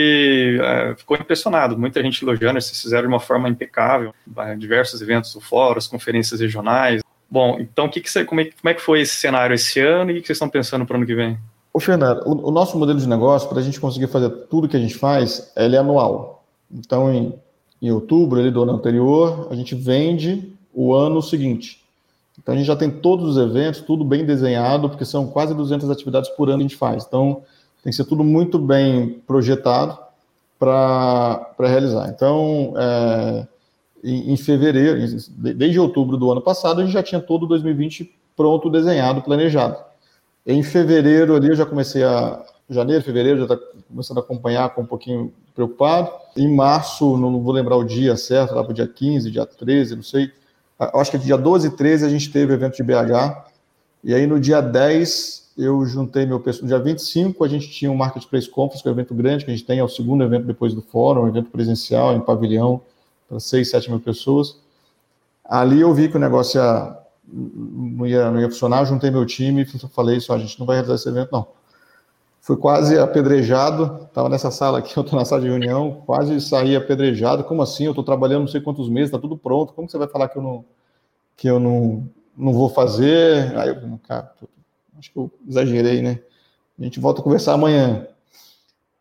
é, 0.63 0.95
ficou 0.97 1.19
impressionado, 1.19 1.79
muita 1.79 2.03
gente 2.03 2.25
elogiando, 2.25 2.55
eles 2.55 2.71
fizeram 2.81 3.03
de 3.03 3.09
uma 3.09 3.21
forma 3.21 3.47
impecável, 3.47 4.15
diversos 4.57 5.03
eventos 5.03 5.37
as 5.77 5.87
conferências 5.87 6.41
regionais. 6.41 7.03
Bom, 7.31 7.59
então 7.61 7.91
que 7.91 8.01
que 8.01 8.11
você, 8.11 8.25
como, 8.25 8.41
é, 8.41 8.47
como, 8.47 8.71
é, 8.71 8.75
que 8.75 8.81
foi 8.81 9.03
esse 9.03 9.17
cenário 9.17 9.53
esse 9.53 9.79
ano 9.81 10.13
e 10.13 10.15
o 10.15 10.21
que 10.23 10.27
vocês 10.27 10.37
estão 10.37 10.49
pensando 10.49 10.87
para 10.87 10.95
o 10.95 10.97
ano 10.97 11.07
que 11.07 11.15
vem? 11.15 11.39
Ô, 11.73 11.79
Fernando, 11.79 12.23
o, 12.27 12.49
o, 12.49 12.51
nosso 12.51 12.77
modelo 12.77 12.99
de 12.99 13.09
negócio, 13.09 13.49
para 13.49 13.61
a 13.61 13.63
gente 13.63 13.81
conseguir 13.81 14.09
fazer 14.09 14.29
tudo 14.49 14.69
que 14.69 14.77
a 14.77 14.81
gente 14.81 14.97
faz, 14.97 15.53
ele 15.57 15.77
é 15.77 15.79
anual. 15.79 16.43
Então, 16.71 17.13
em, 17.13 17.35
em 17.81 17.91
outubro 17.91 18.41
ali, 18.41 18.51
do 18.51 18.63
ano 18.63 18.73
anterior, 18.73 19.49
a 19.51 19.55
gente 19.55 19.75
vende 19.75 20.53
o 20.75 20.93
ano 20.95 21.23
seguinte. 21.23 21.81
Então, 22.39 22.55
a 22.55 22.57
gente 22.57 22.67
já 22.67 22.77
tem 22.77 22.91
todos 22.91 23.37
os 23.37 23.37
eventos, 23.37 23.81
tudo 23.83 24.05
bem 24.05 24.25
desenhado, 24.25 24.89
porque 24.89 25.05
são 25.05 25.27
quase 25.27 25.55
200 25.55 25.91
atividades 25.91 26.31
por 26.31 26.49
ano 26.49 26.59
que 26.59 26.65
a 26.65 26.69
gente 26.69 26.77
faz. 26.77 27.05
Então, 27.07 27.43
tem 27.83 27.91
que 27.91 27.97
ser 27.97 28.05
tudo 28.05 28.25
muito 28.25 28.59
bem 28.59 29.21
projetado 29.27 29.99
para 30.59 31.55
realizar. 31.59 32.09
Então, 32.09 32.75
é, 32.77 33.47
em, 34.03 34.33
em, 34.33 34.37
fevereiro, 34.37 35.01
desde 35.37 35.79
outubro 35.79 36.17
do 36.17 36.31
ano 36.31 36.41
passado, 36.41 36.81
a 36.81 36.85
gente 36.85 36.93
já 36.93 37.03
tinha 37.03 37.21
todo 37.21 37.47
2020 37.47 38.15
pronto, 38.37 38.71
desenhado, 38.71 39.23
planejado. 39.23 39.90
Em 40.47 40.63
fevereiro 40.63 41.37
ali 41.37 41.49
eu 41.49 41.57
já 41.57 41.67
comecei 41.67 42.03
a. 42.03 42.45
Janeiro, 42.69 43.03
fevereiro, 43.03 43.39
já 43.39 43.53
está 43.53 43.59
começando 43.89 44.19
a 44.19 44.21
acompanhar 44.21 44.73
com 44.73 44.83
um 44.83 44.87
pouquinho 44.87 45.33
preocupado. 45.57 46.13
Em 46.37 46.55
março, 46.55 47.17
não 47.17 47.43
vou 47.43 47.53
lembrar 47.53 47.77
o 47.77 47.83
dia 47.83 48.17
certo, 48.17 48.55
lá 48.55 48.63
para 48.63 48.71
o 48.71 48.75
dia 48.75 48.87
15, 48.87 49.29
dia 49.29 49.45
13, 49.45 49.97
não 49.97 50.05
sei. 50.05 50.31
Acho 50.79 51.11
que 51.11 51.19
dia 51.19 51.37
12 51.37 51.67
e 51.67 51.71
13 51.73 52.07
a 52.07 52.09
gente 52.09 52.31
teve 52.31 52.53
o 52.53 52.55
evento 52.55 52.77
de 52.77 52.83
BH. 52.85 53.45
E 54.05 54.15
aí 54.15 54.25
no 54.25 54.39
dia 54.39 54.61
10 54.61 55.51
eu 55.59 55.85
juntei 55.85 56.25
meu 56.25 56.41
pessoal. 56.41 56.63
No 56.63 56.69
dia 56.69 56.79
25, 56.79 57.45
a 57.45 57.49
gente 57.49 57.69
tinha 57.69 57.91
um 57.91 57.95
Marketplace 57.95 58.49
Conference, 58.49 58.83
que 58.83 58.89
é 58.89 58.93
um 58.93 58.95
evento 58.95 59.15
grande 59.15 59.45
que 59.45 59.51
a 59.51 59.55
gente 59.55 59.67
tem, 59.67 59.79
é 59.79 59.85
o 59.85 59.89
segundo 59.89 60.25
evento 60.25 60.47
depois 60.47 60.73
do 60.73 60.81
fórum, 60.81 61.25
um 61.25 61.29
evento 61.29 61.51
presencial, 61.51 62.15
em 62.15 62.21
pavilhão, 62.21 62.81
para 63.29 63.39
6, 63.39 63.69
7 63.69 63.91
mil 63.91 64.01
pessoas. 64.01 64.57
Ali 65.45 65.81
eu 65.81 65.93
vi 65.93 66.09
que 66.09 66.17
o 66.17 66.21
negócio 66.21 66.59
ia, 66.59 66.97
não, 67.33 68.07
ia, 68.07 68.31
não 68.31 68.41
ia 68.41 68.49
funcionar, 68.49 68.85
juntei 68.85 69.11
meu 69.11 69.25
time 69.27 69.65
falei 69.93 70.17
isso, 70.17 70.33
a 70.33 70.39
gente 70.39 70.59
não 70.59 70.67
vai 70.67 70.77
realizar 70.77 70.95
esse 70.95 71.09
evento, 71.09 71.31
não. 71.33 71.47
Fui 72.41 72.57
quase 72.57 72.99
apedrejado, 72.99 74.07
estava 74.07 74.29
nessa 74.29 74.51
sala 74.51 74.79
aqui, 74.79 74.95
eu 74.99 75.03
estou 75.03 75.19
na 75.19 75.25
sala 75.25 75.43
de 75.43 75.49
reunião, 75.49 76.03
quase 76.07 76.41
saí 76.41 76.75
apedrejado. 76.75 77.45
Como 77.45 77.63
assim? 77.63 77.85
Eu 77.85 77.91
estou 77.91 78.05
trabalhando 78.05 78.41
não 78.41 78.49
sei 78.49 78.61
quantos 78.61 78.89
meses, 78.89 79.09
está 79.09 79.19
tudo 79.19 79.37
pronto, 79.37 79.73
como 79.73 79.89
você 79.89 79.99
vai 79.99 80.09
falar 80.09 80.29
que 80.29 80.39
eu 80.39 80.43
não, 80.43 80.65
que 81.37 81.49
eu 81.49 81.61
não, 81.61 82.09
não 82.37 82.53
vou 82.53 82.69
fazer? 82.71 83.57
Aí 83.57 83.69
eu, 83.69 84.01
cara, 84.07 84.33
Acho 85.01 85.11
que 85.11 85.19
eu 85.19 85.33
exagerei, 85.49 86.03
né? 86.03 86.21
A 86.79 86.85
gente 86.85 87.01
volta 87.01 87.23
a 87.23 87.25
conversar 87.25 87.55
amanhã. 87.55 88.07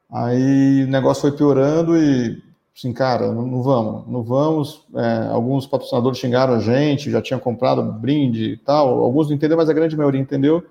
Aí 0.09 0.85
o 0.85 0.87
negócio 0.87 1.21
foi 1.21 1.33
piorando 1.33 1.97
e, 1.97 2.41
assim, 2.79 2.93
cara, 2.93 3.31
não, 3.31 3.45
não 3.45 3.61
vamos, 3.61 4.07
não 4.07 4.23
vamos. 4.23 4.85
É, 4.95 5.27
alguns 5.27 5.67
patrocinadores 5.67 6.17
xingaram 6.17 6.53
a 6.53 6.59
gente, 6.59 7.11
já 7.11 7.21
tinham 7.21 7.39
comprado 7.39 7.83
brinde 7.83 8.53
e 8.53 8.57
tal. 8.57 8.99
Alguns 9.03 9.27
não 9.27 9.35
entenderam, 9.35 9.57
mas 9.57 9.69
a 9.69 9.73
grande 9.73 9.97
maioria 9.97 10.19
entendeu. 10.19 10.63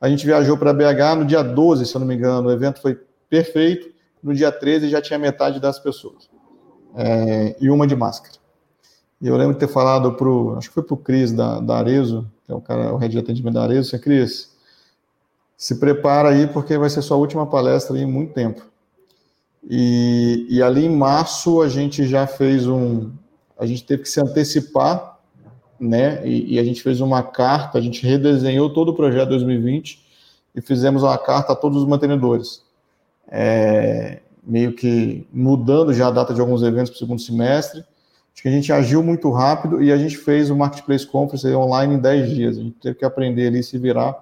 A 0.00 0.08
gente 0.08 0.26
viajou 0.26 0.58
para 0.58 0.74
BH 0.74 1.16
no 1.18 1.24
dia 1.24 1.42
12, 1.42 1.86
se 1.86 1.94
eu 1.94 2.00
não 2.00 2.06
me 2.06 2.16
engano. 2.16 2.48
O 2.48 2.52
evento 2.52 2.80
foi 2.80 3.00
perfeito. 3.30 3.90
No 4.22 4.34
dia 4.34 4.50
13 4.50 4.88
já 4.88 5.00
tinha 5.00 5.18
metade 5.18 5.60
das 5.60 5.78
pessoas. 5.78 6.28
É, 6.96 7.56
e 7.60 7.70
uma 7.70 7.86
de 7.86 7.94
máscara. 7.94 8.36
E 9.20 9.28
eu 9.28 9.36
lembro 9.36 9.54
de 9.54 9.60
ter 9.60 9.68
falado 9.68 10.14
pro, 10.14 10.56
acho 10.58 10.68
que 10.68 10.74
foi 10.74 10.82
pro 10.82 10.96
Cris 10.96 11.32
da, 11.32 11.60
da 11.60 11.76
Arezo, 11.76 12.28
que 12.44 12.50
é 12.50 12.54
o 12.54 12.60
cara, 12.60 12.92
o 12.92 12.96
head 12.96 13.12
de 13.12 13.18
atendimento 13.20 13.54
da 13.54 13.62
Arezo, 13.62 13.94
assim, 13.94 14.02
Cris, 14.02 14.52
se 15.56 15.76
prepara 15.76 16.30
aí 16.30 16.48
porque 16.48 16.76
vai 16.76 16.90
ser 16.90 17.02
sua 17.02 17.16
última 17.16 17.46
palestra 17.46 17.96
em 17.96 18.04
muito 18.04 18.34
tempo. 18.34 18.71
E, 19.68 20.46
e 20.48 20.62
ali 20.62 20.84
em 20.84 20.94
março 20.94 21.62
a 21.62 21.68
gente 21.68 22.06
já 22.06 22.26
fez 22.26 22.66
um, 22.66 23.10
a 23.58 23.64
gente 23.64 23.84
teve 23.84 24.02
que 24.02 24.08
se 24.08 24.20
antecipar, 24.20 25.18
né? 25.78 26.26
E, 26.26 26.54
e, 26.54 26.58
a 26.58 26.64
gente 26.64 26.82
fez 26.82 27.00
uma 27.00 27.22
carta, 27.22 27.78
a 27.78 27.80
gente 27.80 28.06
redesenhou 28.06 28.72
todo 28.72 28.90
o 28.90 28.94
projeto 28.94 29.30
2020 29.30 30.00
e 30.54 30.60
fizemos 30.60 31.02
uma 31.02 31.18
carta 31.18 31.52
a 31.52 31.56
todos 31.56 31.82
os 31.82 31.88
mantenedores, 31.88 32.62
é, 33.28 34.20
meio 34.42 34.72
que 34.72 35.26
mudando 35.32 35.92
já 35.92 36.08
a 36.08 36.10
data 36.10 36.34
de 36.34 36.40
alguns 36.40 36.62
eventos 36.62 36.90
para 36.90 36.96
o 36.96 36.98
segundo 36.98 37.20
semestre 37.20 37.84
Acho 38.32 38.42
que 38.42 38.48
a 38.48 38.52
gente 38.52 38.72
agiu 38.72 39.02
muito 39.02 39.30
rápido 39.30 39.82
e 39.82 39.92
a 39.92 39.96
gente 39.96 40.16
fez 40.16 40.48
o 40.48 40.56
Marketplace 40.56 41.06
Conference 41.06 41.46
online 41.48 41.94
em 41.94 41.98
10 41.98 42.30
dias. 42.30 42.58
A 42.58 42.62
gente 42.62 42.76
teve 42.80 42.98
que 42.98 43.04
aprender 43.04 43.48
ali 43.48 43.62
se 43.62 43.76
virar. 43.78 44.16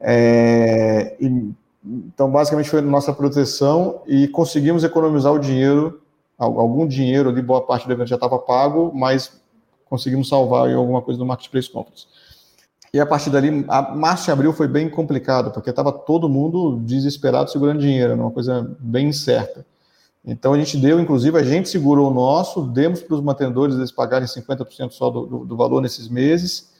É, 0.00 1.16
e, 1.20 1.50
então, 1.88 2.30
basicamente, 2.30 2.68
foi 2.68 2.80
nossa 2.82 3.12
proteção 3.12 4.02
e 4.06 4.28
conseguimos 4.28 4.84
economizar 4.84 5.32
o 5.32 5.38
dinheiro, 5.38 6.02
algum 6.36 6.86
dinheiro 6.86 7.30
ali, 7.30 7.40
boa 7.40 7.62
parte 7.62 7.86
do 7.86 7.92
evento 7.92 8.08
já 8.08 8.16
estava 8.16 8.38
pago, 8.38 8.92
mas 8.94 9.40
conseguimos 9.86 10.28
salvar 10.28 10.72
alguma 10.72 11.00
coisa 11.00 11.18
no 11.18 11.26
Marketplace 11.26 11.70
Conference. 11.70 12.06
E 12.92 13.00
a 13.00 13.06
partir 13.06 13.30
dali, 13.30 13.64
a 13.68 13.94
março 13.94 14.30
e 14.30 14.32
abril 14.32 14.52
foi 14.52 14.68
bem 14.68 14.88
complicado, 14.88 15.50
porque 15.50 15.70
estava 15.70 15.92
todo 15.92 16.28
mundo 16.28 16.80
desesperado 16.84 17.50
segurando 17.50 17.80
dinheiro, 17.80 18.14
uma 18.14 18.30
coisa 18.30 18.76
bem 18.78 19.08
incerta. 19.08 19.64
Então 20.24 20.52
a 20.52 20.58
gente 20.58 20.76
deu, 20.76 21.00
inclusive, 21.00 21.38
a 21.38 21.42
gente 21.42 21.68
segurou 21.68 22.10
o 22.10 22.14
nosso, 22.14 22.62
demos 22.62 23.00
para 23.00 23.14
os 23.14 23.22
mantenedores 23.22 23.76
eles 23.76 23.90
pagarem 23.90 24.26
50% 24.26 24.90
só 24.90 25.10
do, 25.10 25.26
do, 25.26 25.44
do, 25.44 25.56
valor 25.56 25.80
nesses 25.80 26.08
meses. 26.08 26.70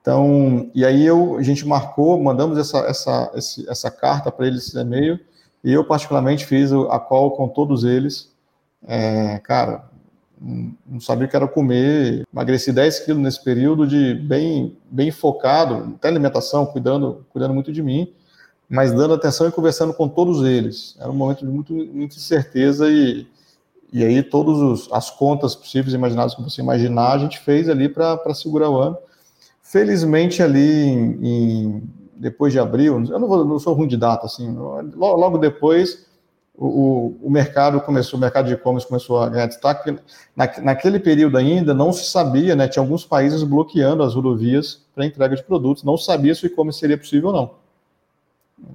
Então, 0.00 0.70
e 0.74 0.84
aí 0.84 1.04
eu, 1.04 1.36
a 1.36 1.42
gente 1.42 1.66
marcou, 1.66 2.20
mandamos 2.20 2.58
essa, 2.58 2.78
essa, 2.80 3.32
essa 3.68 3.90
carta 3.90 4.32
para 4.32 4.46
eles, 4.46 4.68
esse 4.68 4.78
e-mail, 4.78 5.20
e 5.62 5.72
eu 5.72 5.84
particularmente 5.84 6.46
fiz 6.46 6.72
a 6.72 6.98
call 6.98 7.32
com 7.32 7.48
todos 7.48 7.84
eles. 7.84 8.32
É, 8.86 9.38
cara, 9.40 9.90
não 10.40 11.00
sabia 11.00 11.26
o 11.26 11.30
que 11.30 11.36
era 11.36 11.46
comer, 11.46 12.26
emagreci 12.32 12.72
10 12.72 13.00
quilos 13.00 13.22
nesse 13.22 13.44
período 13.44 13.86
de 13.86 14.14
bem, 14.14 14.76
bem 14.90 15.10
focado, 15.10 15.94
até 15.96 16.08
alimentação, 16.08 16.64
cuidando, 16.64 17.26
cuidando 17.30 17.52
muito 17.52 17.70
de 17.70 17.82
mim, 17.82 18.10
mas 18.68 18.92
dando 18.92 19.12
atenção 19.12 19.48
e 19.48 19.52
conversando 19.52 19.92
com 19.92 20.08
todos 20.08 20.42
eles. 20.46 20.96
Era 20.98 21.10
um 21.10 21.14
momento 21.14 21.40
de 21.40 21.50
muito, 21.50 21.74
muita 21.74 22.16
incerteza 22.16 22.88
e, 22.88 23.26
e 23.92 24.02
aí 24.02 24.22
todas 24.22 24.88
as 24.92 25.10
contas 25.10 25.54
possíveis 25.54 25.92
e 25.92 25.96
imagináveis 25.96 26.34
que 26.34 26.42
você 26.42 26.62
imaginar, 26.62 27.12
a 27.12 27.18
gente 27.18 27.38
fez 27.38 27.68
ali 27.68 27.88
para 27.88 28.32
segurar 28.32 28.70
o 28.70 28.78
ano. 28.78 28.96
Felizmente 29.70 30.42
ali 30.42 30.82
em, 30.82 31.18
em, 31.22 31.82
depois 32.16 32.52
de 32.52 32.58
abril, 32.58 33.04
eu 33.08 33.20
não, 33.20 33.28
vou, 33.28 33.44
não 33.44 33.56
sou 33.60 33.72
ruim 33.72 33.86
de 33.86 33.96
data, 33.96 34.26
assim, 34.26 34.52
logo, 34.52 35.16
logo 35.16 35.38
depois 35.38 36.08
o, 36.56 37.14
o, 37.22 37.30
mercado 37.30 37.80
começou, 37.80 38.18
o 38.18 38.20
mercado 38.20 38.48
de 38.48 38.54
e-commerce 38.54 38.88
começou 38.88 39.20
a 39.20 39.28
ganhar 39.28 39.46
destaque. 39.46 39.96
Na, 40.34 40.50
naquele 40.60 40.98
período 40.98 41.36
ainda 41.38 41.72
não 41.72 41.92
se 41.92 42.10
sabia, 42.10 42.56
né? 42.56 42.66
Tinha 42.66 42.82
alguns 42.82 43.04
países 43.04 43.44
bloqueando 43.44 44.02
as 44.02 44.12
rodovias 44.12 44.84
para 44.92 45.06
entrega 45.06 45.36
de 45.36 45.44
produtos, 45.44 45.84
não 45.84 45.96
sabia 45.96 46.34
se 46.34 46.44
o 46.44 46.48
e-commerce 46.48 46.80
seria 46.80 46.98
possível 46.98 47.28
ou 47.28 47.34
não. 47.34 47.50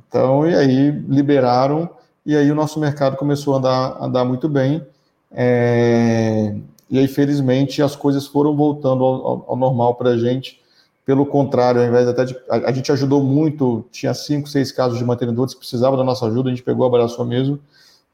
Então, 0.07 0.49
e 0.49 0.55
aí 0.55 0.91
liberaram, 0.91 1.89
e 2.25 2.37
aí 2.37 2.49
o 2.49 2.55
nosso 2.55 2.79
mercado 2.79 3.17
começou 3.17 3.55
a 3.55 3.57
andar, 3.57 3.97
andar 4.01 4.23
muito 4.23 4.47
bem. 4.47 4.81
É, 5.29 6.55
e 6.89 6.97
aí, 6.97 7.07
felizmente, 7.09 7.81
as 7.81 7.97
coisas 7.97 8.25
foram 8.25 8.55
voltando 8.55 9.03
ao, 9.03 9.27
ao, 9.27 9.45
ao 9.49 9.55
normal 9.57 9.95
para 9.95 10.11
a 10.11 10.17
gente. 10.17 10.63
Pelo 11.05 11.25
contrário, 11.25 11.81
ao 11.81 11.87
invés 11.87 12.07
até 12.07 12.25
de. 12.25 12.35
A, 12.49 12.69
a, 12.69 12.71
gente 12.71 12.91
ajudou 12.91 13.23
muito, 13.23 13.85
tinha 13.91 14.13
cinco, 14.13 14.49
seis 14.49 14.71
casos 14.71 14.97
de 14.97 15.05
mantenedores 15.05 15.53
que 15.53 15.59
precisavam 15.59 15.97
da 15.97 16.03
nossa 16.03 16.25
ajuda, 16.25 16.49
a 16.49 16.51
gente 16.51 16.63
pegou, 16.63 16.85
abraçou 16.85 17.23
mesmo 17.23 17.59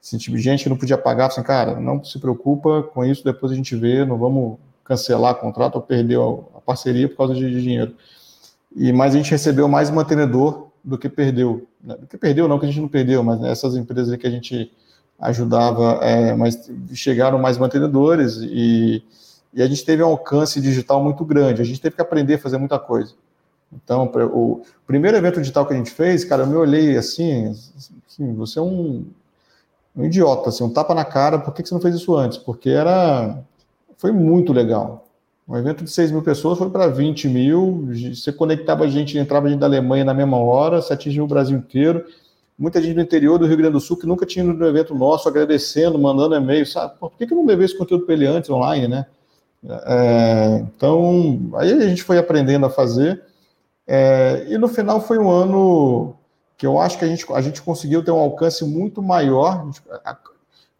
Assim, 0.01 0.17
tipo, 0.17 0.35
gente 0.37 0.63
que 0.63 0.69
não 0.69 0.77
podia 0.77 0.97
pagar, 0.97 1.27
assim, 1.27 1.43
cara, 1.43 1.79
não 1.79 2.03
se 2.03 2.17
preocupa 2.17 2.81
com 2.81 3.05
isso, 3.05 3.23
depois 3.23 3.51
a 3.51 3.55
gente 3.55 3.75
vê, 3.75 4.03
não 4.03 4.17
vamos 4.17 4.57
cancelar 4.83 5.33
o 5.33 5.35
contrato 5.35 5.75
ou 5.75 5.81
perder 5.81 6.17
a 6.55 6.59
parceria 6.59 7.07
por 7.07 7.17
causa 7.17 7.35
de 7.35 7.61
dinheiro. 7.61 7.95
E 8.75 8.91
mas 8.91 9.13
a 9.13 9.17
gente 9.17 9.29
recebeu 9.29 9.67
mais 9.67 9.91
mantenedor 9.91 10.69
do 10.83 10.97
que 10.97 11.07
perdeu. 11.07 11.67
Né? 11.83 11.95
Do 11.97 12.07
que 12.07 12.17
perdeu, 12.17 12.47
não 12.47 12.57
que 12.57 12.65
a 12.65 12.67
gente 12.67 12.81
não 12.81 12.87
perdeu, 12.87 13.23
mas 13.23 13.39
né, 13.39 13.51
essas 13.51 13.75
empresas 13.75 14.15
que 14.17 14.25
a 14.25 14.31
gente 14.31 14.71
ajudava, 15.19 15.99
é, 16.01 16.33
mas 16.33 16.67
chegaram 16.93 17.37
mais 17.37 17.59
mantenedores 17.59 18.37
e, 18.41 19.03
e 19.53 19.61
a 19.61 19.67
gente 19.67 19.83
teve 19.83 20.03
um 20.03 20.07
alcance 20.07 20.61
digital 20.61 21.03
muito 21.03 21.25
grande. 21.25 21.61
A 21.61 21.65
gente 21.65 21.81
teve 21.81 21.95
que 21.95 22.01
aprender 22.01 22.35
a 22.35 22.39
fazer 22.39 22.57
muita 22.57 22.79
coisa. 22.79 23.13
Então, 23.73 24.11
o 24.33 24.61
primeiro 24.85 25.17
evento 25.17 25.39
digital 25.39 25.65
que 25.65 25.73
a 25.73 25.77
gente 25.77 25.91
fez, 25.91 26.25
cara, 26.25 26.43
eu 26.43 26.47
me 26.47 26.55
olhei 26.55 26.97
assim, 26.97 27.47
assim 28.07 28.33
você 28.33 28.59
é 28.59 28.61
um 28.61 29.05
um 29.95 30.05
idiota, 30.05 30.49
assim, 30.49 30.63
um 30.63 30.69
tapa 30.69 30.95
na 30.95 31.03
cara, 31.03 31.39
por 31.39 31.53
que, 31.53 31.65
você 31.65 31.73
não 31.73 31.81
fez 31.81 31.95
isso 31.95 32.15
antes? 32.15 32.37
Porque 32.37 32.69
era, 32.69 33.43
foi 33.97 34.11
muito 34.11 34.53
legal. 34.53 35.07
Um 35.47 35.57
evento 35.57 35.83
de 35.83 35.91
6 35.91 36.11
mil 36.11 36.21
pessoas 36.21 36.57
foi 36.57 36.69
para 36.69 36.87
20 36.87 37.27
mil, 37.27 37.89
você 38.13 38.31
conectava 38.31 38.85
a 38.85 38.87
gente, 38.87 39.17
entrava 39.17 39.49
gente 39.49 39.59
da 39.59 39.65
Alemanha 39.65 40.05
na 40.05 40.13
mesma 40.13 40.37
hora, 40.37 40.81
você 40.81 40.93
atingiu 40.93 41.25
o 41.25 41.27
Brasil 41.27 41.57
inteiro, 41.57 42.05
muita 42.57 42.81
gente 42.81 42.95
do 42.95 43.01
interior 43.01 43.37
do 43.37 43.45
Rio 43.45 43.57
Grande 43.57 43.73
do 43.73 43.79
Sul 43.81 43.97
que 43.97 44.07
nunca 44.07 44.25
tinha 44.25 44.45
ido 44.45 44.53
no 44.53 44.65
evento 44.65 44.95
nosso, 44.95 45.27
agradecendo, 45.27 45.99
mandando 45.99 46.35
e-mail, 46.35 46.65
sabe? 46.65 46.97
Por 46.97 47.11
que, 47.11 47.27
que 47.27 47.33
eu 47.33 47.37
não 47.37 47.45
levei 47.45 47.65
esse 47.65 47.77
conteúdo 47.77 48.05
para 48.05 48.13
ele 48.13 48.25
antes, 48.25 48.49
online, 48.49 48.87
né? 48.87 49.05
É, 49.63 50.65
então, 50.75 51.51
aí 51.55 51.71
a 51.71 51.87
gente 51.87 52.03
foi 52.03 52.17
aprendendo 52.17 52.65
a 52.65 52.69
fazer, 52.69 53.23
é, 53.87 54.45
e 54.49 54.57
no 54.57 54.67
final 54.67 55.01
foi 55.01 55.17
um 55.17 55.29
ano 55.29 56.15
que 56.57 56.65
eu 56.65 56.79
acho 56.79 56.97
que 56.97 57.05
a 57.05 57.07
gente, 57.07 57.25
a 57.33 57.41
gente 57.41 57.61
conseguiu 57.61 58.03
ter 58.03 58.11
um 58.11 58.19
alcance 58.19 58.63
muito 58.63 59.01
maior, 59.01 59.69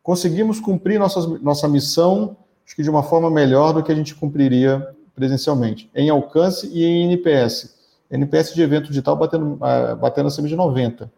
conseguimos 0.04 0.60
cumprir 0.60 1.00
nossas, 1.00 1.26
nossa 1.42 1.68
missão, 1.68 2.38
acho 2.66 2.76
que 2.76 2.84
de 2.84 2.90
uma 2.90 3.04
forma 3.04 3.30
melhor 3.30 3.74
do 3.74 3.84
que 3.84 3.92
a 3.92 3.96
gente 3.96 4.16
cumpriria 4.16 4.88
presencialmente, 5.16 5.90
em 5.94 6.10
alcance 6.10 6.68
e 6.68 6.84
em 6.84 7.06
NPS. 7.06 7.80
NPS 8.10 8.54
de 8.54 8.62
evento 8.62 8.88
digital 8.88 9.16
batendo, 9.16 9.54
uh, 9.54 9.96
batendo 9.96 10.28
acima 10.28 10.48
de 10.48 10.56
90. 10.56 11.12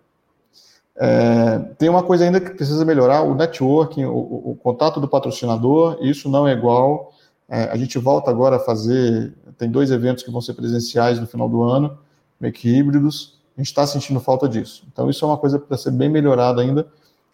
É, 0.96 1.60
tem 1.78 1.90
uma 1.90 2.04
coisa 2.04 2.24
ainda 2.24 2.40
que 2.40 2.52
precisa 2.52 2.86
melhorar, 2.86 3.24
o 3.24 3.34
networking, 3.34 4.06
o, 4.06 4.52
o 4.52 4.58
contato 4.62 5.00
do 5.00 5.08
patrocinador, 5.08 5.98
isso 6.02 6.30
não 6.30 6.48
é 6.48 6.54
igual. 6.54 7.13
É, 7.54 7.70
a 7.72 7.78
gente 7.78 8.00
volta 8.00 8.32
agora 8.32 8.56
a 8.56 8.60
fazer, 8.60 9.32
tem 9.60 9.70
dois 9.70 9.92
eventos 9.92 10.24
que 10.24 10.32
vão 10.32 10.42
ser 10.42 10.56
presenciais 10.56 11.20
no 11.20 11.28
final 11.28 11.48
do 11.48 11.62
ano, 11.62 12.00
meio 12.42 12.52
que 12.52 12.68
híbridos, 12.68 13.40
a 13.56 13.62
gente 13.62 13.68
está 13.68 13.86
sentindo 13.86 14.20
falta 14.20 14.50
disso. 14.50 14.84
Então, 14.92 15.08
isso 15.08 15.24
é 15.24 15.28
uma 15.28 15.38
coisa 15.38 15.60
para 15.60 15.78
ser 15.78 15.92
bem 15.92 16.10
melhorada 16.10 16.64
ainda, 16.64 16.88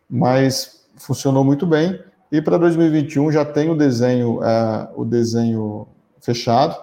mas 0.10 0.84
funcionou 0.98 1.42
muito 1.46 1.66
bem. 1.66 1.98
E 2.30 2.42
para 2.42 2.58
2021 2.58 3.32
já 3.32 3.46
tem 3.46 3.70
o 3.70 3.78
desenho, 3.78 4.44
é, 4.44 4.90
o 4.94 5.06
desenho 5.06 5.88
fechado. 6.20 6.76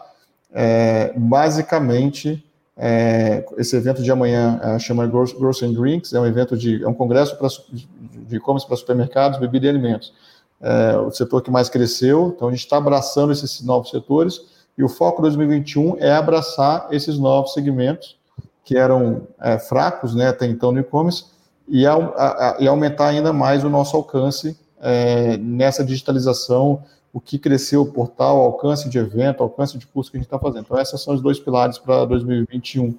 É, 0.51 1.13
basicamente, 1.15 2.43
é, 2.75 3.45
esse 3.59 3.77
evento 3.77 4.03
de 4.03 4.11
amanhã 4.11 4.59
é, 4.63 4.79
chama 4.79 5.07
Grocery 5.07 5.71
and 5.71 5.75
Drinks, 5.75 6.15
é 6.15 6.19
um 6.19 6.25
evento 6.25 6.57
de, 6.57 6.83
é 6.83 6.89
um 6.89 6.95
congresso 6.95 7.37
pra, 7.37 7.49
de 7.71 8.37
e-commerce 8.37 8.67
para 8.67 8.79
supermercados, 8.79 9.39
bebida 9.39 9.67
e 9.67 9.69
alimentos. 9.69 10.15
É, 10.61 10.97
o 10.97 11.11
setor 11.11 11.43
que 11.43 11.51
mais 11.51 11.69
cresceu, 11.69 12.33
então 12.35 12.49
a 12.49 12.51
gente 12.51 12.61
está 12.61 12.79
abraçando 12.79 13.33
esses 13.33 13.61
novos 13.63 13.91
setores, 13.91 14.41
e 14.77 14.83
o 14.83 14.89
foco 14.89 15.23
2021 15.23 15.97
é 15.99 16.13
abraçar 16.13 16.89
esses 16.91 17.19
novos 17.19 17.53
segmentos, 17.53 18.17
que 18.65 18.77
eram 18.77 19.23
é, 19.41 19.59
fracos 19.59 20.15
né, 20.15 20.29
até 20.29 20.47
então 20.47 20.73
no 20.73 20.81
e-commerce 20.81 21.25
e, 21.69 21.87
a, 21.87 21.95
a, 21.95 22.57
e, 22.59 22.67
aumentar 22.67 23.09
ainda 23.09 23.33
mais 23.33 23.65
o 23.65 23.71
nosso 23.71 23.97
alcance 23.97 24.59
é, 24.81 25.37
nessa 25.37 25.85
digitalização, 25.85 26.83
o 27.13 27.21
que 27.21 27.39
cresceu 27.39 27.83
o 27.83 27.93
portal, 27.93 28.39
alcance 28.39 28.89
de 28.89 28.99
evento, 28.99 29.43
alcance 29.43 29.79
de 29.79 29.87
curso 29.87 30.11
que 30.11 30.17
a 30.17 30.21
gente 30.21 30.27
está 30.27 30.39
fazendo. 30.39 30.65
Então, 30.65 30.79
esses 30.79 31.01
são 31.01 31.15
os 31.15 31.21
dois 31.21 31.39
pilares 31.39 31.79
para 31.79 32.05
2021. 32.05 32.95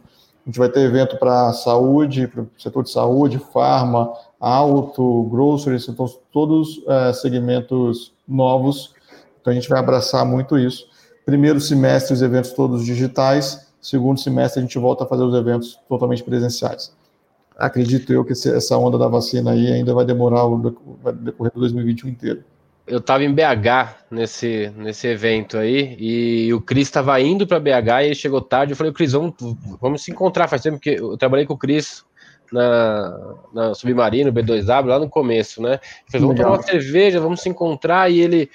A 0.48 0.50
gente 0.50 0.60
vai 0.60 0.70
ter 0.70 0.80
evento 0.80 1.18
para 1.18 1.52
saúde, 1.52 2.26
para 2.26 2.42
o 2.42 2.50
setor 2.58 2.84
de 2.84 2.90
saúde, 2.90 3.38
farma, 3.52 4.14
auto, 4.40 5.24
grocery, 5.24 5.78
então 5.90 6.10
todos 6.32 6.82
é, 6.88 7.12
segmentos 7.12 8.14
novos. 8.26 8.96
Então, 9.42 9.52
a 9.52 9.54
gente 9.54 9.68
vai 9.68 9.80
abraçar 9.80 10.26
muito 10.26 10.58
isso. 10.58 10.88
Primeiro 11.26 11.60
semestre, 11.60 12.14
os 12.14 12.22
eventos 12.22 12.54
todos 12.54 12.86
digitais, 12.86 13.68
Segundo 13.82 14.20
semestre, 14.20 14.60
a 14.60 14.64
gente 14.64 14.78
volta 14.78 15.06
a 15.06 15.08
fazer 15.08 15.24
os 15.24 15.34
eventos 15.34 15.80
totalmente 15.88 16.22
presenciais. 16.22 16.94
Acredito 17.58 18.12
eu 18.12 18.26
que 18.26 18.34
essa 18.34 18.78
onda 18.78 18.98
da 18.98 19.08
vacina 19.08 19.52
aí 19.52 19.72
ainda 19.72 19.94
vai 19.94 20.04
demorar, 20.04 20.46
vai 21.02 21.14
decorrer 21.14 21.54
do 21.54 21.62
2021 21.62 22.10
inteiro. 22.10 22.44
Eu 22.88 23.00
estava 23.00 23.24
em 23.24 23.34
BH 23.34 24.06
nesse, 24.10 24.72
nesse 24.78 25.08
evento 25.08 25.58
aí, 25.58 25.98
e 26.00 26.54
o 26.54 26.62
Cris 26.62 26.88
estava 26.88 27.20
indo 27.20 27.46
para 27.46 27.60
BH 27.60 27.70
e 28.02 28.06
ele 28.06 28.16
chegou 28.16 28.40
tarde. 28.42 28.72
Eu 28.72 28.78
falei, 28.78 28.94
Cris, 28.94 29.12
vamos, 29.12 29.34
vamos 29.82 30.04
se 30.04 30.12
encontrar. 30.12 30.48
Faz 30.48 30.62
tempo 30.62 30.80
que 30.80 30.92
eu 30.92 31.18
trabalhei 31.18 31.46
com 31.46 31.54
o 31.54 31.58
Cris 31.58 32.06
na, 32.52 33.36
na 33.54 33.74
Submarino, 33.74 34.32
B2W, 34.32 34.86
lá 34.86 35.00
no 35.00 35.10
começo, 35.10 35.62
né? 35.62 35.80
Falei, 36.10 36.28
vamos 36.28 36.42
tomar 36.42 36.56
uma 36.56 36.64
cerveja, 36.64 37.20
vamos 37.20 37.42
se 37.42 37.50
encontrar. 37.50 38.10
E 38.10 38.22
ele, 38.22 38.50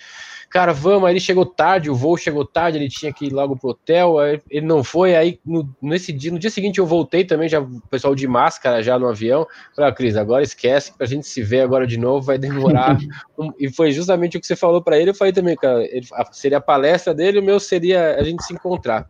cara, 0.52 0.72
vamos. 0.74 1.04
Aí 1.04 1.14
ele 1.14 1.20
chegou 1.20 1.46
tarde, 1.46 1.90
o 1.90 1.94
voo 1.94 2.16
chegou 2.16 2.44
tarde, 2.44 2.76
ele 2.76 2.88
tinha 2.88 3.12
que 3.12 3.26
ir 3.26 3.32
logo 3.32 3.56
pro 3.56 3.70
hotel, 3.70 4.16
ele 4.50 4.66
não 4.66 4.84
foi. 4.84 5.16
Aí 5.16 5.40
no, 5.44 5.68
nesse 5.80 6.12
dia, 6.12 6.30
no 6.30 6.38
dia 6.38 6.50
seguinte 6.50 6.78
eu 6.78 6.86
voltei 6.86 7.24
também, 7.24 7.48
já 7.48 7.58
o 7.58 7.80
pessoal 7.90 8.14
de 8.14 8.28
máscara 8.28 8.82
já 8.82 8.98
no 8.98 9.08
avião. 9.08 9.46
Falei, 9.74 9.90
ah, 9.90 9.94
Cris, 9.94 10.16
agora 10.16 10.42
esquece, 10.42 10.92
pra 10.92 11.06
gente 11.06 11.26
se 11.26 11.42
ver 11.42 11.62
agora 11.62 11.86
de 11.86 11.98
novo, 11.98 12.26
vai 12.26 12.36
demorar. 12.36 12.98
e 13.58 13.72
foi 13.72 13.92
justamente 13.92 14.36
o 14.36 14.40
que 14.40 14.46
você 14.46 14.54
falou 14.54 14.82
para 14.82 14.98
ele, 14.98 15.10
eu 15.10 15.14
falei 15.14 15.32
também, 15.32 15.56
cara, 15.56 15.82
ele, 15.84 16.06
seria 16.32 16.58
a 16.58 16.60
palestra 16.60 17.14
dele, 17.14 17.38
o 17.38 17.42
meu 17.42 17.58
seria 17.58 18.16
a 18.16 18.22
gente 18.22 18.44
se 18.44 18.52
encontrar. 18.52 19.08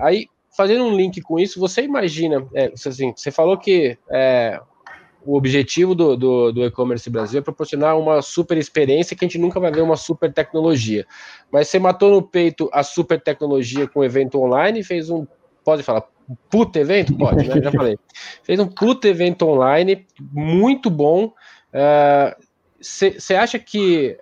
Aí, 0.00 0.28
fazendo 0.56 0.84
um 0.84 0.96
link 0.96 1.20
com 1.20 1.38
isso, 1.38 1.58
você 1.58 1.82
imagina, 1.82 2.46
é, 2.54 2.72
assim, 2.72 3.12
você 3.14 3.32
falou 3.32 3.58
que 3.58 3.98
é, 4.08 4.60
o 5.26 5.36
objetivo 5.36 5.94
do, 5.94 6.16
do, 6.16 6.52
do 6.52 6.64
e-commerce 6.64 7.10
Brasil 7.10 7.40
é 7.40 7.42
proporcionar 7.42 7.98
uma 7.98 8.22
super 8.22 8.56
experiência 8.56 9.16
que 9.16 9.24
a 9.24 9.28
gente 9.28 9.38
nunca 9.38 9.58
vai 9.58 9.72
ver 9.72 9.82
uma 9.82 9.96
super 9.96 10.32
tecnologia. 10.32 11.04
Mas 11.50 11.68
você 11.68 11.78
matou 11.78 12.10
no 12.10 12.22
peito 12.22 12.70
a 12.72 12.82
super 12.82 13.20
tecnologia 13.20 13.88
com 13.88 14.04
evento 14.04 14.40
online 14.40 14.84
fez 14.84 15.10
um, 15.10 15.26
pode 15.64 15.82
falar, 15.82 16.04
puta 16.48 16.78
evento? 16.78 17.16
Pode, 17.18 17.48
né? 17.48 17.60
Já 17.60 17.72
falei. 17.72 17.98
Fez 18.42 18.60
um 18.60 18.68
puta 18.68 19.08
evento 19.08 19.46
online, 19.46 20.06
muito 20.32 20.88
bom. 20.88 21.32
Você 22.80 23.34
uh, 23.34 23.40
acha 23.40 23.58
que 23.58 24.16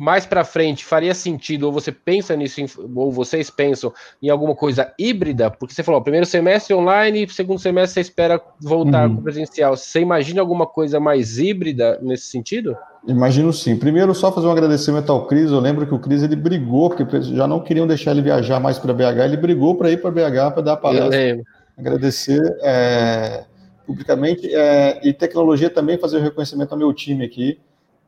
mais 0.00 0.24
para 0.24 0.44
frente 0.44 0.82
faria 0.82 1.12
sentido, 1.14 1.64
ou 1.64 1.72
você 1.72 1.92
pensa 1.92 2.34
nisso, 2.34 2.62
ou 2.96 3.12
vocês 3.12 3.50
pensam 3.50 3.92
em 4.22 4.30
alguma 4.30 4.54
coisa 4.54 4.94
híbrida? 4.98 5.50
Porque 5.50 5.74
você 5.74 5.82
falou, 5.82 6.00
primeiro 6.00 6.24
semestre 6.24 6.74
online, 6.74 7.28
segundo 7.28 7.58
semestre 7.58 7.92
você 7.92 8.00
espera 8.00 8.40
voltar 8.58 9.06
uhum. 9.06 9.16
com 9.16 9.22
presencial. 9.22 9.76
Você 9.76 10.00
imagina 10.00 10.40
alguma 10.40 10.66
coisa 10.66 10.98
mais 10.98 11.38
híbrida 11.38 11.98
nesse 12.00 12.28
sentido? 12.28 12.74
Imagino 13.06 13.52
sim. 13.52 13.76
Primeiro, 13.76 14.14
só 14.14 14.32
fazer 14.32 14.46
um 14.46 14.52
agradecimento 14.52 15.12
ao 15.12 15.26
Cris. 15.26 15.50
Eu 15.50 15.60
lembro 15.60 15.86
que 15.86 15.94
o 15.94 15.98
Cris 15.98 16.22
ele 16.22 16.36
brigou, 16.36 16.88
porque 16.88 17.20
já 17.20 17.46
não 17.46 17.60
queriam 17.60 17.86
deixar 17.86 18.12
ele 18.12 18.22
viajar 18.22 18.58
mais 18.58 18.78
para 18.78 18.94
BH. 18.94 19.20
Ele 19.26 19.36
brigou 19.36 19.74
para 19.74 19.90
ir 19.90 20.00
para 20.00 20.10
BH 20.10 20.54
para 20.54 20.62
dar 20.62 20.72
a 20.72 20.76
palestra. 20.78 21.42
Agradecer 21.76 22.40
é, 22.62 23.44
publicamente. 23.86 24.48
É, 24.50 24.98
e 25.06 25.12
tecnologia 25.12 25.68
também, 25.68 25.98
fazer 25.98 26.16
o 26.16 26.22
reconhecimento 26.22 26.72
ao 26.72 26.78
meu 26.78 26.90
time 26.94 27.22
aqui 27.22 27.58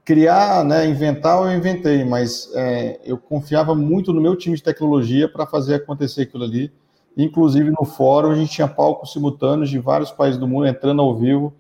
criar, 0.04 0.64
né, 0.64 0.86
inventar, 0.86 1.40
eu 1.42 1.56
inventei, 1.56 2.04
mas 2.04 2.50
é, 2.54 3.00
eu 3.04 3.16
confiava 3.16 3.74
muito 3.74 4.12
no 4.12 4.20
meu 4.20 4.36
time 4.36 4.56
de 4.56 4.62
tecnologia 4.62 5.28
para 5.28 5.46
fazer 5.46 5.76
acontecer 5.76 6.22
aquilo 6.22 6.44
ali. 6.44 6.72
Inclusive 7.16 7.70
no 7.70 7.84
fórum 7.84 8.30
a 8.30 8.34
gente 8.34 8.52
tinha 8.52 8.66
palcos 8.66 9.12
simultâneos 9.12 9.70
de 9.70 9.78
vários 9.78 10.10
países 10.10 10.38
do 10.38 10.48
mundo 10.48 10.66
entrando 10.66 11.02
ao 11.02 11.16
vivo. 11.16 11.52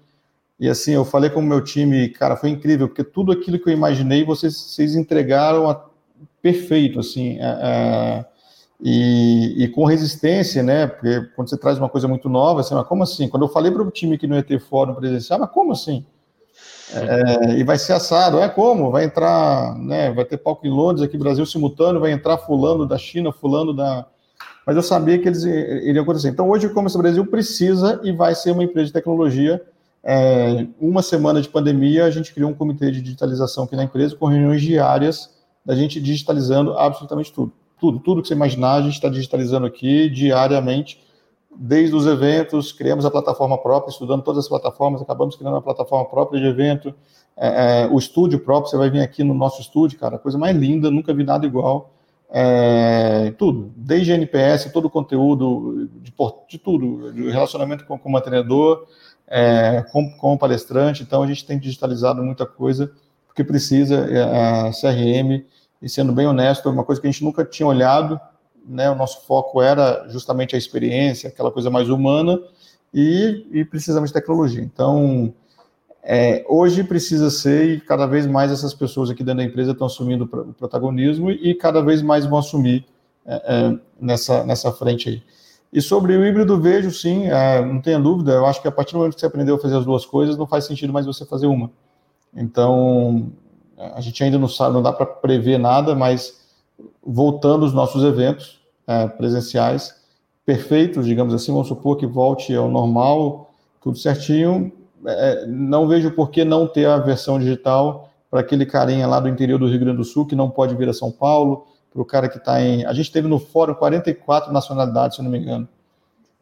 E 0.58 0.68
assim, 0.68 0.92
eu 0.92 1.04
falei 1.04 1.28
com 1.30 1.40
o 1.40 1.42
meu 1.42 1.62
time, 1.62 2.08
cara, 2.08 2.36
foi 2.36 2.50
incrível, 2.50 2.88
porque 2.88 3.04
tudo 3.04 3.32
aquilo 3.32 3.58
que 3.58 3.68
eu 3.68 3.72
imaginei, 3.72 4.24
vocês, 4.24 4.54
vocês 4.54 4.94
entregaram 4.94 5.68
a, 5.68 5.84
perfeito, 6.40 7.00
assim, 7.00 7.38
é, 7.38 7.58
é, 7.62 8.24
e, 8.80 9.64
e, 9.64 9.68
com 9.68 9.84
resistência, 9.84 10.62
né? 10.62 10.88
Porque 10.88 11.20
quando 11.36 11.48
você 11.48 11.56
traz 11.56 11.78
uma 11.78 11.88
coisa 11.88 12.08
muito 12.08 12.28
nova, 12.28 12.60
assim, 12.60 12.74
mas 12.74 12.86
como 12.86 13.02
assim? 13.04 13.28
Quando 13.28 13.44
eu 13.44 13.48
falei 13.48 13.70
para 13.70 13.82
o 13.82 13.90
time 13.90 14.18
que 14.18 14.26
não 14.26 14.36
ia 14.36 14.42
ter 14.42 14.60
fórum 14.60 14.94
presencial, 14.94 15.38
mas 15.38 15.50
como 15.50 15.72
assim? 15.72 16.04
É, 16.94 17.58
e 17.58 17.64
vai 17.64 17.78
ser 17.78 17.94
assado. 17.94 18.38
É 18.38 18.48
como? 18.48 18.90
Vai 18.90 19.04
entrar, 19.04 19.76
né? 19.78 20.12
Vai 20.12 20.24
ter 20.24 20.36
palco 20.36 20.66
em 20.66 20.70
Londres, 20.70 21.02
aqui 21.02 21.16
Brasil 21.16 21.44
simultâneo, 21.46 22.00
vai 22.00 22.12
entrar 22.12 22.38
fulano 22.38 22.86
da 22.86 22.98
China, 22.98 23.32
fulano 23.32 23.72
da. 23.72 24.06
Mas 24.66 24.76
eu 24.76 24.82
sabia 24.82 25.18
que 25.18 25.28
eles 25.28 25.42
iriam 25.42 26.02
acontecer. 26.02 26.28
Então, 26.28 26.48
hoje 26.48 26.66
o 26.66 26.70
e-commerce 26.70 26.96
Brasil 26.96 27.26
precisa 27.26 28.00
e 28.04 28.12
vai 28.12 28.34
ser 28.34 28.52
uma 28.52 28.62
empresa 28.62 28.86
de 28.86 28.92
tecnologia. 28.92 29.62
É, 30.04 30.66
uma 30.80 31.02
semana 31.02 31.40
de 31.40 31.48
pandemia, 31.48 32.04
a 32.04 32.10
gente 32.10 32.34
criou 32.34 32.50
um 32.50 32.54
comitê 32.54 32.90
de 32.90 33.00
digitalização 33.00 33.64
aqui 33.64 33.76
na 33.76 33.84
empresa, 33.84 34.16
com 34.16 34.26
reuniões 34.26 34.60
diárias 34.60 35.30
da 35.64 35.74
gente 35.74 36.00
digitalizando 36.00 36.76
absolutamente 36.76 37.32
tudo. 37.32 37.52
Tudo, 37.80 37.98
tudo 37.98 38.22
que 38.22 38.28
você 38.28 38.34
imaginar, 38.34 38.74
a 38.74 38.82
gente 38.82 38.94
está 38.94 39.08
digitalizando 39.08 39.66
aqui 39.66 40.08
diariamente 40.08 41.00
desde 41.56 41.94
os 41.94 42.06
eventos, 42.06 42.72
criamos 42.72 43.04
a 43.04 43.10
plataforma 43.10 43.58
própria, 43.58 43.90
estudando 43.90 44.22
todas 44.22 44.44
as 44.44 44.48
plataformas, 44.48 45.02
acabamos 45.02 45.36
criando 45.36 45.54
uma 45.54 45.62
plataforma 45.62 46.04
própria 46.08 46.40
de 46.40 46.46
evento, 46.46 46.94
é, 47.36 47.82
é, 47.82 47.86
o 47.86 47.98
estúdio 47.98 48.40
próprio, 48.40 48.70
você 48.70 48.76
vai 48.76 48.90
vir 48.90 49.00
aqui 49.00 49.22
no 49.22 49.34
nosso 49.34 49.60
estúdio, 49.60 49.98
cara, 49.98 50.18
coisa 50.18 50.38
mais 50.38 50.56
linda, 50.56 50.90
nunca 50.90 51.12
vi 51.14 51.24
nada 51.24 51.46
igual, 51.46 51.92
é, 52.30 53.32
tudo, 53.38 53.70
desde 53.76 54.12
NPS, 54.12 54.72
todo 54.72 54.86
o 54.86 54.90
conteúdo, 54.90 55.88
de, 56.00 56.12
de 56.48 56.58
tudo, 56.58 57.12
de 57.12 57.30
relacionamento 57.30 57.84
com, 57.84 57.98
com 57.98 58.08
o 58.08 58.12
mantenedor, 58.12 58.86
é, 59.28 59.84
com, 59.92 60.10
com 60.16 60.32
o 60.34 60.38
palestrante, 60.38 61.02
então 61.02 61.22
a 61.22 61.26
gente 61.26 61.44
tem 61.44 61.58
digitalizado 61.58 62.22
muita 62.22 62.46
coisa, 62.46 62.90
porque 63.26 63.44
precisa, 63.44 64.06
é, 64.10 64.70
CRM, 64.70 65.44
e 65.80 65.88
sendo 65.88 66.12
bem 66.12 66.26
honesto, 66.26 66.68
é 66.68 66.72
uma 66.72 66.84
coisa 66.84 67.00
que 67.00 67.06
a 67.06 67.10
gente 67.10 67.24
nunca 67.24 67.44
tinha 67.44 67.66
olhado, 67.66 68.20
né, 68.66 68.90
o 68.90 68.94
nosso 68.94 69.26
foco 69.26 69.60
era 69.60 70.06
justamente 70.08 70.54
a 70.54 70.58
experiência, 70.58 71.28
aquela 71.28 71.50
coisa 71.50 71.70
mais 71.70 71.88
humana, 71.88 72.40
e, 72.92 73.46
e 73.50 73.64
precisamos 73.64 74.10
de 74.10 74.14
tecnologia. 74.14 74.62
Então, 74.62 75.32
é, 76.02 76.44
hoje 76.48 76.82
precisa 76.82 77.30
ser, 77.30 77.70
e 77.70 77.80
cada 77.80 78.06
vez 78.06 78.26
mais 78.26 78.50
essas 78.50 78.74
pessoas 78.74 79.08
aqui 79.08 79.22
dentro 79.22 79.38
da 79.38 79.44
empresa 79.44 79.72
estão 79.72 79.86
assumindo 79.86 80.24
o 80.24 80.54
protagonismo 80.54 81.30
e 81.30 81.54
cada 81.54 81.80
vez 81.80 82.02
mais 82.02 82.26
vão 82.26 82.38
assumir 82.38 82.84
é, 83.24 83.34
é, 83.34 83.78
nessa, 84.00 84.44
nessa 84.44 84.72
frente 84.72 85.08
aí. 85.08 85.22
E 85.72 85.80
sobre 85.80 86.14
o 86.14 86.26
híbrido, 86.26 86.60
vejo 86.60 86.90
sim, 86.90 87.28
é, 87.28 87.64
não 87.64 87.80
tenha 87.80 87.98
dúvida, 87.98 88.32
eu 88.32 88.44
acho 88.44 88.60
que 88.60 88.68
a 88.68 88.72
partir 88.72 88.92
do 88.92 88.98
momento 88.98 89.14
que 89.14 89.20
você 89.20 89.26
aprendeu 89.26 89.54
a 89.54 89.58
fazer 89.58 89.76
as 89.76 89.84
duas 89.84 90.04
coisas, 90.04 90.36
não 90.36 90.46
faz 90.46 90.66
sentido 90.66 90.92
mais 90.92 91.06
você 91.06 91.24
fazer 91.24 91.46
uma. 91.46 91.70
Então, 92.34 93.32
a 93.78 94.00
gente 94.00 94.22
ainda 94.22 94.38
não 94.38 94.48
sabe, 94.48 94.74
não 94.74 94.82
dá 94.82 94.92
para 94.92 95.06
prever 95.06 95.58
nada, 95.58 95.94
mas 95.94 96.41
voltando 97.02 97.64
os 97.64 97.72
nossos 97.72 98.02
eventos 98.04 98.60
é, 98.86 99.06
presenciais 99.08 100.00
perfeitos, 100.44 101.06
digamos 101.06 101.32
assim, 101.32 101.52
vamos 101.52 101.68
supor 101.68 101.96
que 101.96 102.06
volte 102.06 102.54
ao 102.54 102.68
normal, 102.68 103.54
tudo 103.80 103.96
certinho. 103.96 104.72
É, 105.06 105.46
não 105.46 105.86
vejo 105.86 106.10
por 106.10 106.30
que 106.30 106.44
não 106.44 106.66
ter 106.66 106.86
a 106.86 106.98
versão 106.98 107.38
digital 107.38 108.10
para 108.30 108.40
aquele 108.40 108.66
carinha 108.66 109.06
lá 109.06 109.20
do 109.20 109.28
interior 109.28 109.58
do 109.58 109.68
Rio 109.68 109.78
Grande 109.78 109.98
do 109.98 110.04
Sul 110.04 110.26
que 110.26 110.34
não 110.34 110.50
pode 110.50 110.74
vir 110.74 110.88
a 110.88 110.92
São 110.92 111.10
Paulo, 111.10 111.66
para 111.92 112.02
o 112.02 112.04
cara 112.04 112.28
que 112.28 112.38
está 112.38 112.60
em. 112.62 112.84
A 112.86 112.92
gente 112.92 113.12
teve 113.12 113.28
no 113.28 113.38
fórum 113.38 113.74
44 113.74 114.52
nacionalidades, 114.52 115.16
se 115.16 115.22
não 115.22 115.30
me 115.30 115.38
engano. 115.38 115.68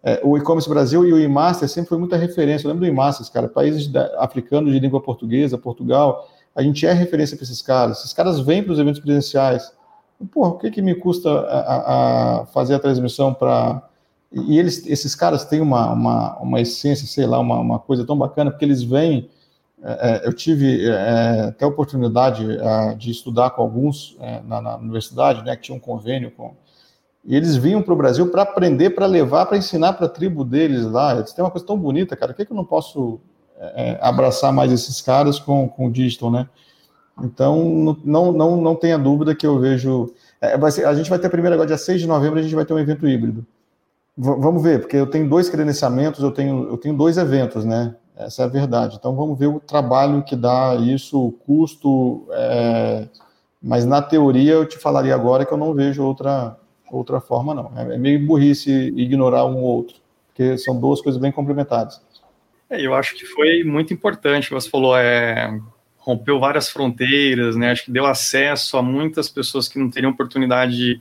É, 0.03 0.21
o 0.23 0.39
e-commerce 0.39 0.69
Brasil 0.69 1.05
e 1.05 1.13
o 1.13 1.19
e-master 1.19 1.69
sempre 1.69 1.89
foi 1.89 1.99
muita 1.99 2.17
referência. 2.17 2.67
Eu 2.67 2.71
lembro 2.71 2.87
do 2.87 2.91
e-master, 2.91 3.31
cara, 3.31 3.49
países 3.49 3.87
da, 3.89 4.07
africanos 4.19 4.73
de 4.73 4.79
língua 4.79 5.01
portuguesa, 5.01 5.59
Portugal, 5.59 6.27
a 6.55 6.63
gente 6.63 6.87
é 6.87 6.93
referência 6.93 7.37
para 7.37 7.45
esses 7.45 7.61
caras. 7.61 7.99
Esses 7.99 8.13
caras 8.13 8.41
vêm 8.41 8.63
para 8.63 8.73
os 8.73 8.79
eventos 8.79 9.01
presenciais. 9.01 9.73
Porra, 10.27 10.51
o 10.51 10.59
que, 10.59 10.71
que 10.71 10.83
me 10.83 10.95
custa 10.95 11.31
a, 11.31 12.41
a 12.41 12.47
fazer 12.47 12.75
a 12.75 12.79
transmissão 12.79 13.33
para. 13.33 13.83
E 14.31 14.59
eles, 14.59 14.87
esses 14.87 15.15
caras 15.15 15.45
têm 15.45 15.61
uma, 15.61 15.93
uma, 15.93 16.39
uma 16.39 16.61
essência, 16.61 17.07
sei 17.07 17.27
lá, 17.27 17.39
uma, 17.39 17.59
uma 17.59 17.79
coisa 17.79 18.05
tão 18.05 18.17
bacana, 18.17 18.51
porque 18.51 18.65
eles 18.65 18.83
vêm. 18.83 19.29
É, 19.83 20.23
é 20.25 20.29
eu 20.29 20.33
tive 20.33 20.87
é, 20.87 21.47
até 21.49 21.65
a 21.65 21.69
oportunidade 21.69 22.47
é, 22.51 22.95
de 22.95 23.11
estudar 23.11 23.51
com 23.51 23.63
alguns 23.63 24.17
é, 24.21 24.43
na, 24.43 24.61
na, 24.61 24.77
universidade, 24.77 25.43
né, 25.43 25.57
que 25.57 25.63
tinha 25.63 25.77
um 25.77 25.81
convênio 25.81 26.31
com. 26.33 26.55
E 27.25 27.35
eles 27.35 27.57
vinham 27.57 27.83
para 27.83 27.93
o 27.93 27.97
Brasil 27.97 28.31
para 28.31 28.43
aprender, 28.43 28.91
para 28.91 29.07
levar, 29.07 29.47
para 29.47 29.59
ensinar 29.59 29.95
para 29.95 30.07
a 30.07 30.09
tribo 30.09 30.45
deles 30.45 30.85
lá. 30.85 31.17
Eles 31.17 31.33
têm 31.33 31.45
uma 31.45 31.51
coisa 31.51 31.67
tão 31.67 31.79
bonita, 31.79 32.17
cara. 32.17 32.33
Por 32.33 32.39
que, 32.39 32.47
que 32.47 32.53
eu 32.53 32.57
não 32.57 32.65
posso 32.65 33.21
é, 33.59 33.99
abraçar 34.01 34.53
mais 34.53 34.73
esses 34.73 35.01
caras 35.01 35.39
com, 35.39 35.69
com 35.69 35.87
o 35.87 35.91
digital, 35.91 36.31
né? 36.31 36.49
Então, 37.23 37.97
não, 38.05 38.33
não, 38.33 38.57
não 38.61 38.75
tenha 38.75 38.99
dúvida 38.99 39.35
que 39.35 39.47
eu 39.47 39.59
vejo. 39.59 40.13
É, 40.41 40.71
ser, 40.71 40.87
a 40.87 40.95
gente 40.95 41.11
vai 41.11 41.19
ter 41.19 41.29
primeiro 41.29 41.55
agora, 41.55 41.67
dia 41.67 41.79
6 41.79 42.01
de 42.01 42.07
novembro, 42.07 42.39
a 42.39 42.43
gente 42.43 42.55
vai 42.55 42.65
ter 42.65 42.73
um 42.73 42.79
evento 42.79 43.07
híbrido. 43.07 43.47
V 44.17 44.37
vamos 44.39 44.63
ver, 44.63 44.81
porque 44.81 44.97
eu 44.97 45.07
tenho 45.07 45.29
dois 45.29 45.49
credenciamentos, 45.49 46.23
eu 46.23 46.31
tenho, 46.31 46.69
eu 46.69 46.77
tenho 46.77 46.97
dois 46.97 47.17
eventos, 47.19 47.65
né? 47.65 47.95
Essa 48.17 48.43
é 48.43 48.45
a 48.45 48.49
verdade. 48.49 48.97
Então, 48.99 49.15
vamos 49.15 49.39
ver 49.39 49.47
o 49.47 49.61
trabalho 49.61 50.23
que 50.23 50.37
dá 50.37 50.77
isso, 50.77 51.27
o 51.27 51.33
custo. 51.33 52.27
É... 52.31 53.09
Mas, 53.63 53.85
na 53.85 54.03
teoria, 54.03 54.53
eu 54.53 54.67
te 54.67 54.79
falaria 54.79 55.15
agora 55.15 55.45
que 55.45 55.53
eu 55.53 55.59
não 55.59 55.75
vejo 55.75 56.03
outra, 56.03 56.57
outra 56.91 57.21
forma, 57.21 57.55
não. 57.55 57.73
É, 57.77 57.95
é 57.95 57.99
meio 57.99 58.27
burrice 58.27 58.71
ignorar 58.97 59.45
um 59.45 59.57
ou 59.57 59.77
outro, 59.77 59.97
porque 60.29 60.59
são 60.59 60.79
duas 60.79 61.01
coisas 61.01 61.21
bem 61.21 61.33
complementares. 61.33 62.01
É, 62.69 62.81
eu 62.81 62.95
acho 62.95 63.17
que 63.17 63.27
foi 63.27 63.65
muito 63.65 63.93
importante, 63.93 64.51
você 64.51 64.71
falou, 64.71 64.97
é, 64.97 65.59
rompeu 66.01 66.41
várias 66.41 66.69
fronteiras, 66.69 67.57
né? 67.57 67.71
Acho 67.71 67.85
que 67.85 67.91
deu 67.91 68.07
acesso 68.07 68.77
a 68.77 68.83
muitas 68.83 69.29
pessoas 69.29 69.69
que 69.69 69.79
não 69.79 69.91
teriam 69.91 70.11
oportunidade 70.11 70.77
de, 70.77 71.01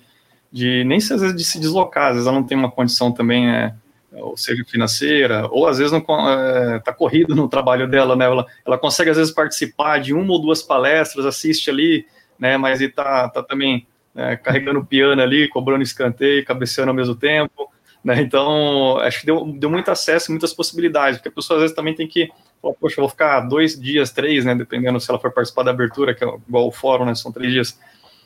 de 0.51 0.83
nem 0.83 0.99
se, 0.99 1.13
às 1.13 1.21
vezes 1.21 1.35
de 1.35 1.43
se 1.43 1.59
deslocar, 1.59 2.09
às 2.09 2.13
vezes 2.13 2.27
ela 2.27 2.37
não 2.37 2.45
tem 2.45 2.57
uma 2.57 2.69
condição 2.69 3.11
também, 3.11 3.47
né, 3.47 3.75
ou 4.11 4.35
seja 4.35 4.63
financeira, 4.65 5.47
ou 5.51 5.67
às 5.67 5.77
vezes 5.77 5.91
não 5.91 5.99
está 5.99 6.91
é, 6.91 6.93
corrido 6.93 7.35
no 7.35 7.47
trabalho 7.47 7.87
dela, 7.87 8.15
né? 8.15 8.25
Ela, 8.25 8.45
ela 8.65 8.77
consegue 8.77 9.09
às 9.09 9.17
vezes 9.17 9.33
participar 9.33 9.99
de 9.99 10.13
uma 10.13 10.33
ou 10.33 10.41
duas 10.41 10.61
palestras, 10.61 11.25
assiste 11.25 11.69
ali, 11.69 12.05
né? 12.37 12.57
Mas 12.57 12.81
está 12.81 13.29
tá 13.29 13.41
também 13.41 13.87
é, 14.15 14.35
carregando 14.35 14.85
piano 14.85 15.21
ali, 15.21 15.47
cobrando 15.47 15.83
escanteio, 15.83 16.43
cabeceando 16.43 16.89
ao 16.89 16.95
mesmo 16.95 17.15
tempo. 17.15 17.69
Né? 18.03 18.21
Então, 18.21 18.97
acho 18.97 19.21
que 19.21 19.25
deu, 19.25 19.45
deu 19.45 19.69
muito 19.69 19.91
acesso, 19.91 20.31
muitas 20.31 20.53
possibilidades, 20.53 21.17
porque 21.17 21.29
a 21.29 21.31
pessoa 21.31 21.57
às 21.57 21.61
vezes 21.61 21.75
também 21.75 21.93
tem 21.93 22.07
que 22.07 22.29
Poxa, 22.61 22.99
eu 22.99 23.03
vou 23.03 23.09
ficar 23.09 23.39
dois 23.41 23.79
dias, 23.79 24.11
três, 24.11 24.43
né? 24.43 24.53
Dependendo 24.53 24.99
se 24.99 25.09
ela 25.09 25.19
for 25.19 25.31
participar 25.31 25.63
da 25.63 25.71
abertura, 25.71 26.13
que 26.13 26.23
é 26.23 26.27
igual 26.47 26.67
o 26.67 26.71
fórum, 26.71 27.05
né? 27.05 27.15
São 27.15 27.31
três 27.31 27.51
dias. 27.51 27.79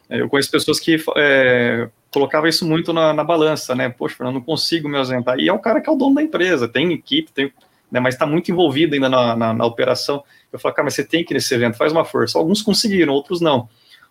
É, 0.09 0.21
eu 0.21 0.29
conheço 0.29 0.51
pessoas 0.51 0.79
que 0.79 0.97
é, 1.15 1.87
colocavam 2.11 2.47
isso 2.47 2.65
muito 2.65 2.91
na, 2.91 3.13
na, 3.13 3.23
balança, 3.23 3.75
né? 3.75 3.89
Poxa, 3.89 4.23
eu 4.23 4.31
não 4.31 4.41
consigo 4.41 4.89
me 4.89 4.97
ausentar. 4.97 5.39
E 5.39 5.47
é 5.47 5.53
o 5.53 5.59
cara 5.59 5.81
que 5.81 5.89
é 5.89 5.93
o 5.93 5.95
dono 5.95 6.15
da 6.15 6.23
empresa, 6.23 6.67
tem 6.67 6.91
equipe, 6.93 7.31
tem, 7.31 7.53
né, 7.91 7.99
mas 7.99 8.15
está 8.15 8.25
muito 8.25 8.51
envolvido 8.51 8.95
ainda 8.95 9.07
na, 9.07 9.35
na, 9.35 9.53
na, 9.53 9.65
operação. 9.65 10.23
Eu 10.51 10.57
falo, 10.57 10.73
cara, 10.73 10.85
mas 10.85 10.95
você 10.95 11.03
tem 11.03 11.23
que 11.23 11.33
ir 11.33 11.35
nesse 11.35 11.53
evento, 11.53 11.77
faz 11.77 11.91
uma 11.91 12.03
força. 12.03 12.37
Alguns 12.37 12.61
conseguiram, 12.61 13.13
outros 13.13 13.39
não. 13.39 13.69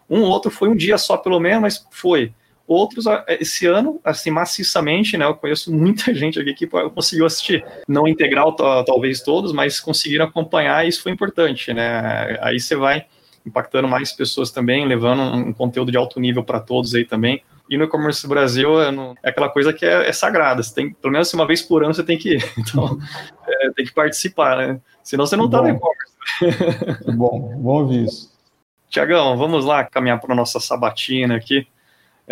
Um 0.09 0.21
ou 0.23 0.29
outro 0.29 0.51
foi 0.51 0.69
um 0.69 0.77
dia 0.77 0.97
só, 0.99 1.17
pelo 1.17 1.41
menos, 1.41 1.63
mas 1.63 1.87
foi. 1.91 2.33
Outros, 2.73 3.05
esse 3.29 3.67
ano, 3.67 4.01
assim, 4.03 4.31
maciçamente, 4.31 5.17
né? 5.17 5.27
Eu 5.27 5.35
conheço 5.35 5.73
muita 5.73 6.13
gente 6.15 6.41
aqui 6.41 6.55
que 6.55 6.67
conseguiu 6.67 7.27
assistir. 7.27 7.65
Não 7.87 8.09
integral, 8.09 8.55
talvez 8.55 9.21
todos, 9.21 9.53
mas 9.53 9.79
conseguiram 9.79 10.25
acompanhar 10.25 10.85
e 10.85 10.89
isso 10.89 11.03
foi 11.03 11.13
importante, 11.13 11.73
né? 11.73 12.39
Aí 12.41 12.59
você 12.59 12.75
vai 12.75 13.05
impactando 13.45 13.89
mais 13.89 14.13
pessoas 14.13 14.51
também, 14.51 14.87
levando 14.87 15.21
um 15.21 15.53
conteúdo 15.53 15.91
de 15.91 15.99
alto 15.99 16.21
nível 16.21 16.45
para 16.45 16.61
todos 16.61 16.95
aí 16.95 17.05
também. 17.05 17.43
E 17.69 17.77
no 17.77 17.85
e-commerce 17.85 18.27
Brasil 18.27 18.81
é, 18.81 18.91
no, 18.91 19.15
é, 19.23 19.31
aquela 19.31 19.49
coisa 19.49 19.73
que 19.73 19.85
é, 19.85 20.09
é, 20.09 20.13
sagrada. 20.13 20.63
Você 20.63 20.75
tem, 20.75 20.93
pelo 20.93 21.13
menos 21.13 21.33
uma 21.33 21.47
vez 21.47 21.63
por 21.63 21.83
ano 21.85 21.95
você 21.95 22.05
tem 22.05 22.19
que 22.19 22.37
ir. 22.37 22.45
Então, 22.59 22.99
é, 23.47 23.71
tem 23.71 23.85
que 23.85 23.93
participar, 23.93 24.57
né? 24.57 24.81
Senão 25.03 25.27
você 25.27 25.37
não 25.37 25.47
está 25.47 25.61
no 25.61 25.69
e-commerce. 25.69 27.13
bom, 27.17 27.55
bom 27.59 27.83
ouvir 27.83 28.05
isso. 28.05 28.33
Tiagão, 28.89 29.37
vamos 29.39 29.65
lá 29.65 29.85
caminhar 29.85 30.21
para 30.21 30.35
a 30.35 30.37
nossa 30.37 30.61
sabatina 30.61 31.37
aqui, 31.37 31.67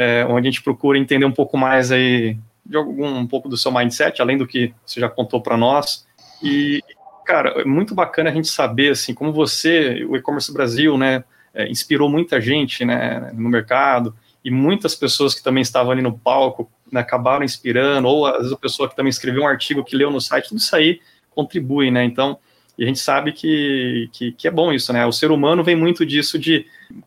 é, 0.01 0.25
onde 0.25 0.49
a 0.49 0.51
gente 0.51 0.63
procura 0.63 0.99
entender 0.99 1.27
um 1.27 1.31
pouco 1.31 1.59
mais 1.59 1.93
aí 1.93 2.39
de 2.65 2.75
algum 2.75 3.07
um 3.07 3.27
pouco 3.27 3.51
do 3.51 3.57
seu 3.57 3.71
mindset, 3.71 4.23
além 4.23 4.39
do 4.39 4.47
que 4.47 4.73
você 4.87 4.99
já 4.99 5.11
contou 5.11 5.43
para 5.43 5.59
nós. 5.59 6.07
E, 6.43 6.83
cara, 7.27 7.61
é 7.61 7.65
muito 7.67 7.95
bacana 7.95 8.31
a 8.31 8.33
gente 8.33 8.49
saber, 8.49 8.93
assim, 8.93 9.13
como 9.13 9.31
você, 9.31 10.03
o 10.09 10.17
e-commerce 10.17 10.51
Brasil, 10.55 10.97
né, 10.97 11.23
é, 11.53 11.69
inspirou 11.69 12.09
muita 12.09 12.41
gente, 12.41 12.83
né, 12.83 13.31
no 13.35 13.51
mercado, 13.51 14.17
e 14.43 14.51
muitas 14.51 14.95
pessoas 14.95 15.35
que 15.35 15.43
também 15.43 15.61
estavam 15.61 15.93
ali 15.93 16.01
no 16.01 16.17
palco 16.17 16.71
né, 16.91 17.01
acabaram 17.01 17.45
inspirando, 17.45 18.09
ou 18.09 18.25
às 18.25 18.39
vezes 18.39 18.53
a 18.53 18.57
pessoa 18.57 18.89
que 18.89 18.97
também 18.97 19.11
escreveu 19.11 19.43
um 19.43 19.49
artigo 19.49 19.85
que 19.85 19.95
leu 19.95 20.11
no 20.11 20.21
site, 20.21 20.49
tudo 20.49 20.59
isso 20.59 20.75
aí 20.75 20.99
contribui, 21.29 21.91
né, 21.91 22.05
então 22.05 22.39
e 22.81 22.85
a 22.85 22.87
gente 22.87 22.99
sabe 22.99 23.33
que, 23.33 24.09
que, 24.11 24.33
que, 24.33 24.49
é 24.49 24.51
bom 24.51 24.73
isso, 24.73 24.91
né? 24.91 25.05
O 25.05 25.13
ser 25.13 25.31
humano 25.31 25.63
vem 25.63 25.77
muito 25.77 26.07
disso 26.07 26.39
de 26.39 26.65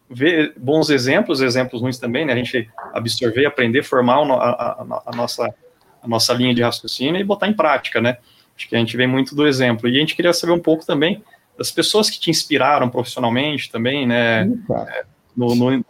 ver 0.07 0.53
bons 0.55 0.91
exemplos, 0.91 1.41
exemplos 1.41 1.82
ruins 1.82 1.97
também, 1.97 2.24
né? 2.24 2.34
A 2.34 2.36
gente 2.36 2.69
absorver, 2.93 3.47
aprender, 3.47 3.82
formar 3.82 4.17
a, 4.17 4.49
a, 4.49 5.03
a, 5.07 5.15
nossa, 5.15 5.51
a 5.99 6.07
nossa 6.07 6.32
linha 6.32 6.53
de 6.53 6.61
raciocínio 6.61 7.19
e 7.19 7.24
botar 7.24 7.47
em 7.47 7.53
prática, 7.53 7.99
né? 7.99 8.17
Acho 8.55 8.69
que 8.69 8.76
a 8.76 8.78
gente 8.78 8.95
vem 8.95 9.07
muito 9.07 9.34
do 9.34 9.47
exemplo. 9.47 9.89
E 9.89 9.97
a 9.97 9.99
gente 9.99 10.15
queria 10.15 10.32
saber 10.32 10.51
um 10.51 10.59
pouco 10.59 10.86
também 10.86 11.24
das 11.57 11.71
pessoas 11.71 12.07
que 12.07 12.19
te 12.19 12.30
inspiraram 12.30 12.88
profissionalmente 12.88 13.71
também, 13.71 14.05
né? 14.05 14.43
É, 14.43 15.05
no, 15.36 15.55
no 15.55 15.84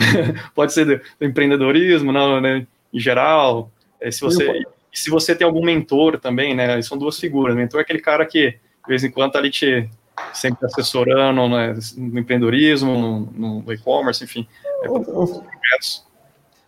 pode 0.54 0.74
ser 0.74 0.84
do, 0.84 1.00
do 1.18 1.24
empreendedorismo, 1.24 2.12
não, 2.12 2.42
né? 2.42 2.66
Em 2.92 3.00
geral. 3.00 3.72
É, 3.98 4.10
se 4.10 4.20
você, 4.20 4.66
se 4.92 5.08
você 5.08 5.34
tem 5.34 5.46
algum 5.46 5.64
mentor 5.64 6.20
também, 6.20 6.54
né? 6.54 6.82
São 6.82 6.98
duas 6.98 7.18
figuras. 7.18 7.54
O 7.54 7.58
mentor 7.58 7.80
é 7.80 7.82
aquele 7.84 8.00
cara 8.00 8.26
que 8.26 8.60
de 8.82 8.88
vez 8.88 9.04
em 9.04 9.10
quando 9.10 9.36
ali 9.36 9.50
te 9.50 9.88
sempre 10.32 10.66
assessorando 10.66 11.48
né, 11.48 11.74
no 11.96 12.18
empreendedorismo, 12.18 13.26
no, 13.32 13.62
no 13.62 13.72
e-commerce, 13.72 14.22
enfim. 14.22 14.46
É 14.82 14.88
eu, 14.88 15.44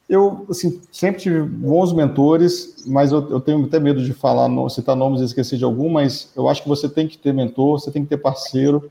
eu, 0.08 0.46
assim, 0.50 0.80
sempre 0.90 1.22
tive 1.22 1.42
bons 1.42 1.92
mentores, 1.92 2.84
mas 2.86 3.12
eu, 3.12 3.30
eu, 3.30 3.40
tenho 3.40 3.64
até 3.64 3.78
medo 3.78 4.02
de 4.02 4.12
falar, 4.12 4.48
citar 4.68 4.96
nomes 4.96 5.20
e 5.20 5.24
esquecer 5.24 5.56
de 5.56 5.64
algum, 5.64 5.88
mas 5.88 6.32
eu 6.36 6.48
acho 6.48 6.62
que 6.62 6.68
você 6.68 6.88
tem 6.88 7.06
que 7.06 7.16
ter 7.16 7.32
mentor, 7.32 7.80
você 7.80 7.90
tem 7.90 8.02
que 8.02 8.08
ter 8.08 8.18
parceiro, 8.18 8.90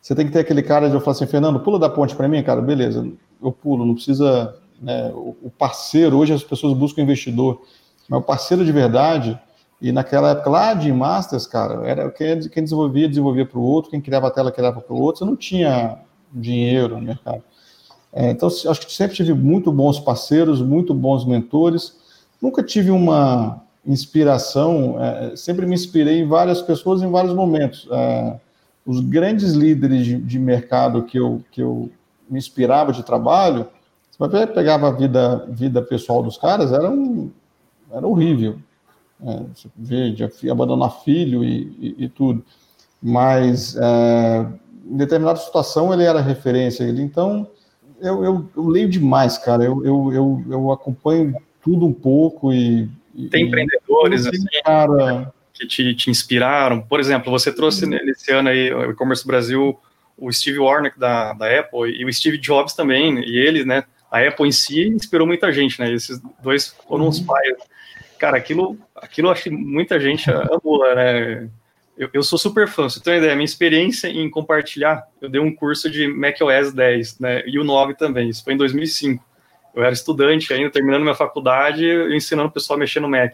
você 0.00 0.14
tem 0.14 0.26
que 0.26 0.32
ter 0.32 0.40
aquele 0.40 0.62
cara 0.62 0.88
de 0.88 0.94
eu 0.94 1.00
falar 1.00 1.12
assim, 1.12 1.26
Fernando, 1.26 1.60
pula 1.60 1.78
da 1.78 1.90
ponte 1.90 2.16
para 2.16 2.28
mim, 2.28 2.42
cara, 2.42 2.60
beleza, 2.60 3.06
eu 3.42 3.52
pulo, 3.52 3.84
não 3.84 3.94
precisa, 3.94 4.56
né, 4.80 5.12
o 5.14 5.52
parceiro, 5.58 6.16
hoje 6.16 6.32
as 6.32 6.42
pessoas 6.42 6.76
buscam 6.76 7.02
investidor, 7.02 7.62
mas 8.08 8.20
o 8.20 8.22
parceiro 8.22 8.64
de 8.64 8.72
verdade, 8.72 9.38
e 9.82 9.90
naquela 9.90 10.30
época 10.30 10.48
lá 10.48 10.74
de 10.74 10.92
Masters, 10.92 11.44
cara, 11.44 11.84
era 11.84 12.08
quem, 12.08 12.38
quem 12.48 12.62
desenvolvia, 12.62 13.08
desenvolvia 13.08 13.44
para 13.44 13.58
o 13.58 13.62
outro, 13.62 13.90
quem 13.90 14.00
criava 14.00 14.28
a 14.28 14.30
tela, 14.30 14.52
criava 14.52 14.80
para 14.80 14.94
o 14.94 15.00
outro, 15.00 15.18
você 15.18 15.24
não 15.24 15.34
tinha 15.34 15.98
dinheiro 16.32 16.96
no 16.96 17.02
mercado. 17.02 17.42
É, 18.12 18.30
então, 18.30 18.48
acho 18.48 18.86
que 18.86 18.92
sempre 18.92 19.16
tive 19.16 19.34
muito 19.34 19.72
bons 19.72 19.98
parceiros, 19.98 20.62
muito 20.62 20.94
bons 20.94 21.24
mentores. 21.24 21.96
Nunca 22.40 22.62
tive 22.62 22.92
uma 22.92 23.60
inspiração, 23.84 25.02
é, 25.02 25.34
sempre 25.34 25.66
me 25.66 25.74
inspirei 25.74 26.20
em 26.20 26.28
várias 26.28 26.62
pessoas 26.62 27.02
em 27.02 27.10
vários 27.10 27.34
momentos. 27.34 27.88
É, 27.90 28.38
os 28.86 29.00
grandes 29.00 29.52
líderes 29.52 30.06
de, 30.06 30.16
de, 30.16 30.38
mercado 30.38 31.02
que 31.02 31.18
eu, 31.18 31.42
que 31.50 31.60
eu 31.60 31.90
me 32.30 32.38
inspirava 32.38 32.92
de 32.92 33.02
trabalho, 33.02 33.66
você 34.16 34.46
pegava 34.46 34.86
a 34.86 34.92
vida, 34.92 35.44
vida 35.48 35.82
pessoal 35.82 36.22
dos 36.22 36.38
caras, 36.38 36.70
era, 36.72 36.88
um, 36.88 37.32
era 37.90 38.06
horrível. 38.06 38.60
É, 39.24 39.42
você 39.54 39.68
vê, 39.76 40.10
de 40.10 40.50
abandonar 40.50 41.02
filho 41.02 41.44
e, 41.44 41.94
e, 41.98 42.04
e 42.04 42.08
tudo. 42.08 42.44
Mas 43.00 43.76
é, 43.76 44.46
em 44.84 44.96
determinada 44.96 45.38
situação 45.38 45.92
ele 45.92 46.04
era 46.04 46.20
referência. 46.20 46.84
Ele, 46.84 47.02
então, 47.02 47.48
eu, 48.00 48.24
eu, 48.24 48.50
eu 48.56 48.68
leio 48.68 48.88
demais, 48.88 49.38
cara. 49.38 49.64
Eu, 49.64 49.84
eu, 49.84 50.12
eu, 50.12 50.44
eu, 50.50 50.72
acompanho 50.72 51.34
tudo 51.62 51.86
um 51.86 51.92
pouco 51.92 52.52
e. 52.52 52.88
Tem 53.30 53.46
empreendedores 53.46 54.26
assim, 54.26 54.46
cara... 54.64 55.32
que 55.52 55.66
te, 55.66 55.94
te 55.94 56.10
inspiraram. 56.10 56.80
Por 56.80 56.98
exemplo, 56.98 57.30
você 57.30 57.52
trouxe 57.52 57.86
nesse 57.86 58.32
ano 58.32 58.48
aí, 58.48 58.72
o 58.72 58.90
e-commerce 58.90 59.26
Brasil, 59.26 59.78
o 60.16 60.32
Steve 60.32 60.58
Warnock 60.58 60.98
da, 60.98 61.34
da 61.34 61.60
Apple 61.60 61.90
e 61.90 62.04
o 62.04 62.12
Steve 62.12 62.38
Jobs 62.38 62.72
também, 62.72 63.18
e 63.20 63.36
ele, 63.36 63.64
né? 63.64 63.84
A 64.10 64.20
Apple 64.20 64.48
em 64.48 64.52
si 64.52 64.88
inspirou 64.88 65.26
muita 65.26 65.52
gente, 65.52 65.78
né? 65.78 65.92
Esses 65.92 66.20
dois 66.42 66.74
foram 66.88 67.04
uhum. 67.04 67.10
os 67.10 67.20
pais 67.20 67.56
cara, 68.22 68.36
aquilo, 68.36 68.78
aquilo 68.94 69.30
acho 69.30 69.42
que 69.42 69.50
muita 69.50 69.98
gente 69.98 70.30
amou, 70.30 70.82
né? 70.94 71.50
Eu, 71.98 72.08
eu, 72.12 72.22
sou 72.22 72.38
super 72.38 72.68
fã, 72.68 72.84
você 72.84 73.02
tem 73.02 73.14
uma 73.14 73.18
ideia, 73.18 73.34
minha 73.34 73.44
experiência 73.44 74.06
em 74.06 74.30
compartilhar, 74.30 75.02
eu 75.20 75.28
dei 75.28 75.40
um 75.40 75.52
curso 75.52 75.90
de 75.90 76.06
macOS 76.06 76.72
10, 76.72 77.18
né, 77.18 77.42
e 77.46 77.58
o 77.58 77.64
9 77.64 77.94
também, 77.94 78.28
isso 78.28 78.44
foi 78.44 78.54
em 78.54 78.56
2005. 78.56 79.22
Eu 79.74 79.82
era 79.82 79.92
estudante 79.92 80.52
ainda, 80.54 80.70
terminando 80.70 81.02
minha 81.02 81.16
faculdade, 81.16 81.84
ensinando 82.14 82.48
o 82.48 82.52
pessoal 82.52 82.76
a 82.76 82.80
mexer 82.80 83.00
no 83.00 83.08
Mac. 83.08 83.32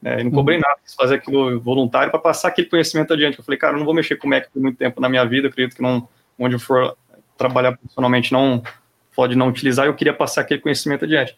Né, 0.00 0.22
e 0.22 0.24
não 0.24 0.30
cobrei 0.30 0.56
uhum. 0.56 0.62
nada, 0.66 0.80
quis 0.82 0.94
fazer 0.94 1.16
aquilo 1.16 1.60
voluntário 1.60 2.10
para 2.10 2.18
passar 2.18 2.48
aquele 2.48 2.66
conhecimento 2.66 3.12
adiante. 3.12 3.38
Eu 3.38 3.44
falei, 3.44 3.58
cara, 3.58 3.74
eu 3.74 3.78
não 3.78 3.84
vou 3.84 3.94
mexer 3.94 4.16
com 4.16 4.26
Mac 4.26 4.48
por 4.50 4.60
muito 4.60 4.78
tempo 4.78 5.00
na 5.02 5.08
minha 5.08 5.24
vida, 5.24 5.48
acredito 5.48 5.76
que 5.76 5.82
não, 5.82 6.08
onde 6.38 6.56
eu 6.56 6.60
for 6.60 6.96
trabalhar 7.36 7.76
profissionalmente 7.76 8.32
não 8.32 8.62
pode 9.14 9.36
não 9.36 9.48
utilizar, 9.48 9.86
eu 9.86 9.94
queria 9.94 10.14
passar 10.14 10.40
aquele 10.40 10.60
conhecimento 10.60 11.04
adiante. 11.04 11.36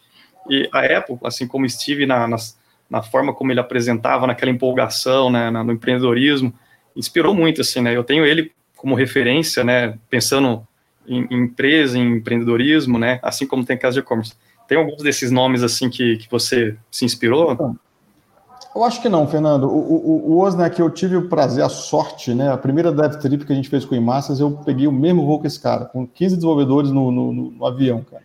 E 0.49 0.69
a 0.73 0.99
Apple, 0.99 1.19
assim 1.25 1.47
como 1.47 1.69
Steve 1.69 2.07
na, 2.07 2.27
nas, 2.27 2.57
na 2.93 3.03
forma 3.03 3.33
como 3.33 3.51
ele 3.51 3.59
apresentava, 3.59 4.27
naquela 4.27 4.51
empolgação, 4.51 5.31
né, 5.31 5.51
no 5.51 5.73
empreendedorismo, 5.73 6.53
inspirou 6.95 7.35
muito, 7.35 7.63
assim, 7.63 7.81
né, 7.81 7.97
eu 7.97 8.05
tenho 8.05 8.27
ele 8.27 8.53
como 8.77 8.95
referência, 8.95 9.65
né, 9.65 9.99
pensando 10.11 10.63
em, 11.09 11.27
em 11.31 11.45
empresa, 11.45 11.97
em 11.97 12.19
empreendedorismo, 12.19 12.99
né, 12.99 13.19
assim 13.23 13.47
como 13.47 13.65
tem 13.65 13.79
casa 13.79 13.95
de 13.95 14.01
e-commerce. 14.01 14.35
Tem 14.69 14.77
alguns 14.77 15.03
desses 15.03 15.31
nomes, 15.31 15.63
assim, 15.63 15.89
que, 15.89 16.19
que 16.19 16.31
você 16.31 16.77
se 16.91 17.07
inspirou? 17.07 17.79
Eu 18.75 18.85
acho 18.85 19.01
que 19.01 19.09
não, 19.09 19.27
Fernando. 19.27 19.65
O, 19.65 19.79
o, 19.79 20.33
o 20.33 20.41
Osner, 20.41 20.71
que 20.71 20.81
eu 20.81 20.89
tive 20.91 21.17
o 21.17 21.29
prazer, 21.29 21.65
a 21.65 21.69
sorte, 21.69 22.33
né? 22.33 22.51
A 22.51 22.57
primeira 22.57 22.93
dev 22.93 23.17
trip 23.17 23.45
que 23.45 23.53
a 23.53 23.57
gente 23.57 23.69
fez 23.69 23.85
com 23.85 23.95
o 23.95 23.99
Imassas, 23.99 24.39
eu 24.39 24.51
peguei 24.65 24.87
o 24.87 24.93
mesmo 24.93 25.27
voo 25.27 25.41
que 25.41 25.47
esse 25.47 25.61
cara, 25.61 25.87
com 25.87 26.07
15 26.07 26.37
desenvolvedores 26.37 26.91
no, 26.91 27.11
no, 27.11 27.33
no 27.33 27.67
avião, 27.67 28.03
cara. 28.03 28.23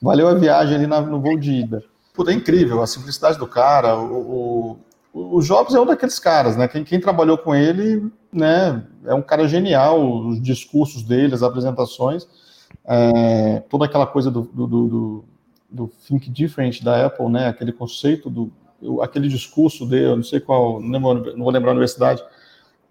Valeu 0.00 0.28
a 0.28 0.34
viagem 0.34 0.76
ali 0.76 0.86
na, 0.86 1.00
no 1.00 1.20
voo 1.20 1.38
de 1.38 1.52
ida 1.52 1.84
puta, 2.14 2.30
é 2.30 2.34
incrível 2.34 2.82
a 2.82 2.86
simplicidade 2.86 3.38
do 3.38 3.46
cara. 3.46 3.96
O, 3.98 4.78
o, 5.12 5.36
o 5.36 5.42
Jobs 5.42 5.74
é 5.74 5.80
um 5.80 5.86
daqueles 5.86 6.18
caras, 6.18 6.56
né? 6.56 6.68
Quem, 6.68 6.84
quem, 6.84 7.00
trabalhou 7.00 7.38
com 7.38 7.54
ele, 7.54 8.10
né? 8.32 8.84
É 9.04 9.14
um 9.14 9.22
cara 9.22 9.48
genial. 9.48 10.28
Os 10.28 10.42
discursos 10.42 11.02
dele, 11.02 11.34
as 11.34 11.42
apresentações, 11.42 12.26
é, 12.84 13.62
toda 13.68 13.84
aquela 13.84 14.06
coisa 14.06 14.30
do, 14.30 14.42
do, 14.42 14.66
do, 14.66 15.24
do, 15.70 15.90
Think 16.06 16.30
Different 16.30 16.82
da 16.82 17.06
Apple, 17.06 17.28
né? 17.28 17.48
Aquele 17.48 17.72
conceito 17.72 18.30
do, 18.30 18.52
aquele 19.02 19.28
discurso 19.28 19.86
dele, 19.86 20.06
eu 20.06 20.16
não 20.16 20.24
sei 20.24 20.40
qual, 20.40 20.80
não, 20.80 21.00
vou 21.00 21.50
lembrar 21.50 21.70
a 21.70 21.72
universidade. 21.72 22.22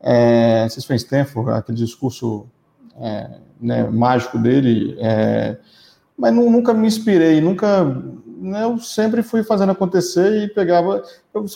É, 0.02 0.64
não 0.64 0.70
sei 0.70 0.82
se 0.82 0.88
foi 0.88 0.96
em 0.96 0.98
Stanford, 0.98 1.52
aquele 1.52 1.78
discurso 1.78 2.48
é, 3.00 3.40
né, 3.60 3.84
mágico 3.90 4.38
dele. 4.38 4.96
É, 5.00 5.58
mas 6.18 6.34
nunca 6.34 6.74
me 6.74 6.88
inspirei, 6.88 7.40
nunca 7.42 7.86
né, 8.40 8.64
eu 8.64 8.78
sempre 8.80 9.22
fui 9.22 9.44
fazendo 9.44 9.72
acontecer 9.72 10.44
e 10.44 10.48
pegava. 10.48 11.04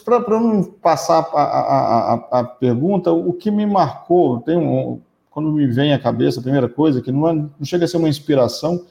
Para 0.05 0.39
não 0.39 0.63
passar 0.63 1.27
a, 1.34 1.41
a, 1.41 2.13
a, 2.13 2.39
a, 2.39 2.43
pergunta, 2.43 3.11
o 3.11 3.34
que 3.34 3.49
me 3.49 3.65
marcou, 3.65 4.41
tem 4.41 4.57
um, 4.57 5.01
quando 5.31 5.51
me 5.51 5.65
vem 5.67 5.93
à 5.93 5.99
cabeça, 5.99 6.39
a 6.39 6.43
primeira 6.43 6.69
coisa, 6.69 7.01
que 7.01 7.11
não, 7.11 7.27
é, 7.27 7.34
não 7.34 7.49
chega 7.63 7.86
a 7.86 7.88
ser 7.88 7.97
uma 7.97 8.09
inspiração, 8.09 8.86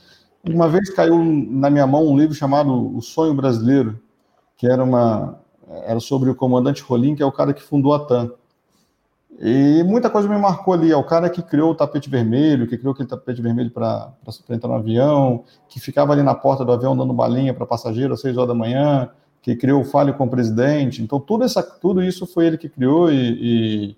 uma 0.45 0.69
vez 0.69 0.91
caiu 0.91 1.23
na 1.23 1.71
minha 1.71 1.87
mão 1.87 2.07
um 2.07 2.19
livro 2.19 2.35
chamado 2.35 2.97
O 2.97 3.01
Sonho 3.01 3.35
Brasileiro, 3.35 4.01
que 4.57 4.67
era, 4.67 4.83
uma, 4.83 5.39
era 5.85 6.01
sobre 6.01 6.31
o 6.31 6.35
comandante 6.35 6.83
Rolim, 6.83 7.15
que 7.15 7.23
é 7.23 7.27
o 7.27 7.33
cara 7.33 7.55
que 7.55 7.63
fundou 7.63 7.95
a 7.95 8.01
TAM. 8.01 8.33
E 9.45 9.83
muita 9.83 10.09
coisa 10.09 10.29
me 10.29 10.39
marcou 10.39 10.73
ali. 10.73 10.93
É 10.93 10.97
o 10.97 11.03
cara 11.03 11.29
que 11.29 11.43
criou 11.43 11.73
o 11.73 11.75
tapete 11.75 12.09
vermelho, 12.09 12.69
que 12.69 12.79
criou 12.79 12.93
aquele 12.93 13.09
tapete 13.09 13.43
vermelho 13.43 13.73
para 13.73 14.13
entrar 14.49 14.69
no 14.69 14.77
avião, 14.77 15.43
que 15.69 15.81
ficava 15.81 16.13
ali 16.13 16.23
na 16.23 16.33
porta 16.33 16.65
do 16.65 16.71
avião 16.71 16.97
dando 16.97 17.13
balinha 17.13 17.53
para 17.53 17.67
passageiro 17.67 18.15
às 18.15 18.21
seis 18.21 18.37
horas 18.37 18.49
da 18.49 18.55
manhã, 18.55 19.11
que 19.43 19.57
criou 19.57 19.81
o 19.81 19.85
Fale 19.85 20.13
com 20.13 20.27
o 20.27 20.31
Presidente. 20.31 21.03
Então, 21.03 21.19
tudo, 21.19 21.43
essa, 21.43 21.61
tudo 21.61 22.01
isso 22.01 22.25
foi 22.25 22.47
ele 22.47 22.57
que 22.57 22.69
criou 22.69 23.11
e, 23.11 23.17
e, 23.17 23.97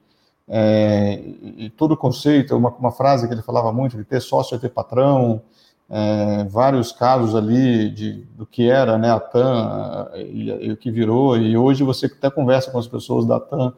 é, 0.48 1.20
e 1.58 1.68
todo 1.76 1.92
o 1.92 1.96
conceito, 1.96 2.56
uma, 2.56 2.70
uma 2.70 2.90
frase 2.90 3.28
que 3.28 3.34
ele 3.34 3.42
falava 3.42 3.70
muito, 3.70 3.98
de 3.98 4.04
ter 4.04 4.20
sócio 4.20 4.56
e 4.56 4.58
ter 4.58 4.70
patrão. 4.70 5.42
é, 5.90 6.44
vários 6.44 6.90
casos 6.90 7.34
ali 7.34 7.90
de, 7.90 8.24
do 8.34 8.46
que 8.46 8.70
era 8.70 8.96
né, 8.96 9.10
a 9.10 9.20
TAM 9.20 10.08
e, 10.14 10.48
e, 10.68 10.72
o 10.72 10.76
que 10.76 10.90
virou, 10.90 11.36
e 11.36 11.54
hoje 11.54 11.84
você 11.84 12.06
até 12.06 12.30
conversa 12.30 12.70
com 12.70 12.78
as 12.78 12.88
pessoas 12.88 13.26
da 13.26 13.38
TAM 13.38 13.74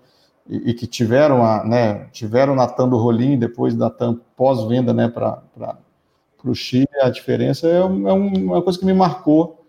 e, 0.49 0.71
e 0.71 0.75
que 0.75 0.87
tiveram, 0.87 1.45
a, 1.45 1.65
né, 1.65 2.07
tiveram 2.13 2.55
na 2.55 2.67
TAM 2.67 2.89
do 2.89 2.97
Rolim, 2.97 3.39
depois 3.39 3.75
da 3.75 3.91
TAM 3.91 4.21
pós-venda 4.37 4.93
né, 4.93 5.09
para 5.09 5.43
o 6.45 6.55
Chile, 6.55 6.89
a 7.01 7.11
diferença 7.11 7.67
é, 7.67 7.79
é 7.79 7.83
uma 7.83 8.63
coisa 8.63 8.79
que 8.79 8.85
me 8.85 8.95
marcou, 8.95 9.65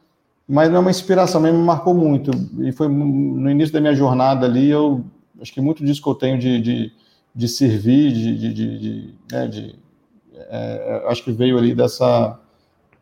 mas 0.48 0.70
não 0.70 0.78
é 0.78 0.80
uma 0.80 0.92
inspiração, 0.92 1.42
mas 1.42 1.54
me 1.54 1.62
marcou 1.62 1.94
muito, 1.94 2.32
e 2.60 2.72
foi 2.72 2.88
no 2.88 3.50
início 3.50 3.74
da 3.74 3.82
minha 3.82 3.96
jornada 3.96 4.46
ali, 4.46 4.70
eu 4.70 5.04
acho 5.42 5.54
que 5.54 5.62
muito 5.62 5.84
disso 5.84 6.02
que 6.02 6.10
eu 6.10 6.16
tenho 6.16 6.38
de, 6.38 6.62
de, 6.62 6.92
de 7.34 7.48
servir, 7.48 8.14
de, 8.14 8.38
de, 8.38 8.54
de, 8.54 8.80
de, 8.80 9.16
né, 9.32 9.48
de 9.48 9.76
é, 10.50 11.04
acho 11.08 11.24
que 11.24 11.32
veio 11.32 11.58
ali 11.58 11.74
dessa, 11.74 12.40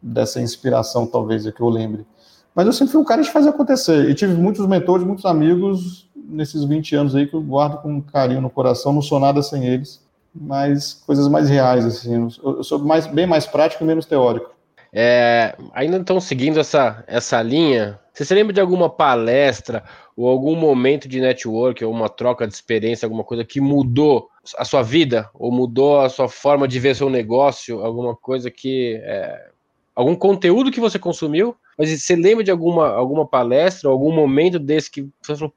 dessa 0.02 0.42
inspiração, 0.42 1.06
talvez, 1.06 1.46
é 1.46 1.52
que 1.52 1.62
eu 1.62 1.70
lembre. 1.70 2.06
Mas 2.54 2.66
eu 2.66 2.74
sempre 2.74 2.94
fui 2.94 3.02
um 3.02 3.06
cara 3.06 3.22
de 3.22 3.30
fazer 3.30 3.50
acontecer. 3.50 4.10
E 4.10 4.16
tive 4.16 4.34
muitos 4.34 4.66
mentores, 4.66 5.06
muitos 5.06 5.26
amigos 5.26 6.05
nesses 6.28 6.64
20 6.64 6.96
anos 6.96 7.16
aí 7.16 7.28
que 7.28 7.36
eu 7.36 7.42
guardo 7.42 7.82
com 7.82 8.02
carinho 8.02 8.42
no 8.42 8.50
coração. 8.50 8.94
Não 8.94 9.02
sou 9.02 9.20
nada 9.20 9.42
sem 9.42 9.66
eles, 9.66 10.04
mas 10.34 10.94
coisas 11.06 11.28
mais 11.28 11.50
reais, 11.50 11.86
assim. 11.86 12.28
Eu 12.44 12.64
sou 12.64 12.80
mais, 12.80 13.08
bem 13.08 13.28
mais 13.28 13.46
prático 13.46 13.84
e 13.84 13.88
menos 13.88 14.06
teórico. 14.06 14.56
É, 14.98 15.56
ainda 15.74 15.98
estão 15.98 16.22
seguindo 16.22 16.60
essa, 16.60 17.04
essa 17.06 17.42
linha? 17.42 18.00
Você 18.14 18.24
se 18.24 18.34
lembra 18.34 18.54
de 18.54 18.62
alguma 18.62 18.90
palestra 18.90 19.84
ou 20.16 20.30
algum 20.30 20.56
momento 20.56 21.06
de 21.06 21.20
network 21.20 21.84
ou 21.84 21.92
uma 21.92 22.08
troca 22.08 22.48
de 22.48 22.54
experiência, 22.54 23.06
alguma 23.06 23.26
coisa 23.26 23.44
que 23.44 23.60
mudou 23.60 24.30
a 24.58 24.64
sua 24.64 24.82
vida 24.82 25.30
ou 25.34 25.52
mudou 25.52 26.00
a 26.00 26.08
sua 26.08 26.30
forma 26.30 26.66
de 26.66 26.80
ver 26.80 26.96
seu 26.96 27.10
negócio, 27.10 27.84
alguma 27.84 28.16
coisa 28.16 28.50
que 28.50 28.96
é, 29.04 29.50
algum 29.94 30.16
conteúdo 30.16 30.72
que 30.72 30.80
você 30.80 30.98
consumiu, 30.98 31.58
mas 31.78 31.90
você 31.90 32.16
lembra 32.16 32.42
de 32.42 32.52
alguma 32.52 32.88
alguma 32.88 33.28
palestra, 33.28 33.90
algum 33.90 34.14
momento 34.14 34.58
desse 34.58 34.90
que 34.90 35.10
você 35.22 35.36
falou, 35.36 35.54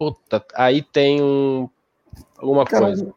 puta, 0.00 0.42
aí 0.54 0.80
tem 0.80 1.22
um, 1.22 1.68
alguma 2.38 2.64
Cara, 2.64 2.86
coisa. 2.86 3.12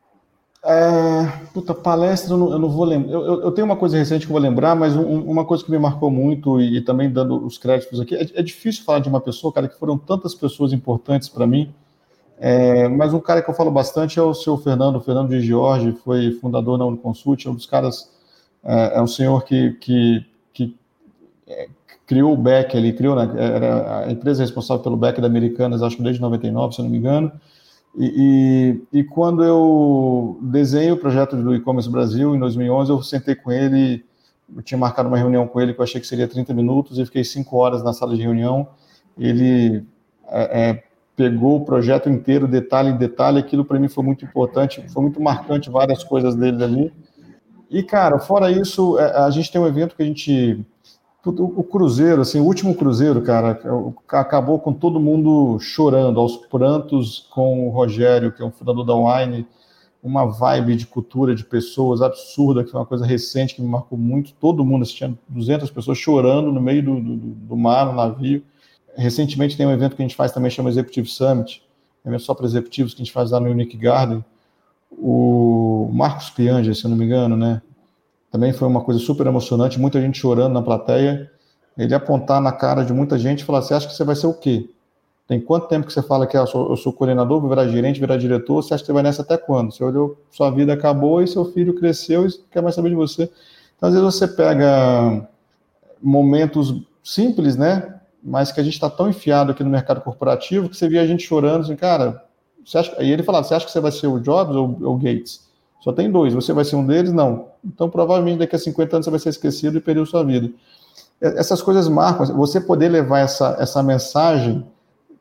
É, 0.65 1.47
puta, 1.53 1.73
palestra 1.73 2.34
eu 2.34 2.38
não, 2.38 2.51
eu 2.51 2.59
não 2.59 2.69
vou 2.69 2.84
lembrar. 2.84 3.13
Eu, 3.13 3.41
eu, 3.41 3.51
tenho 3.53 3.63
uma 3.63 3.77
coisa 3.77 3.97
recente 3.97 4.25
que 4.25 4.31
eu 4.31 4.34
vou 4.34 4.41
lembrar, 4.41 4.75
mas 4.75 4.93
um, 4.93 5.21
uma 5.23 5.45
coisa 5.45 5.63
que 5.63 5.71
me 5.71 5.79
marcou 5.79 6.11
muito, 6.11 6.59
e, 6.59 6.77
e 6.77 6.81
também 6.81 7.09
dando 7.09 7.45
os 7.45 7.57
créditos 7.57 8.01
aqui, 8.01 8.15
é, 8.15 8.21
é, 8.34 8.43
difícil 8.43 8.84
falar 8.84 8.99
de 8.99 9.07
uma 9.07 9.21
pessoa, 9.21 9.53
cara, 9.53 9.69
que 9.69 9.79
foram 9.79 9.97
tantas 9.97 10.36
pessoas 10.36 10.73
importantes 10.73 11.29
para 11.29 11.47
mim. 11.47 11.73
É, 12.38 12.89
mas 12.89 13.13
um 13.13 13.19
cara 13.21 13.41
que 13.41 13.49
eu 13.49 13.53
falo 13.53 13.71
bastante 13.71 14.19
é 14.19 14.21
o 14.21 14.34
seu 14.34 14.57
Fernando, 14.57 14.99
Fernando 14.99 15.29
de 15.29 15.39
Jorge, 15.39 15.93
foi 16.03 16.34
fundador 16.34 16.77
da 16.77 16.86
Uniconsult, 16.86 17.47
é 17.47 17.49
um 17.49 17.55
dos 17.55 17.65
caras, 17.65 18.11
é, 18.61 18.97
é 18.97 19.01
um 19.01 19.07
senhor 19.07 19.45
que, 19.45 19.71
que, 19.79 20.25
que 20.53 20.75
é, 21.47 21.69
criou 22.06 22.34
o 22.34 22.38
BEC, 22.38 22.76
ele 22.76 22.93
criou, 22.93 23.16
né, 23.16 23.32
era 23.38 24.06
a 24.06 24.12
empresa 24.12 24.43
responsável 24.43 24.84
pelo 24.84 24.97
BEC 24.97 25.22
da 25.22 25.28
Americanas, 25.28 25.82
acho 25.82 25.97
que 25.97 26.04
desde 26.04 26.22
99, 26.22 26.76
se 26.76 26.82
eu 26.82 26.84
não 26.84 26.91
me 26.91 26.97
engano, 26.97 27.32
e, 27.95 28.82
e, 28.91 28.99
e, 28.99 29.04
quando 29.04 29.43
eu 29.43 30.39
desenhei 30.41 30.91
o 30.91 30.97
projeto 30.97 31.36
do 31.36 31.54
e-commerce 31.54 31.89
Brasil, 31.89 32.36
em 32.36 32.39
2011, 32.39 32.89
eu 32.89 33.04
sentei 33.04 33.36
com 33.36 33.51
ele, 33.51 34.04
eu 34.56 34.64
tinha 34.64 34.78
marcado 34.78 35.08
uma 35.08 35.18
reunião 35.18 35.47
com 35.47 35.62
ele 35.62 35.76
que 35.76 35.80
eu 35.80 35.84
achei 35.84 36.01
que 36.01 36.08
seria 36.08 36.28
30 36.28 36.56
minutos, 36.56 36.97
e 36.97 37.06
fiquei 37.06 37.24
cinco 37.24 37.56
horas 37.58 37.84
na 37.84 37.93
sala 37.93 38.16
de 38.16 38.22
reunião. 38.24 38.68
Ele 39.16 39.86
é, 40.28 40.70
é, 40.70 40.84
pegou 41.16 41.58
o 41.58 41.66
projeto 41.66 42.10
inteiro, 42.10 42.47
detalhe 42.47 42.89
em 42.89 42.97
detalhe, 42.97 43.38
aquilo 43.38 43.64
para 43.64 43.80
mim 43.80 43.88
foi 43.88 44.04
muito 44.04 44.26
importante, 44.26 44.84
foi 44.89 45.04
muito 45.04 45.22
marcante 45.22 45.70
várias 45.70 46.04
coisas 46.04 46.36
dele 46.36 46.64
ali. 46.64 46.93
E, 47.70 47.84
cara, 47.84 48.18
fora 48.18 48.51
isso, 48.51 48.97
é, 48.97 49.20
a 49.20 49.30
gente 49.30 49.51
tem 49.51 49.62
um 49.62 49.68
evento 49.68 49.95
que 49.95 50.01
a 50.01 50.06
gente 50.06 50.66
o 51.26 51.63
Cruzeiro, 51.63 52.21
assim, 52.21 52.39
o 52.39 52.43
último 52.43 52.76
Cruzeiro, 52.76 53.21
cara, 53.21 53.57
acabou 54.09 54.59
com 54.59 54.74
todo 54.74 54.99
mundo 54.99 55.57
chorando, 55.59 56.19
aos 56.19 56.36
prantos 56.36 57.28
com 57.32 57.67
o 57.67 57.69
Rogério, 57.69 58.32
que 58.32 58.41
é 58.41 58.45
um 58.45 58.51
fundador 58.51 58.86
da 58.86 58.93
Wine, 58.93 59.47
uma 60.03 60.26
vibe 60.26 60.76
de 60.76 60.86
cultura 60.86 61.34
de 61.34 61.45
pessoas 61.45 62.01
absurda, 62.01 62.61
que 62.61 62.71
foi 62.71 62.80
uma 62.82 62.86
coisa 62.86 63.05
recente 63.05 63.55
que 63.55 63.61
me 63.61 63.69
marcou 63.69 63.97
muito. 63.97 64.34
Todo 64.34 64.65
mundo 64.65 64.82
assistindo, 64.82 65.17
200 65.30 65.71
pessoas 65.71 65.97
chorando 65.97 66.51
no 66.51 66.61
meio 66.61 66.84
do, 66.84 66.99
do, 66.99 67.15
do 67.15 67.55
mar, 67.55 67.86
no 67.86 67.93
navio. 67.93 68.43
Recentemente 68.97 69.55
tem 69.55 69.65
um 69.65 69.71
evento 69.71 69.95
que 69.95 70.01
a 70.01 70.05
gente 70.05 70.17
faz 70.17 70.34
também, 70.34 70.51
chama 70.51 70.69
Executive 70.69 71.07
Summit, 71.07 71.63
é 72.03 72.09
evento 72.09 72.24
só 72.24 72.34
para 72.34 72.45
executivos 72.45 72.93
que 72.93 73.01
a 73.01 73.05
gente 73.05 73.13
faz 73.13 73.32
lá 73.32 73.39
no 73.39 73.49
Unique 73.49 73.78
Garden. 73.78 74.24
O 74.91 75.89
Marcos 75.93 76.30
Piange, 76.30 76.76
se 76.76 76.84
eu 76.84 76.89
não 76.89 76.97
me 76.97 77.05
engano, 77.05 77.38
né? 77.38 77.61
Também 78.34 78.51
foi 78.51 78.67
uma 78.67 78.81
coisa 78.81 78.99
super 78.99 79.27
emocionante, 79.27 79.79
muita 79.79 80.01
gente 80.01 80.17
chorando 80.17 80.53
na 80.53 80.61
plateia. 80.63 81.29
Ele 81.77 81.93
apontar 81.93 82.41
na 82.41 82.51
cara 82.51 82.84
de 82.84 82.91
muita 82.91 83.15
gente 83.15 83.41
e 83.41 83.43
falar: 83.43 83.61
Você 83.61 83.75
acha 83.75 83.88
que 83.88 83.93
você 83.93 84.03
vai 84.03 84.15
ser 84.15 84.25
o 84.25 84.34
quê? 84.34 84.71
Tem 85.27 85.39
quanto 85.39 85.67
tempo 85.67 85.86
que 85.86 85.93
você 85.93 86.01
fala 86.01 86.25
que 86.25 86.36
ah, 86.36 86.39
eu, 86.39 86.47
sou, 86.47 86.69
eu 86.71 86.75
sou 86.75 86.91
coordenador, 86.91 87.39
vou 87.39 87.47
virar 87.47 87.67
gerente, 87.67 87.99
virar 87.99 88.17
diretor? 88.17 88.63
Você 88.63 88.73
acha 88.73 88.81
que 88.81 88.88
você 88.88 88.93
vai 88.93 89.03
nessa 89.03 89.21
até 89.21 89.38
quando? 89.38 89.71
Você 89.71 89.84
olhou, 89.84 90.17
sua 90.31 90.49
vida 90.49 90.73
acabou 90.73 91.21
e 91.21 91.27
seu 91.27 91.45
filho 91.45 91.75
cresceu 91.75 92.25
e 92.25 92.31
quer 92.49 92.63
mais 92.63 92.73
saber 92.73 92.89
de 92.89 92.95
você. 92.95 93.29
Então, 93.77 93.89
às 93.89 93.93
vezes, 93.93 94.03
você 94.03 94.27
pega 94.27 95.29
momentos 96.01 96.81
simples, 97.03 97.55
né? 97.55 97.99
Mas 98.23 98.51
que 98.51 98.59
a 98.59 98.63
gente 98.63 98.73
está 98.73 98.89
tão 98.89 99.09
enfiado 99.11 99.51
aqui 99.51 99.63
no 99.63 99.69
mercado 99.69 100.01
corporativo 100.01 100.69
que 100.69 100.75
você 100.75 100.89
via 100.89 101.03
a 101.03 101.07
gente 101.07 101.21
chorando 101.21 101.61
assim, 101.61 101.75
cara. 101.75 102.25
Você 102.65 102.79
acha... 102.79 103.03
E 103.03 103.11
ele 103.11 103.21
falava: 103.21 103.43
Você 103.43 103.53
acha 103.53 103.65
que 103.67 103.71
você 103.71 103.79
vai 103.79 103.91
ser 103.91 104.07
o 104.07 104.19
Jobs 104.19 104.55
ou 104.55 104.69
o 104.91 104.97
Gates? 104.97 105.53
Só 105.84 105.91
tem 105.91 106.09
dois. 106.09 106.34
Você 106.34 106.53
vai 106.53 106.63
ser 106.63 106.77
um 106.77 106.88
deles? 106.88 107.11
Não. 107.11 107.49
Então, 107.61 107.89
provavelmente, 107.89 108.39
daqui 108.39 108.55
a 108.55 108.59
50 108.59 108.95
anos 108.95 109.05
você 109.05 109.11
vai 109.11 109.19
ser 109.19 109.29
esquecido 109.29 109.77
e 109.77 109.81
perder 109.81 110.07
sua 110.07 110.23
vida. 110.23 110.49
Essas 111.19 111.61
coisas 111.61 111.89
marcam. 111.89 112.25
Você 112.38 112.61
poder 112.61 112.88
levar 112.88 113.19
essa, 113.19 113.57
essa 113.59 113.84
mensagem 113.84 114.65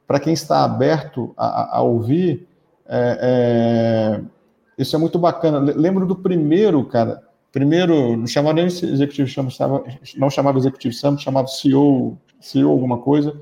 para 0.06 0.20
quem 0.20 0.32
está 0.32 0.62
aberto 0.62 1.34
a, 1.36 1.78
a 1.78 1.82
ouvir, 1.82 2.46
é, 2.86 3.18
é, 3.20 4.20
isso 4.78 4.94
é 4.94 4.98
muito 5.00 5.18
bacana. 5.18 5.58
Lembro 5.58 6.06
do 6.06 6.14
primeiro, 6.14 6.84
cara. 6.84 7.20
Primeiro, 7.50 8.16
não 8.16 8.26
chamava 8.28 8.54
nem 8.54 8.66
executivo, 8.66 9.28
chamava, 9.28 9.82
não 10.16 10.30
chamava 10.30 10.58
executivo 10.58 10.94
summit, 10.94 11.24
chamava 11.24 11.48
CEO, 11.48 12.16
CEO 12.40 12.70
alguma 12.70 12.98
coisa, 12.98 13.34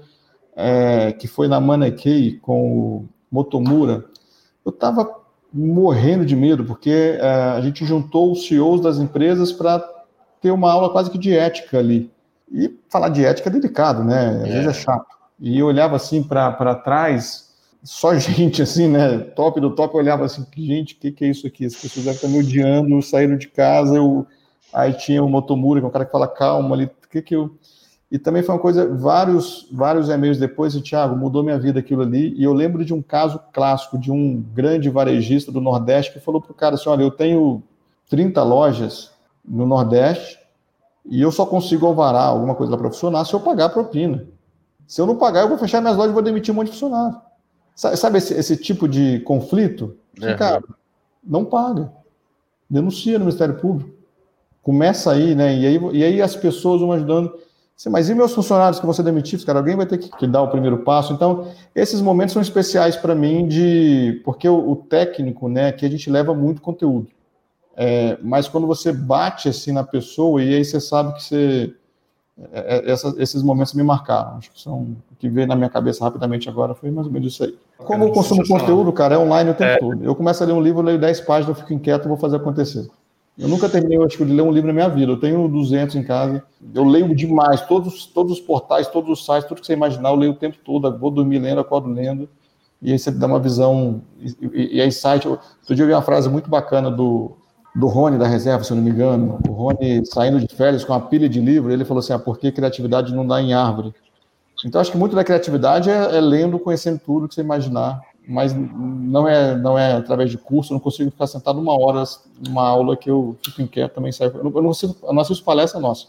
é, 0.56 1.12
que 1.12 1.28
foi 1.28 1.48
na 1.48 1.60
Manekei 1.60 2.38
com 2.38 2.72
o 2.72 3.08
Motomura. 3.30 4.06
Eu 4.64 4.70
estava 4.70 5.19
morrendo 5.52 6.24
de 6.24 6.36
medo, 6.36 6.64
porque 6.64 7.18
uh, 7.20 7.56
a 7.56 7.60
gente 7.60 7.84
juntou 7.84 8.32
os 8.32 8.46
CEOs 8.46 8.80
das 8.80 8.98
empresas 8.98 9.52
para 9.52 9.84
ter 10.40 10.50
uma 10.50 10.70
aula 10.70 10.90
quase 10.90 11.10
que 11.10 11.18
de 11.18 11.36
ética 11.36 11.78
ali. 11.78 12.10
E 12.50 12.78
falar 12.88 13.08
de 13.08 13.24
ética 13.24 13.48
é 13.48 13.52
delicado, 13.52 14.04
né? 14.04 14.28
Às 14.28 14.48
é. 14.48 14.52
vezes 14.52 14.66
é 14.66 14.72
chato. 14.72 15.06
E 15.38 15.58
eu 15.58 15.66
olhava 15.66 15.96
assim 15.96 16.22
para 16.22 16.74
trás, 16.74 17.50
só 17.82 18.14
gente 18.18 18.62
assim, 18.62 18.88
né? 18.88 19.18
Top 19.18 19.60
do 19.60 19.74
top, 19.74 19.94
eu 19.94 20.00
olhava 20.00 20.24
assim, 20.24 20.46
gente, 20.56 20.94
o 20.94 20.98
que, 20.98 21.10
que 21.10 21.24
é 21.24 21.28
isso 21.28 21.46
aqui? 21.46 21.66
As 21.66 21.74
pessoas 21.74 22.04
devem 22.04 22.16
estar 22.16 22.28
me 22.28 22.38
odiando, 22.38 23.02
saíram 23.02 23.36
de 23.36 23.48
casa, 23.48 23.96
eu... 23.96 24.26
aí 24.72 24.92
tinha 24.92 25.22
o 25.22 25.28
Motomura, 25.28 25.80
que 25.80 25.84
é 25.84 25.88
um 25.88 25.92
cara 25.92 26.04
que 26.04 26.12
fala 26.12 26.28
calma 26.28 26.74
ali, 26.74 26.84
o 26.84 27.08
que 27.10 27.22
que 27.22 27.34
eu 27.34 27.50
e 28.10 28.18
também 28.18 28.42
foi 28.42 28.56
uma 28.56 28.60
coisa, 28.60 28.92
vários, 28.92 29.68
vários 29.70 30.08
e-mails 30.08 30.36
depois, 30.36 30.74
e 30.74 30.80
Thiago, 30.80 31.16
mudou 31.16 31.44
minha 31.44 31.58
vida 31.58 31.78
aquilo 31.78 32.02
ali. 32.02 32.34
E 32.36 32.42
eu 32.42 32.52
lembro 32.52 32.84
de 32.84 32.92
um 32.92 33.00
caso 33.00 33.40
clássico 33.52 33.96
de 33.96 34.10
um 34.10 34.42
grande 34.52 34.90
varejista 34.90 35.52
do 35.52 35.60
Nordeste 35.60 36.12
que 36.12 36.18
falou 36.18 36.40
para 36.40 36.50
o 36.50 36.54
cara 36.54 36.74
assim: 36.74 36.88
olha, 36.88 37.02
eu 37.02 37.10
tenho 37.10 37.62
30 38.08 38.42
lojas 38.42 39.12
no 39.44 39.64
Nordeste 39.64 40.40
e 41.06 41.22
eu 41.22 41.30
só 41.30 41.46
consigo 41.46 41.86
alvarar 41.86 42.26
alguma 42.26 42.54
coisa 42.56 42.72
lá 42.72 42.78
para 42.78 42.90
funcionar 42.90 43.24
se 43.24 43.32
eu 43.32 43.40
pagar 43.40 43.66
a 43.66 43.70
propina. 43.70 44.26
Se 44.88 45.00
eu 45.00 45.06
não 45.06 45.16
pagar, 45.16 45.42
eu 45.42 45.48
vou 45.48 45.56
fechar 45.56 45.80
minhas 45.80 45.96
lojas 45.96 46.10
e 46.10 46.14
vou 46.14 46.22
demitir 46.22 46.52
um 46.52 46.56
monte 46.56 46.66
de 46.66 46.72
funcionário. 46.72 47.20
Sabe 47.76 48.18
esse, 48.18 48.34
esse 48.34 48.56
tipo 48.56 48.88
de 48.88 49.20
conflito? 49.20 49.96
É. 50.20 50.34
Cara, 50.34 50.62
não 51.22 51.44
paga. 51.44 51.92
Denuncia 52.68 53.18
no 53.18 53.24
Ministério 53.24 53.54
Público. 53.54 53.90
Começa 54.62 55.12
aí, 55.12 55.34
né? 55.34 55.54
E 55.54 55.66
aí, 55.66 55.80
e 55.92 56.04
aí 56.04 56.20
as 56.20 56.34
pessoas 56.34 56.80
vão 56.80 56.92
ajudando. 56.92 57.32
Mas 57.88 58.10
e 58.10 58.14
meus 58.14 58.34
funcionários 58.34 58.78
que 58.78 58.84
vão 58.84 58.92
ser 58.92 59.02
demitidos, 59.02 59.44
cara? 59.44 59.58
Alguém 59.58 59.76
vai 59.76 59.86
ter 59.86 59.96
que, 59.96 60.10
que 60.10 60.26
dar 60.26 60.42
o 60.42 60.48
primeiro 60.48 60.78
passo. 60.78 61.12
Então, 61.12 61.46
esses 61.74 62.02
momentos 62.02 62.34
são 62.34 62.42
especiais 62.42 62.96
para 62.96 63.14
mim, 63.14 63.48
de 63.48 64.20
porque 64.24 64.46
o, 64.46 64.72
o, 64.72 64.76
técnico, 64.76 65.48
né, 65.48 65.72
que 65.72 65.86
a 65.86 65.88
gente 65.88 66.10
leva 66.10 66.34
muito 66.34 66.60
conteúdo. 66.60 67.08
É, 67.74 68.18
mas 68.22 68.48
quando 68.48 68.66
você 68.66 68.92
bate 68.92 69.48
assim 69.48 69.72
na 69.72 69.84
pessoa, 69.84 70.42
e 70.42 70.54
aí 70.54 70.64
você 70.64 70.78
sabe 70.80 71.14
que 71.14 71.22
você. 71.22 71.74
É, 72.52 72.76
é 72.76 72.90
essa, 72.90 73.14
esses 73.16 73.42
momentos 73.42 73.72
me 73.72 73.82
marcaram. 73.82 74.36
Acho 74.36 74.50
que 74.50 74.60
são. 74.60 74.96
O 75.10 75.16
que 75.18 75.28
veio 75.28 75.46
na 75.46 75.56
minha 75.56 75.70
cabeça 75.70 76.04
rapidamente 76.04 76.48
agora 76.48 76.74
foi 76.74 76.90
mais 76.90 77.06
ou 77.06 77.12
menos 77.12 77.32
isso 77.32 77.44
aí. 77.44 77.56
Como 77.78 78.04
eu 78.04 78.12
consumo 78.12 78.46
conteúdo, 78.46 78.92
cara, 78.92 79.14
é 79.14 79.18
online 79.18 79.50
o 79.50 79.54
tempo 79.54 79.70
é. 79.70 79.78
todo. 79.78 80.04
Eu 80.04 80.14
começo 80.14 80.42
a 80.42 80.46
ler 80.46 80.52
um 80.52 80.60
livro, 80.60 80.82
leio 80.82 80.98
10 80.98 81.20
páginas, 81.22 81.48
eu 81.48 81.54
fico 81.54 81.72
inquieto, 81.72 82.08
vou 82.08 82.18
fazer 82.18 82.36
acontecer. 82.36 82.86
Eu 83.40 83.48
nunca 83.48 83.70
terminei, 83.70 83.96
acho 84.04 84.18
que, 84.18 84.24
de 84.24 84.32
ler 84.32 84.42
um 84.42 84.52
livro 84.52 84.66
na 84.66 84.74
minha 84.74 84.88
vida. 84.88 85.12
Eu 85.12 85.18
tenho 85.18 85.48
200 85.48 85.96
em 85.96 86.02
casa. 86.02 86.42
Eu 86.74 86.84
leio 86.84 87.14
demais. 87.16 87.62
Todos, 87.62 88.04
todos 88.04 88.32
os 88.32 88.40
portais, 88.40 88.86
todos 88.86 89.10
os 89.10 89.24
sites, 89.24 89.48
tudo 89.48 89.62
que 89.62 89.66
você 89.66 89.72
imaginar, 89.72 90.10
eu 90.10 90.16
leio 90.16 90.32
o 90.32 90.36
tempo 90.36 90.58
todo. 90.62 90.98
Vou 90.98 91.10
dormir 91.10 91.38
lendo, 91.38 91.58
acordo 91.58 91.88
lendo. 91.88 92.28
E 92.82 92.92
aí 92.92 92.98
você 92.98 93.10
dá 93.10 93.26
uma 93.26 93.40
visão. 93.40 94.02
E, 94.20 94.76
e, 94.76 94.80
aí, 94.82 94.92
site. 94.92 95.26
Outro 95.26 95.74
dia 95.74 95.84
eu 95.84 95.86
vi 95.86 95.94
uma 95.94 96.02
frase 96.02 96.28
muito 96.28 96.50
bacana 96.50 96.90
do, 96.90 97.32
do 97.74 97.86
Rony 97.86 98.18
da 98.18 98.26
reserva, 98.26 98.62
se 98.62 98.72
eu 98.72 98.76
não 98.76 98.84
me 98.84 98.90
engano. 98.90 99.38
O 99.48 99.52
Rony 99.52 100.04
saindo 100.04 100.38
de 100.38 100.54
férias 100.54 100.84
com 100.84 100.92
uma 100.92 101.00
pilha 101.00 101.28
de 101.28 101.40
livro, 101.40 101.72
ele 101.72 101.86
falou 101.86 102.00
assim: 102.00 102.12
ah, 102.12 102.18
por 102.18 102.38
que 102.38 102.52
criatividade 102.52 103.14
não 103.14 103.26
dá 103.26 103.40
em 103.40 103.54
árvore? 103.54 103.94
Então, 104.66 104.78
acho 104.78 104.92
que 104.92 104.98
muito 104.98 105.16
da 105.16 105.24
criatividade 105.24 105.88
é, 105.88 106.16
é 106.16 106.20
lendo, 106.20 106.58
conhecendo 106.58 107.00
tudo 107.04 107.26
que 107.26 107.34
você 107.34 107.40
imaginar, 107.40 108.02
mas 108.30 108.54
não 108.54 109.28
é, 109.28 109.56
não 109.56 109.76
é 109.76 109.94
através 109.94 110.30
de 110.30 110.38
curso, 110.38 110.72
eu 110.72 110.74
não 110.76 110.80
consigo 110.80 111.10
ficar 111.10 111.26
sentado 111.26 111.58
uma 111.58 111.76
hora 111.76 112.04
numa 112.46 112.62
aula 112.62 112.96
que 112.96 113.10
eu 113.10 113.36
fico 113.44 113.60
inquieto, 113.60 113.94
também 113.94 114.12
saio. 114.12 114.30
Eu 114.30 114.44
não, 114.44 114.50
eu 114.52 114.62
não, 114.62 114.68
consigo, 114.68 114.96
eu 115.02 115.12
não 115.12 115.20
assisto 115.20 115.44
palestra 115.44 115.80
nossa. 115.80 116.06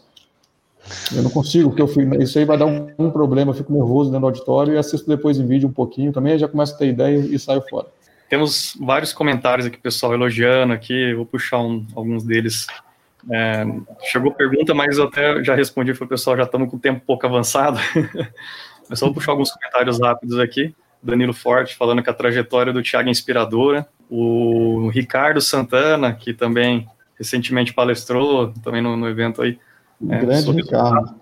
Eu 1.14 1.22
não 1.22 1.30
consigo, 1.30 1.70
porque 1.70 1.82
eu 1.82 1.88
fui, 1.88 2.04
isso 2.22 2.38
aí 2.38 2.44
vai 2.44 2.56
dar 2.56 2.66
um, 2.66 2.88
um, 2.96 3.10
problema, 3.10 3.50
eu 3.50 3.54
fico 3.54 3.72
nervoso 3.72 4.10
dentro 4.10 4.20
do 4.20 4.26
auditório 4.26 4.74
e 4.74 4.78
assisto 4.78 5.08
depois 5.08 5.38
em 5.38 5.46
vídeo 5.46 5.68
um 5.68 5.72
pouquinho 5.72 6.12
também, 6.12 6.38
já 6.38 6.46
começo 6.46 6.74
a 6.74 6.78
ter 6.78 6.88
ideia 6.88 7.18
e 7.18 7.38
saio 7.38 7.62
fora. 7.68 7.86
Temos 8.28 8.76
vários 8.80 9.12
comentários 9.12 9.66
aqui, 9.66 9.78
pessoal, 9.78 10.14
elogiando 10.14 10.72
aqui, 10.72 11.12
vou 11.14 11.26
puxar 11.26 11.58
um, 11.58 11.84
alguns 11.94 12.22
deles. 12.22 12.66
É, 13.30 13.64
chegou 14.10 14.32
pergunta, 14.32 14.72
mas 14.74 14.96
eu 14.96 15.04
até 15.04 15.42
já 15.42 15.54
respondi, 15.56 15.92
foi 15.92 16.06
pessoal, 16.06 16.36
já 16.36 16.44
estamos 16.44 16.70
com 16.70 16.76
o 16.76 16.80
tempo 16.80 17.02
pouco 17.04 17.26
avançado. 17.26 17.78
mas 18.88 18.98
só 18.98 19.06
vou 19.06 19.14
puxar 19.14 19.32
alguns 19.32 19.50
comentários 19.50 20.00
rápidos 20.00 20.38
aqui. 20.38 20.74
Danilo 21.02 21.32
Forte 21.32 21.74
falando 21.74 22.02
que 22.02 22.10
a 22.10 22.14
trajetória 22.14 22.72
do 22.72 22.82
Thiago 22.82 23.08
é 23.08 23.10
inspiradora. 23.10 23.86
O 24.08 24.88
Ricardo 24.88 25.40
Santana, 25.40 26.12
que 26.12 26.34
também 26.34 26.86
recentemente 27.18 27.72
palestrou, 27.72 28.52
também 28.62 28.82
no, 28.82 28.96
no 28.96 29.08
evento 29.08 29.42
aí. 29.42 29.58
É, 30.08 30.18
grande 30.18 30.42
sou 30.42 30.54
Ricardo. 30.54 30.94
Resultado, 30.94 31.20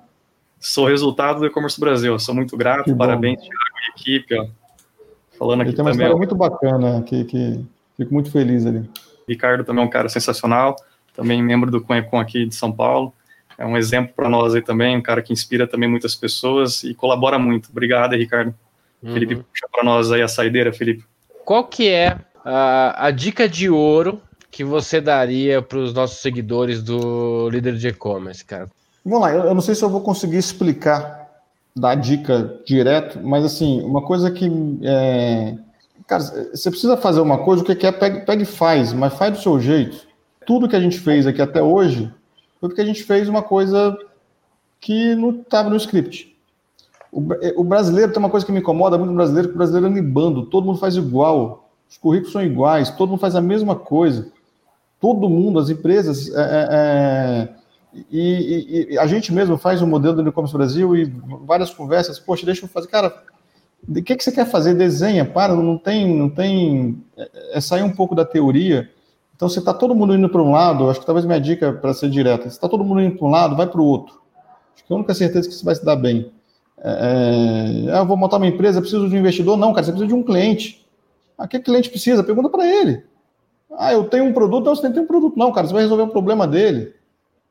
sou 0.59 0.87
resultado 0.87 1.41
do 1.41 1.47
e-commerce 1.47 1.78
Brasil. 1.78 2.18
Sou 2.18 2.35
muito 2.35 2.57
grato, 2.57 2.85
que 2.85 2.95
parabéns, 2.95 3.37
bom. 3.37 3.43
Thiago 3.43 3.57
e 3.81 4.01
equipe. 4.01 4.35
Ó. 4.35 4.47
Falando 5.39 5.61
aqui 5.62 5.70
Ele 5.70 5.76
tem 5.76 5.85
uma 5.85 5.93
também, 5.93 6.07
história 6.07 6.14
ó, 6.14 6.18
muito 6.18 6.35
bacana, 6.35 7.03
que, 7.03 7.24
que 7.24 7.64
fico 7.97 8.12
muito 8.12 8.31
feliz 8.31 8.66
ali. 8.66 8.89
Ricardo 9.28 9.64
também 9.64 9.83
é 9.83 9.87
um 9.87 9.91
cara 9.91 10.09
sensacional 10.09 10.76
também 11.14 11.43
membro 11.43 11.70
do 11.70 11.81
Conhecom 11.81 12.18
aqui 12.18 12.47
de 12.47 12.55
São 12.55 12.72
Paulo. 12.72 13.12
É 13.59 13.66
um 13.66 13.76
exemplo 13.76 14.14
para 14.14 14.28
nós 14.28 14.55
aí 14.55 14.62
também, 14.62 14.97
um 14.97 15.03
cara 15.03 15.20
que 15.20 15.33
inspira 15.33 15.66
também 15.66 15.89
muitas 15.89 16.14
pessoas 16.14 16.83
e 16.83 16.95
colabora 16.95 17.39
muito. 17.39 17.68
Obrigado, 17.70 18.14
Ricardo. 18.14 18.55
Uhum. 19.03 19.13
Felipe, 19.13 19.37
puxa 19.37 19.67
para 19.71 19.85
nós 19.85 20.11
aí 20.13 20.23
a 20.23 20.29
saideira, 20.29 20.73
Felipe. 20.73 21.05
Qual 21.45 21.65
que 21.65 21.89
é 21.89 22.19
a, 22.45 23.07
a 23.07 23.11
dica 23.11 23.49
de 23.49 23.71
ouro 23.71 24.21
que 24.51 24.65
você 24.65 25.01
daria 25.01 25.63
para 25.63 25.79
os 25.79 25.95
nossos 25.95 26.19
seguidores 26.19 26.83
do 26.83 27.49
líder 27.51 27.77
de 27.77 27.89
e-commerce, 27.89 28.45
cara? 28.45 28.69
Vamos 29.05 29.21
lá, 29.21 29.33
eu, 29.33 29.45
eu, 29.45 29.55
não 29.55 29.63
sei 29.63 29.75
se 29.75 29.83
eu 29.83 29.89
vou 29.89 30.03
conseguir 30.03 30.37
explicar, 30.37 31.29
dar 31.75 31.95
dica 31.95 32.61
direto, 32.67 33.19
mas 33.23 33.45
assim, 33.45 33.81
uma 33.83 34.03
coisa 34.03 34.31
que. 34.31 34.51
É... 34.83 35.55
Cara, 36.07 36.23
você 36.23 36.71
precisa 36.71 36.97
fazer 36.97 37.21
uma 37.21 37.39
coisa, 37.39 37.63
o 37.63 37.65
que 37.65 37.87
é, 37.87 37.93
pega, 37.93 38.21
pega 38.21 38.43
e 38.43 38.47
faz, 38.47 38.93
mas 38.93 39.15
faz 39.15 39.33
do 39.33 39.41
seu 39.41 39.61
jeito 39.61 40.11
tudo 40.51 40.69
que 40.69 40.75
a 40.75 40.81
gente 40.81 40.99
fez 40.99 41.29
aqui 41.29 41.41
até 41.41 41.63
hoje 41.63 42.13
foi 42.59 42.69
porque 42.69 42.81
a 42.81 42.85
gente 42.85 43.05
fez 43.05 43.29
uma 43.29 43.41
coisa 43.41 43.97
que 44.81 45.15
não 45.15 45.31
estava 45.31 45.71
no 45.71 45.77
script. 45.77 46.30
O, 47.13 47.21
o, 47.57 47.65
brasileiro 47.65 48.13
tem 48.13 48.21
uma 48.21 48.31
coisa 48.31 48.47
que 48.47 48.53
me 48.53 48.61
incomoda 48.61 48.97
muito 48.97 49.11
no 49.11 49.17
brasileiro, 49.17 49.49
que 49.49 49.55
o 49.55 49.59
brasileiro 49.59 49.89
é 49.89 49.91
libando, 49.91 50.47
todo 50.47 50.65
mundo 50.65 50.79
faz 50.79 50.97
igual, 50.97 51.69
os 51.89 51.97
currículos 51.97 52.33
são 52.33 52.43
iguais, 52.43 52.91
todo 52.91 53.11
mundo 53.11 53.21
faz 53.21 53.35
a 53.35 53.41
mesma 53.41 53.75
coisa. 53.75 54.31
Todo 55.01 55.29
mundo, 55.29 55.59
as 55.59 55.71
empresas, 55.71 56.29
é, 56.35 56.69
é, 56.71 57.49
e, 58.11 58.21
e, 58.21 58.95
e, 58.95 58.99
a 58.99 59.07
gente 59.07 59.33
mesmo 59.33 59.57
faz 59.57 59.83
o 59.83 59.85
um 59.85 59.89
modelo 59.89 60.23
do 60.23 60.29
e-commerce 60.29 60.57
Brasil 60.57 60.95
e 60.95 61.05
várias 61.45 61.71
conversas, 61.71 62.19
poxa, 62.19 62.47
deixa 62.47 62.65
eu 62.65 62.69
fazer, 62.69 62.89
cara, 62.89 63.25
o 63.89 64.03
que, 64.03 64.15
que 64.15 64.23
você 64.23 64.31
quer 64.31 64.47
fazer? 64.47 64.75
Desenha, 64.75 65.25
para, 65.25 65.55
não 65.55 65.79
tem, 65.79 66.17
não 66.17 66.29
tem, 66.29 67.03
é, 67.17 67.59
é 67.59 67.61
sair 67.61 67.83
um 67.83 67.91
pouco 67.91 68.15
da 68.15 68.25
teoria 68.25 68.89
então, 69.41 69.49
se 69.49 69.59
está 69.59 69.73
todo 69.73 69.95
mundo 69.95 70.15
indo 70.15 70.29
para 70.29 70.43
um 70.43 70.51
lado, 70.51 70.91
acho 70.91 71.01
que 71.01 71.07
talvez 71.07 71.25
minha 71.25 71.41
dica 71.41 71.73
para 71.73 71.95
ser 71.95 72.11
direta, 72.11 72.43
se 72.43 72.57
está 72.57 72.69
todo 72.69 72.85
mundo 72.85 73.01
indo 73.01 73.17
para 73.17 73.27
um 73.27 73.31
lado, 73.31 73.57
vai 73.57 73.67
para 73.67 73.81
o 73.81 73.85
outro. 73.87 74.21
Acho 74.75 74.85
que 74.85 74.93
a 74.93 74.97
única 74.97 75.15
certeza 75.15 75.49
é 75.49 75.51
que 75.51 75.57
você 75.57 75.65
vai 75.65 75.75
se 75.75 75.83
dar 75.83 75.97
bem. 75.97 76.31
É, 76.83 77.89
é, 77.91 77.99
eu 77.99 78.07
vou 78.07 78.16
montar 78.16 78.39
uma 78.39 78.47
empresa, 78.47 78.81
preciso 78.81 79.09
de 79.09 79.14
um 79.14 79.18
investidor? 79.18 79.57
Não, 79.57 79.72
cara, 79.72 79.85
você 79.85 79.93
precisa 79.93 80.09
de 80.09 80.14
um 80.14 80.22
cliente. 80.22 80.87
Ah, 81.37 81.47
que 81.47 81.59
cliente 81.59 81.91
precisa? 81.91 82.24
Pergunta 82.24 82.49
para 82.49 82.66
ele. 82.66 83.05
Ah, 83.76 83.93
eu 83.93 84.05
tenho 84.05 84.24
um 84.24 84.33
produto? 84.33 84.64
Não, 84.64 84.74
você 84.74 84.91
tem 84.91 85.03
um 85.03 85.07
produto, 85.07 85.39
não, 85.39 85.53
cara, 85.53 85.66
você 85.66 85.72
vai 85.72 85.83
resolver 85.83 86.03
o 86.05 86.09
problema 86.09 86.47
dele. 86.47 86.95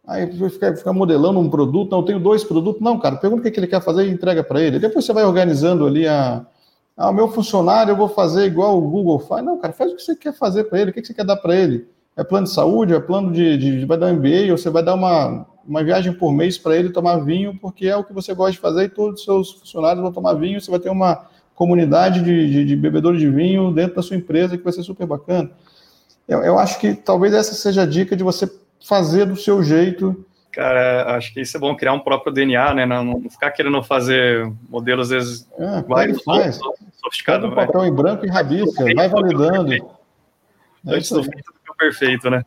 Aí 0.06 0.26
você 0.26 0.50
fica, 0.50 0.76
fica 0.76 0.92
modelando 0.92 1.40
um 1.40 1.50
produto, 1.50 1.92
não, 1.92 2.00
eu 2.00 2.06
tenho 2.06 2.20
dois 2.20 2.44
produtos, 2.44 2.82
não, 2.82 3.00
cara, 3.00 3.18
pergunta 3.18 3.42
o 3.42 3.44
que, 3.44 3.52
que 3.52 3.60
ele 3.60 3.68
quer 3.68 3.82
fazer 3.82 4.08
e 4.08 4.12
entrega 4.12 4.44
para 4.44 4.62
ele. 4.62 4.80
Depois 4.80 5.06
você 5.06 5.14
vai 5.14 5.24
organizando 5.24 5.86
ali 5.86 6.08
a. 6.08 6.46
Ah, 6.98 7.12
o 7.12 7.14
meu 7.14 7.30
funcionário 7.30 7.92
eu 7.92 7.96
vou 7.96 8.10
fazer 8.10 8.46
igual 8.46 8.78
o 8.78 8.82
Google 8.82 9.20
faz. 9.20 9.44
Não, 9.46 9.58
cara, 9.58 9.72
faz 9.72 9.92
o 9.92 9.96
que 9.96 10.02
você 10.02 10.16
quer 10.16 10.34
fazer 10.34 10.66
para 10.66 10.80
ele, 10.82 10.92
o 10.92 10.94
que, 10.94 11.02
que 11.02 11.08
você 11.08 11.14
quer 11.14 11.26
dar 11.26 11.38
para 11.38 11.56
ele. 11.56 11.88
É 12.18 12.24
plano 12.24 12.46
de 12.46 12.54
saúde, 12.54 12.94
é 12.94 13.00
plano 13.00 13.32
de, 13.32 13.58
de, 13.58 13.86
vai 13.86 13.98
dar 13.98 14.08
um 14.08 14.16
MBA, 14.16 14.52
ou 14.52 14.58
você 14.58 14.70
vai 14.70 14.84
dar 14.84 14.96
uma, 14.96 15.46
uma 15.70 15.84
viagem 15.84 16.12
por 16.12 16.34
mês 16.34 16.58
para 16.58 16.76
ele 16.76 16.90
tomar 16.90 17.18
vinho, 17.18 17.58
porque 17.62 17.88
é 17.88 17.96
o 17.96 18.04
que 18.04 18.12
você 18.12 18.34
gosta 18.34 18.54
de 18.54 18.58
fazer 18.58 18.86
e 18.86 18.90
todos 18.90 19.20
os 19.20 19.26
seus 19.26 19.52
funcionários 19.52 20.02
vão 20.02 20.12
tomar 20.12 20.34
vinho, 20.34 20.60
você 20.60 20.72
vai 20.72 20.80
ter 20.80 20.90
uma 20.90 21.28
comunidade 21.54 22.24
de, 22.24 22.50
de, 22.50 22.66
de 22.66 22.76
bebedores 22.76 23.22
de 23.22 23.30
vinho 23.30 23.72
dentro 23.72 23.96
da 23.96 24.02
sua 24.02 24.18
empresa 24.18 24.58
que 24.58 24.64
vai 24.64 24.74
ser 24.74 24.82
super 24.82 25.06
bacana. 25.06 25.52
Eu, 26.28 26.40
eu 26.40 26.58
acho 26.58 26.80
que 26.80 26.96
talvez 26.96 27.34
essa 27.34 27.54
seja 27.54 27.84
a 27.84 27.86
dica 27.86 28.16
de 28.16 28.24
você 28.24 28.52
fazer 28.80 29.26
do 29.26 29.36
seu 29.36 29.62
jeito, 29.62 30.26
Cara, 30.52 31.16
acho 31.16 31.32
que 31.32 31.42
isso 31.42 31.56
é 31.56 31.60
bom 31.60 31.76
criar 31.76 31.94
um 31.94 32.00
próprio 32.00 32.34
DNA, 32.34 32.74
né? 32.74 32.86
Não, 32.86 33.04
não 33.04 33.30
ficar 33.30 33.52
querendo 33.52 33.84
fazer 33.84 34.52
modelos, 34.68 35.12
às 35.12 35.24
vezes, 35.24 35.48
é, 35.60 35.78
iguais, 35.78 36.24
faz. 36.24 36.60
sofisticados. 37.04 37.48
Pega 37.50 37.62
um 37.62 37.66
papel 37.68 37.86
em 37.86 37.94
branco 37.94 38.26
e 38.26 38.30
rabisca, 38.30 38.84
vai 38.96 39.08
validando. 39.08 39.72
Antes 40.88 41.12
do 41.12 41.24
feito 41.24 41.54
do 41.68 41.76
perfeito, 41.78 42.30
né? 42.32 42.44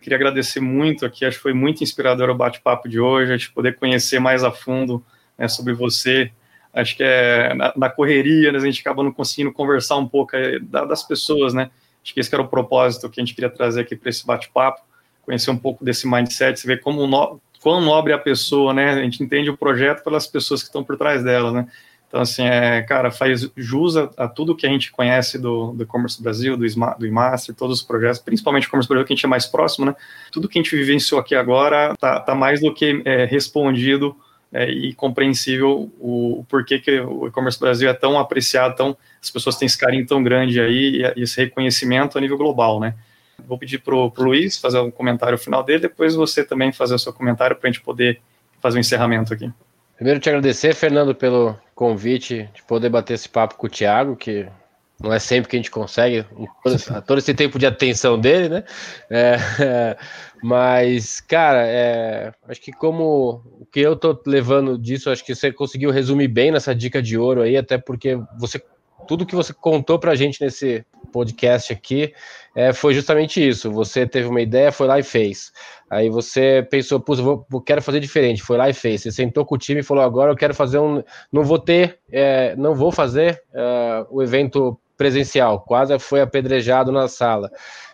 Queria 0.00 0.16
agradecer 0.16 0.60
muito 0.60 1.04
aqui, 1.04 1.24
acho 1.24 1.36
que 1.36 1.42
foi 1.42 1.52
muito 1.52 1.82
inspirador 1.84 2.30
o 2.30 2.34
bate-papo 2.34 2.88
de 2.88 2.98
hoje, 2.98 3.32
a 3.32 3.36
gente 3.36 3.52
poder 3.52 3.76
conhecer 3.76 4.18
mais 4.18 4.42
a 4.42 4.50
fundo 4.50 5.04
né, 5.36 5.46
sobre 5.46 5.74
você. 5.74 6.32
Acho 6.72 6.96
que 6.96 7.02
é 7.02 7.52
na, 7.52 7.72
na 7.76 7.90
correria, 7.90 8.50
né, 8.50 8.58
a 8.58 8.62
gente 8.62 8.80
acaba 8.80 9.02
não 9.02 9.12
conseguindo 9.12 9.52
conversar 9.52 9.96
um 9.96 10.08
pouco 10.08 10.34
é, 10.36 10.58
das 10.58 11.02
pessoas, 11.02 11.52
né? 11.52 11.70
Acho 12.02 12.14
que 12.14 12.20
esse 12.20 12.34
era 12.34 12.42
o 12.42 12.48
propósito 12.48 13.10
que 13.10 13.20
a 13.20 13.24
gente 13.24 13.34
queria 13.34 13.50
trazer 13.50 13.82
aqui 13.82 13.94
para 13.94 14.08
esse 14.08 14.26
bate-papo, 14.26 14.80
conhecer 15.22 15.50
um 15.50 15.56
pouco 15.58 15.84
desse 15.84 16.08
mindset, 16.08 16.66
ver 16.66 16.80
como 16.80 17.06
no, 17.06 17.40
quão 17.60 17.80
nobre 17.80 18.12
é 18.12 18.16
a 18.16 18.18
pessoa, 18.18 18.72
né? 18.72 18.92
A 18.92 19.02
gente 19.02 19.22
entende 19.22 19.50
o 19.50 19.56
projeto 19.56 20.02
pelas 20.02 20.26
pessoas 20.26 20.62
que 20.62 20.68
estão 20.68 20.82
por 20.82 20.96
trás 20.96 21.22
dela, 21.22 21.52
né? 21.52 21.68
Então, 22.10 22.20
assim, 22.20 22.42
é, 22.42 22.82
cara, 22.82 23.12
faz 23.12 23.48
jus 23.56 23.96
a, 23.96 24.10
a 24.16 24.26
tudo 24.26 24.56
que 24.56 24.66
a 24.66 24.68
gente 24.68 24.90
conhece 24.90 25.38
do, 25.38 25.70
do 25.70 25.84
e-commerce 25.84 26.20
Brasil, 26.20 26.56
do, 26.56 26.66
do 26.98 27.06
e-master, 27.06 27.54
todos 27.54 27.78
os 27.78 27.86
projetos, 27.86 28.18
principalmente 28.18 28.64
o 28.64 28.68
e-commerce 28.68 28.88
Brasil, 28.88 29.06
que 29.06 29.12
a 29.12 29.16
gente 29.16 29.26
é 29.26 29.28
mais 29.28 29.46
próximo, 29.46 29.86
né? 29.86 29.94
Tudo 30.32 30.48
que 30.48 30.58
a 30.58 30.62
gente 30.62 30.74
vivenciou 30.74 31.20
aqui 31.20 31.36
agora 31.36 31.94
tá, 32.00 32.18
tá 32.18 32.34
mais 32.34 32.60
do 32.60 32.74
que 32.74 33.00
é, 33.04 33.26
respondido 33.26 34.16
é, 34.52 34.68
e 34.68 34.92
compreensível 34.92 35.88
o, 36.00 36.40
o, 36.40 36.44
porquê 36.48 36.80
que 36.80 36.98
o 36.98 37.28
e-commerce 37.28 37.60
Brasil 37.60 37.88
é 37.88 37.94
tão 37.94 38.18
apreciado, 38.18 38.74
tão, 38.74 38.96
as 39.22 39.30
pessoas 39.30 39.56
têm 39.56 39.66
esse 39.66 39.78
carinho 39.78 40.04
tão 40.04 40.20
grande 40.20 40.60
aí 40.60 40.96
e, 40.96 41.20
e 41.20 41.22
esse 41.22 41.40
reconhecimento 41.40 42.18
a 42.18 42.20
nível 42.20 42.36
global, 42.36 42.80
né? 42.80 42.96
Vou 43.46 43.56
pedir 43.56 43.78
para 43.78 43.94
o 43.94 44.12
Luiz 44.18 44.58
fazer 44.58 44.80
um 44.80 44.90
comentário 44.90 45.38
final 45.38 45.62
dele, 45.62 45.82
depois 45.82 46.16
você 46.16 46.44
também 46.44 46.72
fazer 46.72 46.96
o 46.96 46.98
seu 46.98 47.12
comentário 47.12 47.54
para 47.54 47.68
a 47.68 47.72
gente 47.72 47.84
poder 47.84 48.20
fazer 48.60 48.74
o 48.74 48.78
um 48.78 48.80
encerramento 48.80 49.32
aqui. 49.32 49.48
Primeiro, 50.00 50.18
te 50.18 50.30
agradecer, 50.30 50.74
Fernando, 50.74 51.14
pelo 51.14 51.54
convite 51.74 52.48
de 52.54 52.62
poder 52.62 52.88
bater 52.88 53.12
esse 53.12 53.28
papo 53.28 53.56
com 53.56 53.66
o 53.66 53.68
Thiago, 53.68 54.16
que 54.16 54.48
não 54.98 55.12
é 55.12 55.18
sempre 55.18 55.50
que 55.50 55.56
a 55.56 55.58
gente 55.58 55.70
consegue, 55.70 56.24
todo, 56.64 56.76
todo 57.06 57.18
esse 57.18 57.34
tempo 57.34 57.58
de 57.58 57.66
atenção 57.66 58.18
dele, 58.18 58.48
né? 58.48 58.64
É, 59.10 59.36
é, 59.60 59.96
mas, 60.42 61.20
cara, 61.20 61.66
é, 61.66 62.32
acho 62.48 62.62
que 62.62 62.72
como 62.72 63.42
o 63.60 63.66
que 63.70 63.80
eu 63.80 63.94
tô 63.94 64.18
levando 64.24 64.78
disso, 64.78 65.10
acho 65.10 65.22
que 65.22 65.34
você 65.34 65.52
conseguiu 65.52 65.90
resumir 65.90 66.28
bem 66.28 66.50
nessa 66.50 66.74
dica 66.74 67.02
de 67.02 67.18
ouro 67.18 67.42
aí, 67.42 67.58
até 67.58 67.76
porque 67.76 68.18
você 68.38 68.58
tudo 69.10 69.26
que 69.26 69.34
você 69.34 69.52
contou 69.52 69.98
para 69.98 70.12
a 70.12 70.14
gente 70.14 70.40
nesse 70.40 70.86
podcast 71.12 71.72
aqui 71.72 72.14
é, 72.54 72.72
foi 72.72 72.94
justamente 72.94 73.44
isso. 73.44 73.68
Você 73.72 74.06
teve 74.06 74.28
uma 74.28 74.40
ideia, 74.40 74.70
foi 74.70 74.86
lá 74.86 75.00
e 75.00 75.02
fez. 75.02 75.50
Aí 75.90 76.08
você 76.08 76.64
pensou, 76.70 77.00
putz, 77.00 77.20
vou, 77.20 77.44
quero 77.66 77.82
fazer 77.82 77.98
diferente, 77.98 78.40
foi 78.40 78.56
lá 78.56 78.70
e 78.70 78.72
fez. 78.72 79.02
Você 79.02 79.10
sentou 79.10 79.44
com 79.44 79.56
o 79.56 79.58
time 79.58 79.80
e 79.80 79.82
falou, 79.82 80.04
agora 80.04 80.30
eu 80.30 80.36
quero 80.36 80.54
fazer 80.54 80.78
um. 80.78 81.02
Não 81.32 81.42
vou 81.42 81.58
ter, 81.58 81.98
é, 82.12 82.54
não 82.54 82.72
vou 82.76 82.92
fazer 82.92 83.42
é, 83.52 84.06
o 84.10 84.22
evento 84.22 84.78
presencial. 84.96 85.58
Quase 85.58 85.98
foi 85.98 86.20
apedrejado 86.20 86.92
na 86.92 87.08
sala 87.08 87.50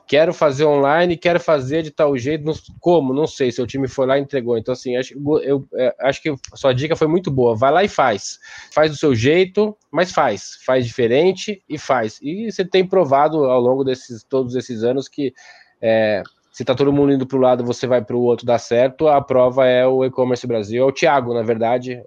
quero 0.07 0.33
fazer 0.33 0.65
online, 0.65 1.17
quero 1.17 1.41
fazer 1.41 1.83
de 1.83 1.91
tal 1.91 2.17
jeito, 2.17 2.45
não, 2.45 2.55
como? 2.81 3.13
Não 3.13 3.27
sei, 3.27 3.51
seu 3.51 3.67
time 3.67 3.89
foi 3.89 4.07
lá 4.07 4.19
e 4.19 4.23
entregou. 4.23 4.57
Então, 4.57 4.73
assim, 4.73 4.97
acho, 4.97 5.15
eu, 5.43 5.67
é, 5.75 5.95
acho 6.01 6.23
que 6.23 6.35
sua 6.55 6.73
dica 6.73 6.95
foi 6.95 7.09
muito 7.09 7.31
boa. 7.31 7.57
Vai 7.57 7.73
lá 7.73 7.85
e 7.85 7.89
faz. 7.89 8.39
Faz 8.73 8.91
do 8.91 8.97
seu 8.97 9.15
jeito, 9.15 9.77
mas 9.91 10.13
faz. 10.13 10.59
Faz 10.65 10.87
diferente 10.87 11.63
e 11.69 11.77
faz. 11.77 12.19
E 12.23 12.51
você 12.51 12.65
tem 12.65 12.87
provado 12.87 13.45
ao 13.45 13.61
longo 13.61 13.83
desses 13.83 14.23
todos 14.23 14.55
esses 14.55 14.85
anos 14.85 15.09
que 15.09 15.35
é, 15.83 16.23
se 16.53 16.65
tá 16.65 16.75
todo 16.75 16.93
mundo 16.93 17.13
indo 17.13 17.27
para 17.27 17.37
o 17.37 17.41
lado, 17.41 17.65
você 17.65 17.87
vai 17.87 18.03
para 18.03 18.17
o 18.17 18.23
outro, 18.23 18.47
dá 18.47 18.59
certo. 18.59 19.09
A 19.09 19.21
prova 19.21 19.67
é 19.67 19.87
o 19.87 20.05
e-commerce 20.05 20.47
Brasil, 20.47 20.85
é 20.85 20.87
o 20.87 20.93
Thiago, 20.93 21.35
na 21.35 21.43
verdade, 21.43 22.01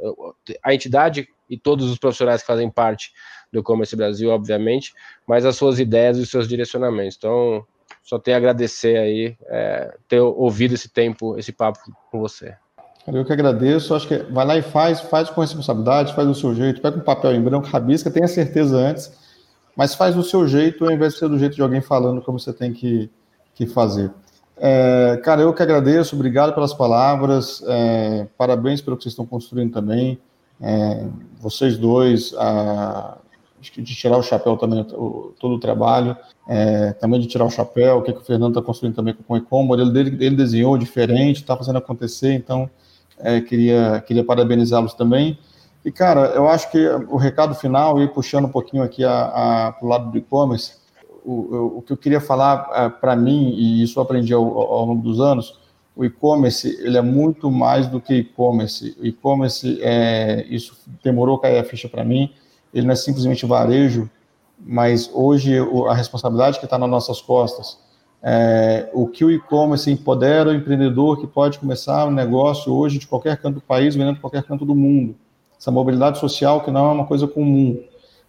a 0.64 0.74
entidade 0.74 1.28
e 1.50 1.58
todos 1.58 1.90
os 1.90 2.00
profissionais 2.00 2.42
que 2.42 2.48
fazem 2.48 2.70
parte 2.70 3.12
do 3.52 3.60
e-commerce 3.60 3.96
Brasil, 3.96 4.30
obviamente, 4.30 4.94
mas 5.28 5.46
as 5.46 5.56
suas 5.56 5.80
ideias 5.80 6.18
e 6.18 6.22
os 6.22 6.30
seus 6.30 6.48
direcionamentos. 6.48 7.16
Então, 7.18 7.66
só 8.04 8.18
tenho 8.18 8.36
a 8.36 8.40
agradecer 8.40 8.98
aí 8.98 9.38
é, 9.48 9.96
ter 10.08 10.20
ouvido 10.20 10.74
esse 10.74 10.90
tempo, 10.90 11.38
esse 11.38 11.52
papo 11.52 11.80
com 12.12 12.20
você. 12.20 12.56
Eu 13.08 13.26
que 13.26 13.34
agradeço. 13.34 13.96
Acho 13.96 14.08
que 14.08 14.18
vai 14.18 14.46
lá 14.46 14.58
e 14.58 14.62
faz, 14.62 15.02
faz 15.02 15.30
com 15.30 15.42
responsabilidade, 15.42 16.14
faz 16.14 16.28
do 16.28 16.36
seu 16.36 16.54
jeito, 16.54 16.82
pega 16.82 16.98
um 16.98 17.02
papel 17.02 17.34
em 17.34 17.42
branco, 17.42 17.68
rabisca, 17.68 18.12
tenha 18.12 18.28
certeza 18.28 18.78
antes, 18.78 19.12
mas 19.76 19.96
faz 19.96 20.16
do 20.16 20.24
seu 20.24 20.48
jeito, 20.48 20.86
ao 20.86 20.92
invés 20.92 21.14
de 21.14 21.20
ser 21.20 21.30
do 21.30 21.40
jeito 21.40 21.56
de 21.56 21.62
alguém 21.62 21.82
falando 21.82 22.22
como 22.22 22.40
você 22.40 22.54
tem 22.54 22.74
que, 22.74 23.10
que 23.56 23.66
fazer. 23.66 24.12
É, 24.58 25.20
cara, 25.24 25.42
eu 25.42 25.54
que 25.54 25.64
agradeço, 25.64 26.16
obrigado 26.16 26.54
pelas 26.54 26.74
palavras, 26.74 27.64
é, 27.66 28.28
parabéns 28.38 28.82
pelo 28.82 28.98
que 28.98 29.04
vocês 29.04 29.14
estão 29.14 29.26
construindo 29.26 29.72
também. 29.72 30.20
É, 30.62 31.08
vocês 31.40 31.78
dois, 31.78 32.34
a, 32.38 33.18
que 33.62 33.82
de 33.82 33.96
tirar 33.96 34.18
o 34.18 34.24
chapéu 34.24 34.56
também, 34.56 34.82
o, 34.94 35.34
todo 35.40 35.56
o 35.56 35.60
trabalho, 35.60 36.16
é, 36.48 36.94
também 36.94 37.20
de 37.20 37.28
tirar 37.28 37.46
o 37.46 37.50
chapéu, 37.50 37.98
o 37.98 38.02
que, 38.02 38.14
que 38.14 38.20
o 38.20 38.24
Fernando 38.24 38.58
está 38.58 38.62
construindo 38.62 38.96
também 38.96 39.14
com 39.14 39.34
o 39.34 39.38
Ecom, 39.38 39.62
o 39.62 39.66
modelo 39.66 39.92
dele 39.92 40.16
ele 40.24 40.36
desenhou 40.36 40.78
diferente, 40.78 41.42
está 41.42 41.58
fazendo 41.58 41.78
acontecer, 41.78 42.34
então 42.34 42.70
é, 43.20 43.42
queria, 43.42 44.04
queria 44.06 44.24
parabenizá-los 44.24 44.94
também. 44.94 45.38
E, 45.84 45.92
cara, 45.92 46.28
eu 46.36 46.48
acho 46.48 46.70
que 46.72 46.88
o 47.10 47.18
recado 47.18 47.56
final, 47.56 48.02
e 48.02 48.08
puxando 48.08 48.46
um 48.46 48.52
pouquinho 48.52 48.84
aqui 48.84 49.04
para 49.04 49.78
o 49.82 49.88
lado 49.88 50.12
do 50.12 50.18
e-commerce, 50.18 50.74
o, 51.24 51.78
o, 51.78 51.82
que 51.82 51.94
eu 51.94 51.98
queria 51.98 52.20
falar 52.22 52.70
é, 52.74 52.90
para 52.90 53.16
mim, 53.16 53.54
e 53.56 53.84
isso 53.84 54.00
eu 54.00 54.04
aprendi 54.04 54.34
ao, 54.34 54.44
ao 54.44 54.86
longo 54.86 55.02
dos 55.02 55.20
anos, 55.20 55.60
o 55.96 56.06
e-commerce 56.06 56.80
ele 56.82 56.98
é 56.98 57.02
muito 57.02 57.52
mais 57.52 57.88
do 57.88 58.00
que 58.00 58.14
e-commerce. 58.14 58.96
O 59.00 59.06
e-commerce, 59.06 59.80
é, 59.82 60.46
isso 60.50 60.78
demorou 61.04 61.36
a 61.36 61.42
cair 61.42 61.60
a 61.60 61.64
ficha 61.64 61.90
para 61.90 62.06
mim, 62.06 62.32
ele 62.74 62.86
não 62.86 62.94
é 62.94 62.96
simplesmente 62.96 63.46
varejo, 63.46 64.10
mas 64.60 65.10
hoje 65.14 65.58
a 65.88 65.94
responsabilidade 65.94 66.60
que 66.60 66.66
está 66.66 66.78
nas 66.78 66.90
nossas 66.90 67.22
costas 67.22 67.78
é, 68.22 68.90
o 68.94 69.08
que 69.08 69.24
o 69.24 69.32
e-commerce 69.32 69.90
empodera 69.90 70.50
o 70.50 70.54
empreendedor 70.54 71.20
que 71.20 71.28
pode 71.28 71.58
começar 71.58 72.06
um 72.06 72.12
negócio 72.12 72.74
hoje 72.74 73.00
de 73.00 73.08
qualquer 73.08 73.38
canto 73.38 73.56
do 73.56 73.62
país, 73.62 73.96
vendendo 73.96 74.16
de 74.16 74.22
qualquer 74.22 74.44
canto 74.44 74.66
do 74.66 74.76
mundo. 74.76 75.16
Essa 75.58 75.72
mobilidade 75.72 76.20
social 76.20 76.62
que 76.62 76.72
não 76.72 76.90
é 76.90 76.92
uma 76.92 77.06
coisa 77.06 77.28
comum. 77.28 77.82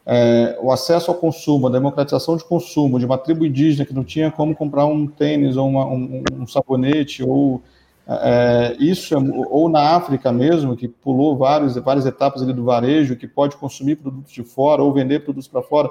É, 0.06 0.58
o 0.60 0.72
acesso 0.72 1.10
ao 1.10 1.16
consumo, 1.16 1.66
a 1.66 1.70
democratização 1.70 2.36
de 2.36 2.44
consumo 2.44 2.98
de 2.98 3.06
uma 3.06 3.18
tribo 3.18 3.44
indígena 3.44 3.84
que 3.84 3.94
não 3.94 4.04
tinha 4.04 4.30
como 4.30 4.54
comprar 4.54 4.86
um 4.86 5.06
tênis 5.06 5.56
ou 5.56 5.68
uma, 5.68 5.86
um, 5.86 6.22
um, 6.32 6.46
sabonete, 6.46 7.22
ou 7.22 7.60
é, 8.10 8.76
isso, 8.78 9.14
é, 9.14 9.18
ou 9.48 9.68
na 9.68 9.96
África 9.96 10.32
mesmo, 10.32 10.76
que 10.76 10.88
pulou 10.88 11.36
vários, 11.36 11.76
várias 11.76 12.06
etapas 12.06 12.42
ali 12.42 12.52
do 12.52 12.64
varejo, 12.64 13.16
que 13.16 13.28
pode 13.28 13.56
consumir 13.56 13.96
produtos 13.96 14.32
de 14.32 14.42
fora 14.42 14.82
ou 14.82 14.92
vender 14.92 15.20
produtos 15.20 15.48
para 15.48 15.62
fora 15.62 15.90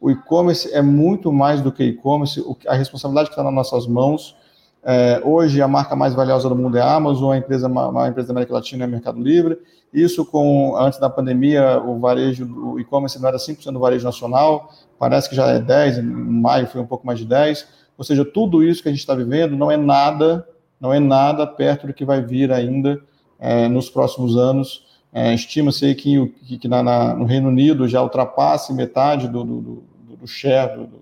o 0.00 0.10
e-commerce 0.10 0.72
é 0.72 0.80
muito 0.80 1.32
mais 1.32 1.60
do 1.60 1.72
que 1.72 1.82
e-commerce, 1.82 2.44
a 2.66 2.74
responsabilidade 2.74 3.28
que 3.28 3.32
está 3.32 3.42
nas 3.42 3.52
nossas 3.52 3.86
mãos. 3.86 4.36
É, 4.84 5.20
hoje, 5.24 5.60
a 5.60 5.66
marca 5.66 5.96
mais 5.96 6.14
valiosa 6.14 6.48
do 6.48 6.54
mundo 6.54 6.78
é 6.78 6.80
a 6.80 6.94
Amazon, 6.94 7.32
a 7.32 7.38
empresa, 7.38 7.66
a 7.66 8.08
empresa 8.08 8.28
da 8.28 8.34
América 8.34 8.54
Latina 8.54 8.84
é 8.84 8.86
Mercado 8.86 9.20
Livre. 9.20 9.58
Isso, 9.92 10.24
com 10.24 10.76
antes 10.76 11.00
da 11.00 11.10
pandemia, 11.10 11.82
o 11.82 11.98
varejo, 11.98 12.46
o 12.46 12.78
e-commerce 12.78 13.20
não 13.20 13.28
era 13.28 13.38
5% 13.38 13.72
do 13.72 13.80
varejo 13.80 14.04
nacional, 14.04 14.70
parece 14.98 15.28
que 15.28 15.34
já 15.34 15.48
é 15.48 15.60
10%, 15.60 15.98
em 15.98 16.02
maio 16.02 16.66
foi 16.68 16.80
um 16.80 16.86
pouco 16.86 17.06
mais 17.06 17.18
de 17.18 17.26
10%. 17.26 17.64
Ou 17.96 18.04
seja, 18.04 18.24
tudo 18.24 18.62
isso 18.62 18.80
que 18.80 18.88
a 18.88 18.92
gente 18.92 19.00
está 19.00 19.14
vivendo 19.14 19.56
não 19.56 19.70
é 19.70 19.76
nada, 19.76 20.46
não 20.80 20.92
é 20.92 21.00
nada 21.00 21.46
perto 21.46 21.86
do 21.86 21.94
que 21.94 22.04
vai 22.04 22.22
vir 22.22 22.52
ainda 22.52 23.00
é, 23.38 23.68
nos 23.68 23.90
próximos 23.90 24.36
anos. 24.36 24.86
É, 25.12 25.34
Estima-se 25.34 25.94
que, 25.94 26.26
que, 26.44 26.58
que 26.58 26.68
na, 26.68 26.82
na, 26.82 27.14
no 27.14 27.24
Reino 27.24 27.48
Unido 27.48 27.88
já 27.88 28.02
ultrapasse 28.02 28.72
metade 28.72 29.28
do, 29.28 29.44
do, 29.44 29.82
do 30.20 30.26
share, 30.26 30.76
do, 30.76 30.86
do, 30.86 31.00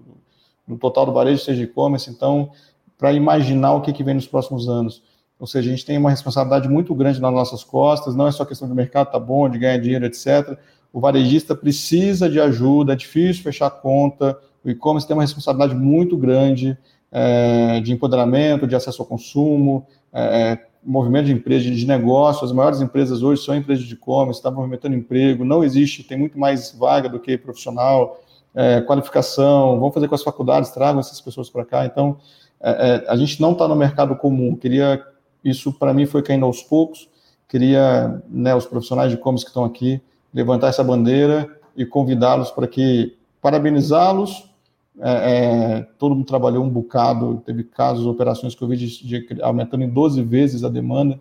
do 0.68 0.79
total 0.79 1.07
do 1.07 1.12
varejo, 1.12 1.43
seja 1.43 1.62
e-commerce, 1.62 2.11
então, 2.11 2.51
para 2.99 3.12
imaginar 3.12 3.74
o 3.74 3.81
que, 3.81 3.93
que 3.93 4.05
vem 4.05 4.14
nos 4.14 4.27
próximos 4.27 4.68
anos. 4.68 5.03
Ou 5.39 5.47
seja, 5.47 5.68
a 5.68 5.70
gente 5.70 5.85
tem 5.85 5.99
uma 5.99 6.11
responsabilidade 6.11 6.68
muito 6.68 6.95
grande 6.95 7.20
nas 7.20 7.33
nossas 7.33 7.62
costas, 7.62 8.14
não 8.14 8.27
é 8.27 8.33
só 8.33 8.45
questão 8.45 8.68
do 8.68 8.74
mercado 8.74 9.11
tá 9.11 9.18
bom, 9.18 9.49
de 9.49 9.59
ganhar 9.59 9.79
dinheiro, 9.79 10.07
etc. 10.07 10.59
O 10.93 10.99
varejista 10.99 11.55
precisa 11.55 12.29
de 12.29 12.41
ajuda, 12.41 12.95
é 12.95 12.97
difícil 12.97 13.43
fechar 13.43 13.68
conta, 13.68 14.39
o 14.64 14.70
e-commerce 14.70 15.07
tem 15.07 15.14
uma 15.14 15.22
responsabilidade 15.22 15.74
muito 15.74 16.16
grande 16.16 16.77
é, 17.11 17.80
de 17.80 17.92
empoderamento, 17.92 18.66
de 18.66 18.74
acesso 18.74 19.02
ao 19.02 19.09
consumo, 19.09 19.86
é, 20.12 20.59
movimento 20.82 21.26
de 21.26 21.32
empresas, 21.32 21.76
de 21.76 21.86
negócio, 21.86 22.44
as 22.44 22.52
maiores 22.52 22.80
empresas 22.80 23.22
hoje 23.22 23.42
são 23.42 23.57
empresas 23.57 23.84
de 23.84 23.94
e-commerce, 23.94 24.38
está 24.38 24.50
movimentando 24.50 24.94
emprego, 24.94 25.44
não 25.44 25.64
existe, 25.64 26.04
tem 26.04 26.16
muito 26.16 26.38
mais 26.38 26.72
vaga 26.72 27.09
do 27.09 27.18
que 27.18 27.36
profissional, 27.36 28.20
é, 28.54 28.80
qualificação, 28.80 29.78
vamos 29.78 29.92
fazer 29.92 30.09
com 30.09 30.14
as 30.14 30.22
faculdades, 30.22 30.70
tragam 30.70 31.00
essas 31.00 31.20
pessoas 31.20 31.50
para 31.50 31.64
cá. 31.64 31.84
Então, 31.84 32.18
é, 32.61 32.70
é, 32.70 33.11
a 33.11 33.16
gente 33.16 33.40
não 33.40 33.52
está 33.52 33.68
no 33.68 33.76
mercado 33.76 34.16
comum. 34.16 34.57
Queria, 34.57 35.04
isso 35.44 35.72
para 35.72 35.92
mim 35.92 36.07
foi 36.07 36.22
caindo 36.22 36.46
aos 36.46 36.62
poucos. 36.62 37.09
Queria, 37.48 38.22
né, 38.28 38.54
os 38.54 38.64
profissionais 38.64 39.11
de 39.11 39.18
e-commerce 39.18 39.44
que 39.44 39.50
estão 39.50 39.64
aqui, 39.64 40.00
levantar 40.32 40.68
essa 40.68 40.82
bandeira 40.82 41.48
e 41.76 41.84
convidá-los 41.84 42.50
para 42.50 42.66
que, 42.66 43.16
parabenizá-los. 43.42 44.50
É, 44.99 45.11
é, 45.11 45.86
todo 45.99 46.14
mundo 46.14 46.26
trabalhou 46.26 46.64
um 46.64 46.70
bocado, 46.70 47.42
teve 47.44 47.64
casos, 47.64 48.07
operações 48.07 48.55
que 48.55 48.62
eu 48.62 48.68
vi 48.68 48.76
de, 48.76 49.07
de, 49.07 49.42
aumentando 49.42 49.84
em 49.84 49.88
12 49.88 50.22
vezes 50.22 50.64
a 50.64 50.68
demanda. 50.68 51.20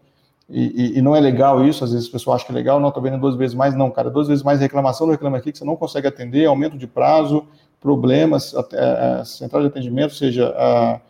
E, 0.50 0.94
e, 0.96 1.00
e, 1.00 1.02
não 1.02 1.16
é 1.16 1.20
legal 1.20 1.66
isso, 1.66 1.84
às 1.84 1.92
vezes 1.92 2.08
o 2.08 2.12
pessoal 2.12 2.36
acha 2.36 2.46
que 2.46 2.52
é 2.52 2.56
legal, 2.56 2.80
não, 2.80 2.90
estou 2.90 3.02
vendo 3.02 3.20
duas 3.20 3.36
vezes 3.36 3.56
mais, 3.56 3.76
não, 3.76 3.90
cara, 3.90 4.12
duas 4.12 4.28
vezes 4.28 4.44
mais 4.44 4.60
reclamação, 4.60 5.08
não 5.08 5.12
reclama 5.12 5.38
aqui, 5.38 5.52
que 5.52 5.58
você 5.58 5.66
não 5.66 5.76
consegue 5.76 6.08
atender, 6.08 6.46
aumento 6.46 6.78
de 6.78 6.86
prazo, 6.86 7.48
problemas, 7.82 8.54
a, 8.54 8.60
a, 8.60 9.22
a 9.22 9.26
central 9.26 9.64
de 9.64 9.70
atendimento, 9.70 10.12
ou 10.12 10.18
seja, 10.18 10.54
a, 10.56 11.02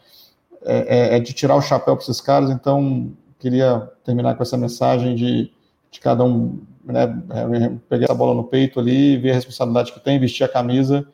é, 0.63 1.15
é, 1.15 1.17
é, 1.17 1.19
de 1.19 1.33
tirar 1.33 1.55
o 1.55 1.61
chapéu 1.61 1.97
para 1.97 2.03
esses 2.03 2.21
caras, 2.21 2.49
então 2.49 3.11
queria 3.37 3.91
terminar 4.05 4.35
com 4.35 4.41
essa 4.41 4.57
mensagem 4.57 5.15
de, 5.15 5.51
de 5.91 5.99
cada 5.99 6.23
um, 6.23 6.61
né, 6.85 7.03
é, 7.03 7.71
pegar 7.89 8.11
a 8.11 8.15
bola 8.15 8.33
no 8.33 8.45
peito 8.45 8.79
ali, 8.79 9.17
ver 9.17 9.31
a 9.31 9.35
responsabilidade 9.35 9.91
que 9.91 9.99
tem, 9.99 10.17
vestir 10.17 10.45
a 10.45 10.49
camisa 10.49 11.05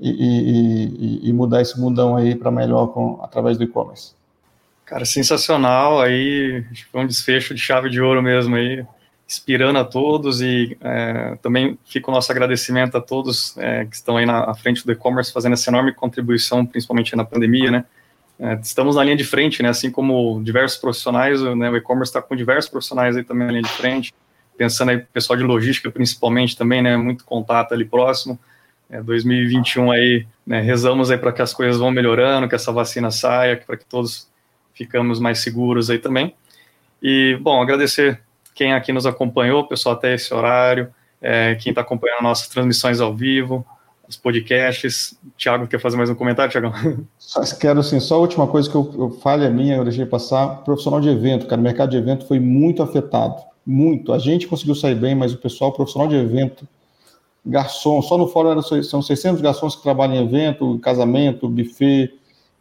e, 0.00 1.20
e, 1.24 1.28
e 1.28 1.32
mudar 1.32 1.60
esse 1.60 1.78
mundão 1.78 2.16
aí 2.16 2.34
para 2.34 2.50
melhor 2.50 2.88
com, 2.88 3.20
através 3.22 3.58
do 3.58 3.64
e-commerce. 3.64 4.12
Cara, 4.86 5.04
sensacional. 5.04 6.00
Aí 6.00 6.64
foi 6.90 7.02
um 7.02 7.06
desfecho 7.06 7.54
de 7.54 7.60
chave 7.60 7.90
de 7.90 8.00
ouro 8.00 8.22
mesmo 8.22 8.56
aí, 8.56 8.84
inspirando 9.28 9.78
a 9.78 9.84
todos 9.84 10.40
e 10.40 10.76
é, 10.80 11.38
também 11.40 11.78
fica 11.84 12.10
o 12.10 12.14
nosso 12.14 12.32
agradecimento 12.32 12.96
a 12.96 13.00
todos 13.00 13.56
é, 13.58 13.84
que 13.84 13.94
estão 13.94 14.16
aí 14.16 14.26
na 14.26 14.52
frente 14.54 14.84
do 14.84 14.90
e-commerce 14.90 15.32
fazendo 15.32 15.52
essa 15.52 15.70
enorme 15.70 15.92
contribuição, 15.94 16.66
principalmente 16.66 17.14
na 17.14 17.24
pandemia, 17.24 17.70
né? 17.70 17.84
É, 18.36 18.54
estamos 18.54 18.96
na 18.96 19.04
linha 19.04 19.16
de 19.16 19.22
frente, 19.22 19.62
né? 19.62 19.68
Assim 19.68 19.90
como 19.90 20.42
diversos 20.42 20.78
profissionais, 20.78 21.40
né, 21.40 21.70
o 21.70 21.76
e-commerce 21.76 22.10
está 22.10 22.22
com 22.22 22.34
diversos 22.34 22.70
profissionais 22.70 23.16
aí 23.16 23.22
também 23.22 23.46
na 23.46 23.52
linha 23.52 23.62
de 23.62 23.70
frente, 23.70 24.14
pensando 24.56 24.88
aí 24.88 24.98
pessoal 24.98 25.36
de 25.36 25.44
logística 25.44 25.90
principalmente 25.90 26.56
também, 26.56 26.82
né? 26.82 26.96
Muito 26.96 27.24
contato 27.24 27.74
ali 27.74 27.84
próximo. 27.84 28.36
2021 29.02 29.92
é, 29.92 29.96
aí, 29.96 30.26
né, 30.46 30.60
rezamos 30.60 31.10
aí 31.10 31.18
para 31.18 31.32
que 31.32 31.40
as 31.40 31.54
coisas 31.54 31.78
vão 31.78 31.90
melhorando, 31.90 32.48
que 32.48 32.54
essa 32.54 32.72
vacina 32.72 33.10
saia, 33.10 33.56
para 33.56 33.76
que 33.76 33.84
todos 33.84 34.28
ficamos 34.74 35.20
mais 35.20 35.38
seguros 35.38 35.90
aí 35.90 35.98
também. 35.98 36.34
E, 37.02 37.38
bom, 37.40 37.62
agradecer 37.62 38.20
quem 38.54 38.72
aqui 38.72 38.92
nos 38.92 39.06
acompanhou, 39.06 39.66
pessoal, 39.66 39.94
até 39.94 40.14
esse 40.14 40.34
horário, 40.34 40.92
é, 41.22 41.54
quem 41.54 41.70
está 41.70 41.82
acompanhando 41.82 42.22
nossas 42.22 42.48
transmissões 42.48 43.00
ao 43.00 43.14
vivo, 43.14 43.64
os 44.08 44.16
podcasts. 44.16 45.16
Tiago, 45.36 45.66
quer 45.68 45.78
fazer 45.78 45.96
mais 45.96 46.10
um 46.10 46.14
comentário, 46.14 46.50
Tiagão? 46.50 46.72
Quero, 47.60 47.82
sim, 47.82 48.00
só 48.00 48.16
a 48.16 48.18
última 48.18 48.46
coisa 48.46 48.68
que 48.68 48.74
eu, 48.74 48.92
eu 48.98 49.10
falha 49.20 49.44
é 49.44 49.50
minha, 49.50 49.76
eu 49.76 49.84
deixei 49.84 50.04
passar, 50.04 50.62
profissional 50.64 51.00
de 51.00 51.08
evento, 51.08 51.46
cara, 51.46 51.60
o 51.60 51.64
mercado 51.64 51.90
de 51.90 51.96
evento 51.96 52.26
foi 52.26 52.40
muito 52.40 52.82
afetado, 52.82 53.36
muito. 53.64 54.12
A 54.12 54.18
gente 54.18 54.48
conseguiu 54.48 54.74
sair 54.74 54.96
bem, 54.96 55.14
mas 55.14 55.32
o 55.32 55.38
pessoal, 55.38 55.72
profissional 55.72 56.08
de 56.08 56.16
evento, 56.16 56.66
garçom, 57.44 58.02
só 58.02 58.18
no 58.18 58.26
fórum 58.26 58.60
são 58.62 59.00
600 59.00 59.40
garçons 59.40 59.76
que 59.76 59.82
trabalham 59.82 60.16
em 60.16 60.24
evento, 60.24 60.78
casamento, 60.80 61.48
buffet, 61.48 62.12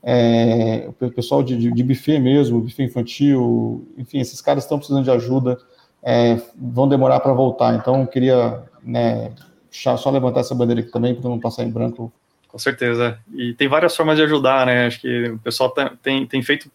é, 0.01 0.89
o 0.99 1.11
pessoal 1.11 1.43
de, 1.43 1.71
de, 1.71 1.83
buffet 1.83 2.19
mesmo, 2.19 2.61
buffet 2.61 2.83
infantil, 2.83 3.87
enfim, 3.97 4.19
esses 4.19 4.41
caras 4.41 4.63
estão 4.63 4.77
precisando 4.77 5.03
de 5.03 5.11
ajuda, 5.11 5.57
é, 6.01 6.41
vão 6.55 6.87
demorar 6.87 7.19
para 7.19 7.33
voltar. 7.33 7.75
Então, 7.75 8.01
eu 8.01 8.07
queria 8.07 8.63
né, 8.81 9.31
só 9.71 10.09
levantar 10.09 10.41
essa 10.41 10.55
bandeira 10.55 10.81
aqui 10.81 10.91
também, 10.91 11.13
para 11.13 11.29
não 11.29 11.39
passar 11.39 11.63
em 11.63 11.71
branco. 11.71 12.11
Com 12.47 12.57
certeza. 12.57 13.19
E 13.33 13.53
tem 13.53 13.67
várias 13.67 13.95
formas 13.95 14.17
de 14.17 14.23
ajudar, 14.23 14.65
né? 14.65 14.87
Acho 14.87 15.01
que 15.01 15.29
o 15.29 15.39
pessoal 15.39 15.69
tá, 15.69 15.93
tem, 16.01 16.25
tem 16.25 16.41
feito 16.41 16.71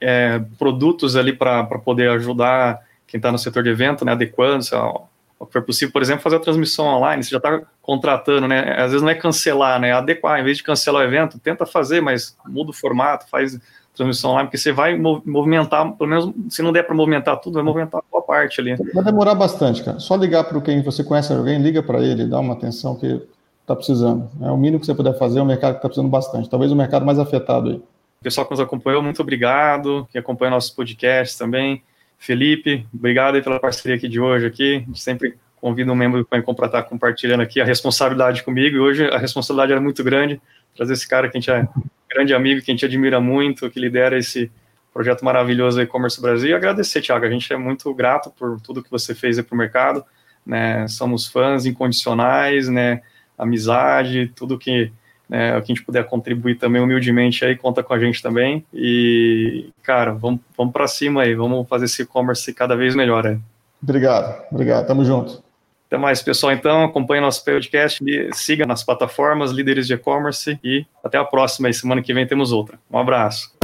é, 0.00 0.38
produtos 0.58 1.16
ali 1.16 1.34
para 1.34 1.64
poder 1.64 2.08
ajudar 2.10 2.80
quem 3.06 3.18
está 3.18 3.30
no 3.30 3.38
setor 3.38 3.62
de 3.62 3.68
evento, 3.68 4.04
né? 4.04 4.12
Adequando, 4.12 4.64
sei 4.64 4.78
lá, 4.78 4.94
o 5.38 5.46
que 5.46 5.52
for 5.52 5.62
possível, 5.62 5.92
por 5.92 6.02
exemplo, 6.02 6.22
fazer 6.22 6.36
a 6.36 6.40
transmissão 6.40 6.86
online, 6.86 7.22
você 7.22 7.30
já 7.30 7.36
está 7.36 7.62
contratando, 7.80 8.48
né? 8.48 8.74
Às 8.76 8.90
vezes 8.90 9.02
não 9.02 9.10
é 9.10 9.14
cancelar, 9.14 9.80
né? 9.80 9.92
Adequar, 9.92 10.40
em 10.40 10.44
vez 10.44 10.56
de 10.56 10.62
cancelar 10.62 11.02
o 11.02 11.04
evento, 11.04 11.38
tenta 11.38 11.64
fazer, 11.64 12.00
mas 12.00 12.36
muda 12.46 12.70
o 12.70 12.74
formato, 12.74 13.28
faz 13.28 13.58
transmissão 13.94 14.30
online, 14.30 14.46
porque 14.46 14.58
você 14.58 14.72
vai 14.72 14.96
movimentar, 14.96 15.92
pelo 15.92 16.08
menos 16.08 16.32
se 16.48 16.62
não 16.62 16.72
der 16.72 16.84
para 16.84 16.94
movimentar 16.94 17.36
tudo, 17.40 17.54
vai 17.54 17.62
movimentar 17.62 18.00
a 18.00 18.10
tua 18.10 18.22
parte 18.22 18.60
ali. 18.60 18.76
Vai 18.94 19.04
demorar 19.04 19.34
bastante, 19.34 19.82
cara. 19.82 19.98
Só 19.98 20.14
ligar 20.14 20.44
para 20.44 20.60
quem 20.60 20.82
você 20.82 21.02
conhece 21.02 21.32
alguém, 21.32 21.60
liga 21.60 21.82
para 21.82 22.00
ele, 22.00 22.26
dá 22.26 22.38
uma 22.38 22.54
atenção 22.54 22.96
que 22.96 23.20
está 23.60 23.74
precisando. 23.74 24.30
É 24.40 24.50
o 24.50 24.56
mínimo 24.56 24.80
que 24.80 24.86
você 24.86 24.94
puder 24.94 25.18
fazer, 25.18 25.40
é 25.40 25.42
um 25.42 25.46
mercado 25.46 25.72
que 25.72 25.78
está 25.78 25.88
precisando 25.88 26.10
bastante. 26.10 26.48
Talvez 26.48 26.72
o 26.72 26.76
mercado 26.76 27.04
mais 27.04 27.18
afetado 27.18 27.70
aí. 27.70 27.82
pessoal 28.22 28.46
que 28.46 28.52
nos 28.52 28.60
acompanhou, 28.60 29.02
muito 29.02 29.20
obrigado. 29.20 30.06
Que 30.10 30.18
acompanha 30.18 30.52
nossos 30.52 30.70
podcasts 30.70 31.36
também. 31.36 31.82
Felipe, 32.18 32.86
obrigado 32.92 33.36
aí 33.36 33.42
pela 33.42 33.60
parceria 33.60 33.96
aqui 33.96 34.08
de 34.08 34.20
hoje 34.20 34.44
aqui. 34.44 34.86
Sempre 34.94 35.38
convida 35.56 35.92
um 35.92 35.94
membro 35.94 36.18
do 36.18 36.26
Coencom 36.26 36.54
para 36.54 36.66
estar 36.66 36.82
compartilhando 36.82 37.40
aqui 37.42 37.60
a 37.60 37.64
responsabilidade 37.64 38.42
comigo. 38.42 38.76
E 38.76 38.80
hoje 38.80 39.08
a 39.08 39.18
responsabilidade 39.18 39.72
era 39.72 39.80
muito 39.80 40.02
grande. 40.02 40.40
Trazer 40.76 40.92
esse 40.92 41.08
cara 41.08 41.28
que 41.28 41.38
a 41.38 41.40
gente 41.40 41.50
é 41.50 41.66
grande 42.10 42.34
amigo, 42.34 42.60
que 42.60 42.70
a 42.70 42.74
gente 42.74 42.84
admira 42.84 43.20
muito, 43.20 43.70
que 43.70 43.78
lidera 43.80 44.18
esse 44.18 44.50
projeto 44.92 45.24
maravilhoso 45.24 45.80
e-commerce 45.80 46.20
Brasil. 46.20 46.50
E 46.50 46.54
agradecer, 46.54 47.00
Thiago. 47.00 47.24
A 47.24 47.30
gente 47.30 47.52
é 47.52 47.56
muito 47.56 47.92
grato 47.94 48.30
por 48.30 48.60
tudo 48.60 48.82
que 48.82 48.90
você 48.90 49.14
fez 49.14 49.40
para 49.40 49.54
o 49.54 49.58
mercado. 49.58 50.04
Né? 50.44 50.88
Somos 50.88 51.26
fãs 51.26 51.66
incondicionais, 51.66 52.68
né? 52.68 53.02
Amizade, 53.36 54.32
tudo 54.34 54.58
que 54.58 54.90
né, 55.28 55.56
o 55.56 55.62
que 55.62 55.72
a 55.72 55.74
gente 55.74 55.84
puder 55.84 56.04
contribuir 56.04 56.56
também 56.56 56.80
humildemente 56.80 57.44
aí, 57.44 57.56
conta 57.56 57.82
com 57.82 57.92
a 57.92 57.98
gente 57.98 58.22
também. 58.22 58.64
E, 58.72 59.70
cara, 59.82 60.12
vamos, 60.12 60.40
vamos 60.56 60.72
para 60.72 60.86
cima 60.86 61.22
aí, 61.22 61.34
vamos 61.34 61.68
fazer 61.68 61.84
esse 61.84 62.02
e-commerce 62.02 62.52
cada 62.54 62.74
vez 62.74 62.94
melhor 62.94 63.26
aí. 63.26 63.38
Obrigado, 63.82 64.42
obrigado, 64.50 64.86
tamo 64.86 65.04
junto. 65.04 65.42
Até 65.86 65.96
mais, 65.96 66.20
pessoal. 66.20 66.52
Então, 66.52 66.84
acompanhe 66.84 67.20
nosso 67.20 67.42
podcast, 67.42 68.04
siga 68.34 68.66
nas 68.66 68.84
plataformas 68.84 69.50
líderes 69.50 69.86
de 69.86 69.94
e-commerce 69.94 70.58
e 70.62 70.84
até 71.02 71.16
a 71.16 71.24
próxima. 71.24 71.70
E 71.70 71.74
semana 71.74 72.02
que 72.02 72.12
vem 72.12 72.26
temos 72.26 72.52
outra. 72.52 72.78
Um 72.90 72.98
abraço. 72.98 73.57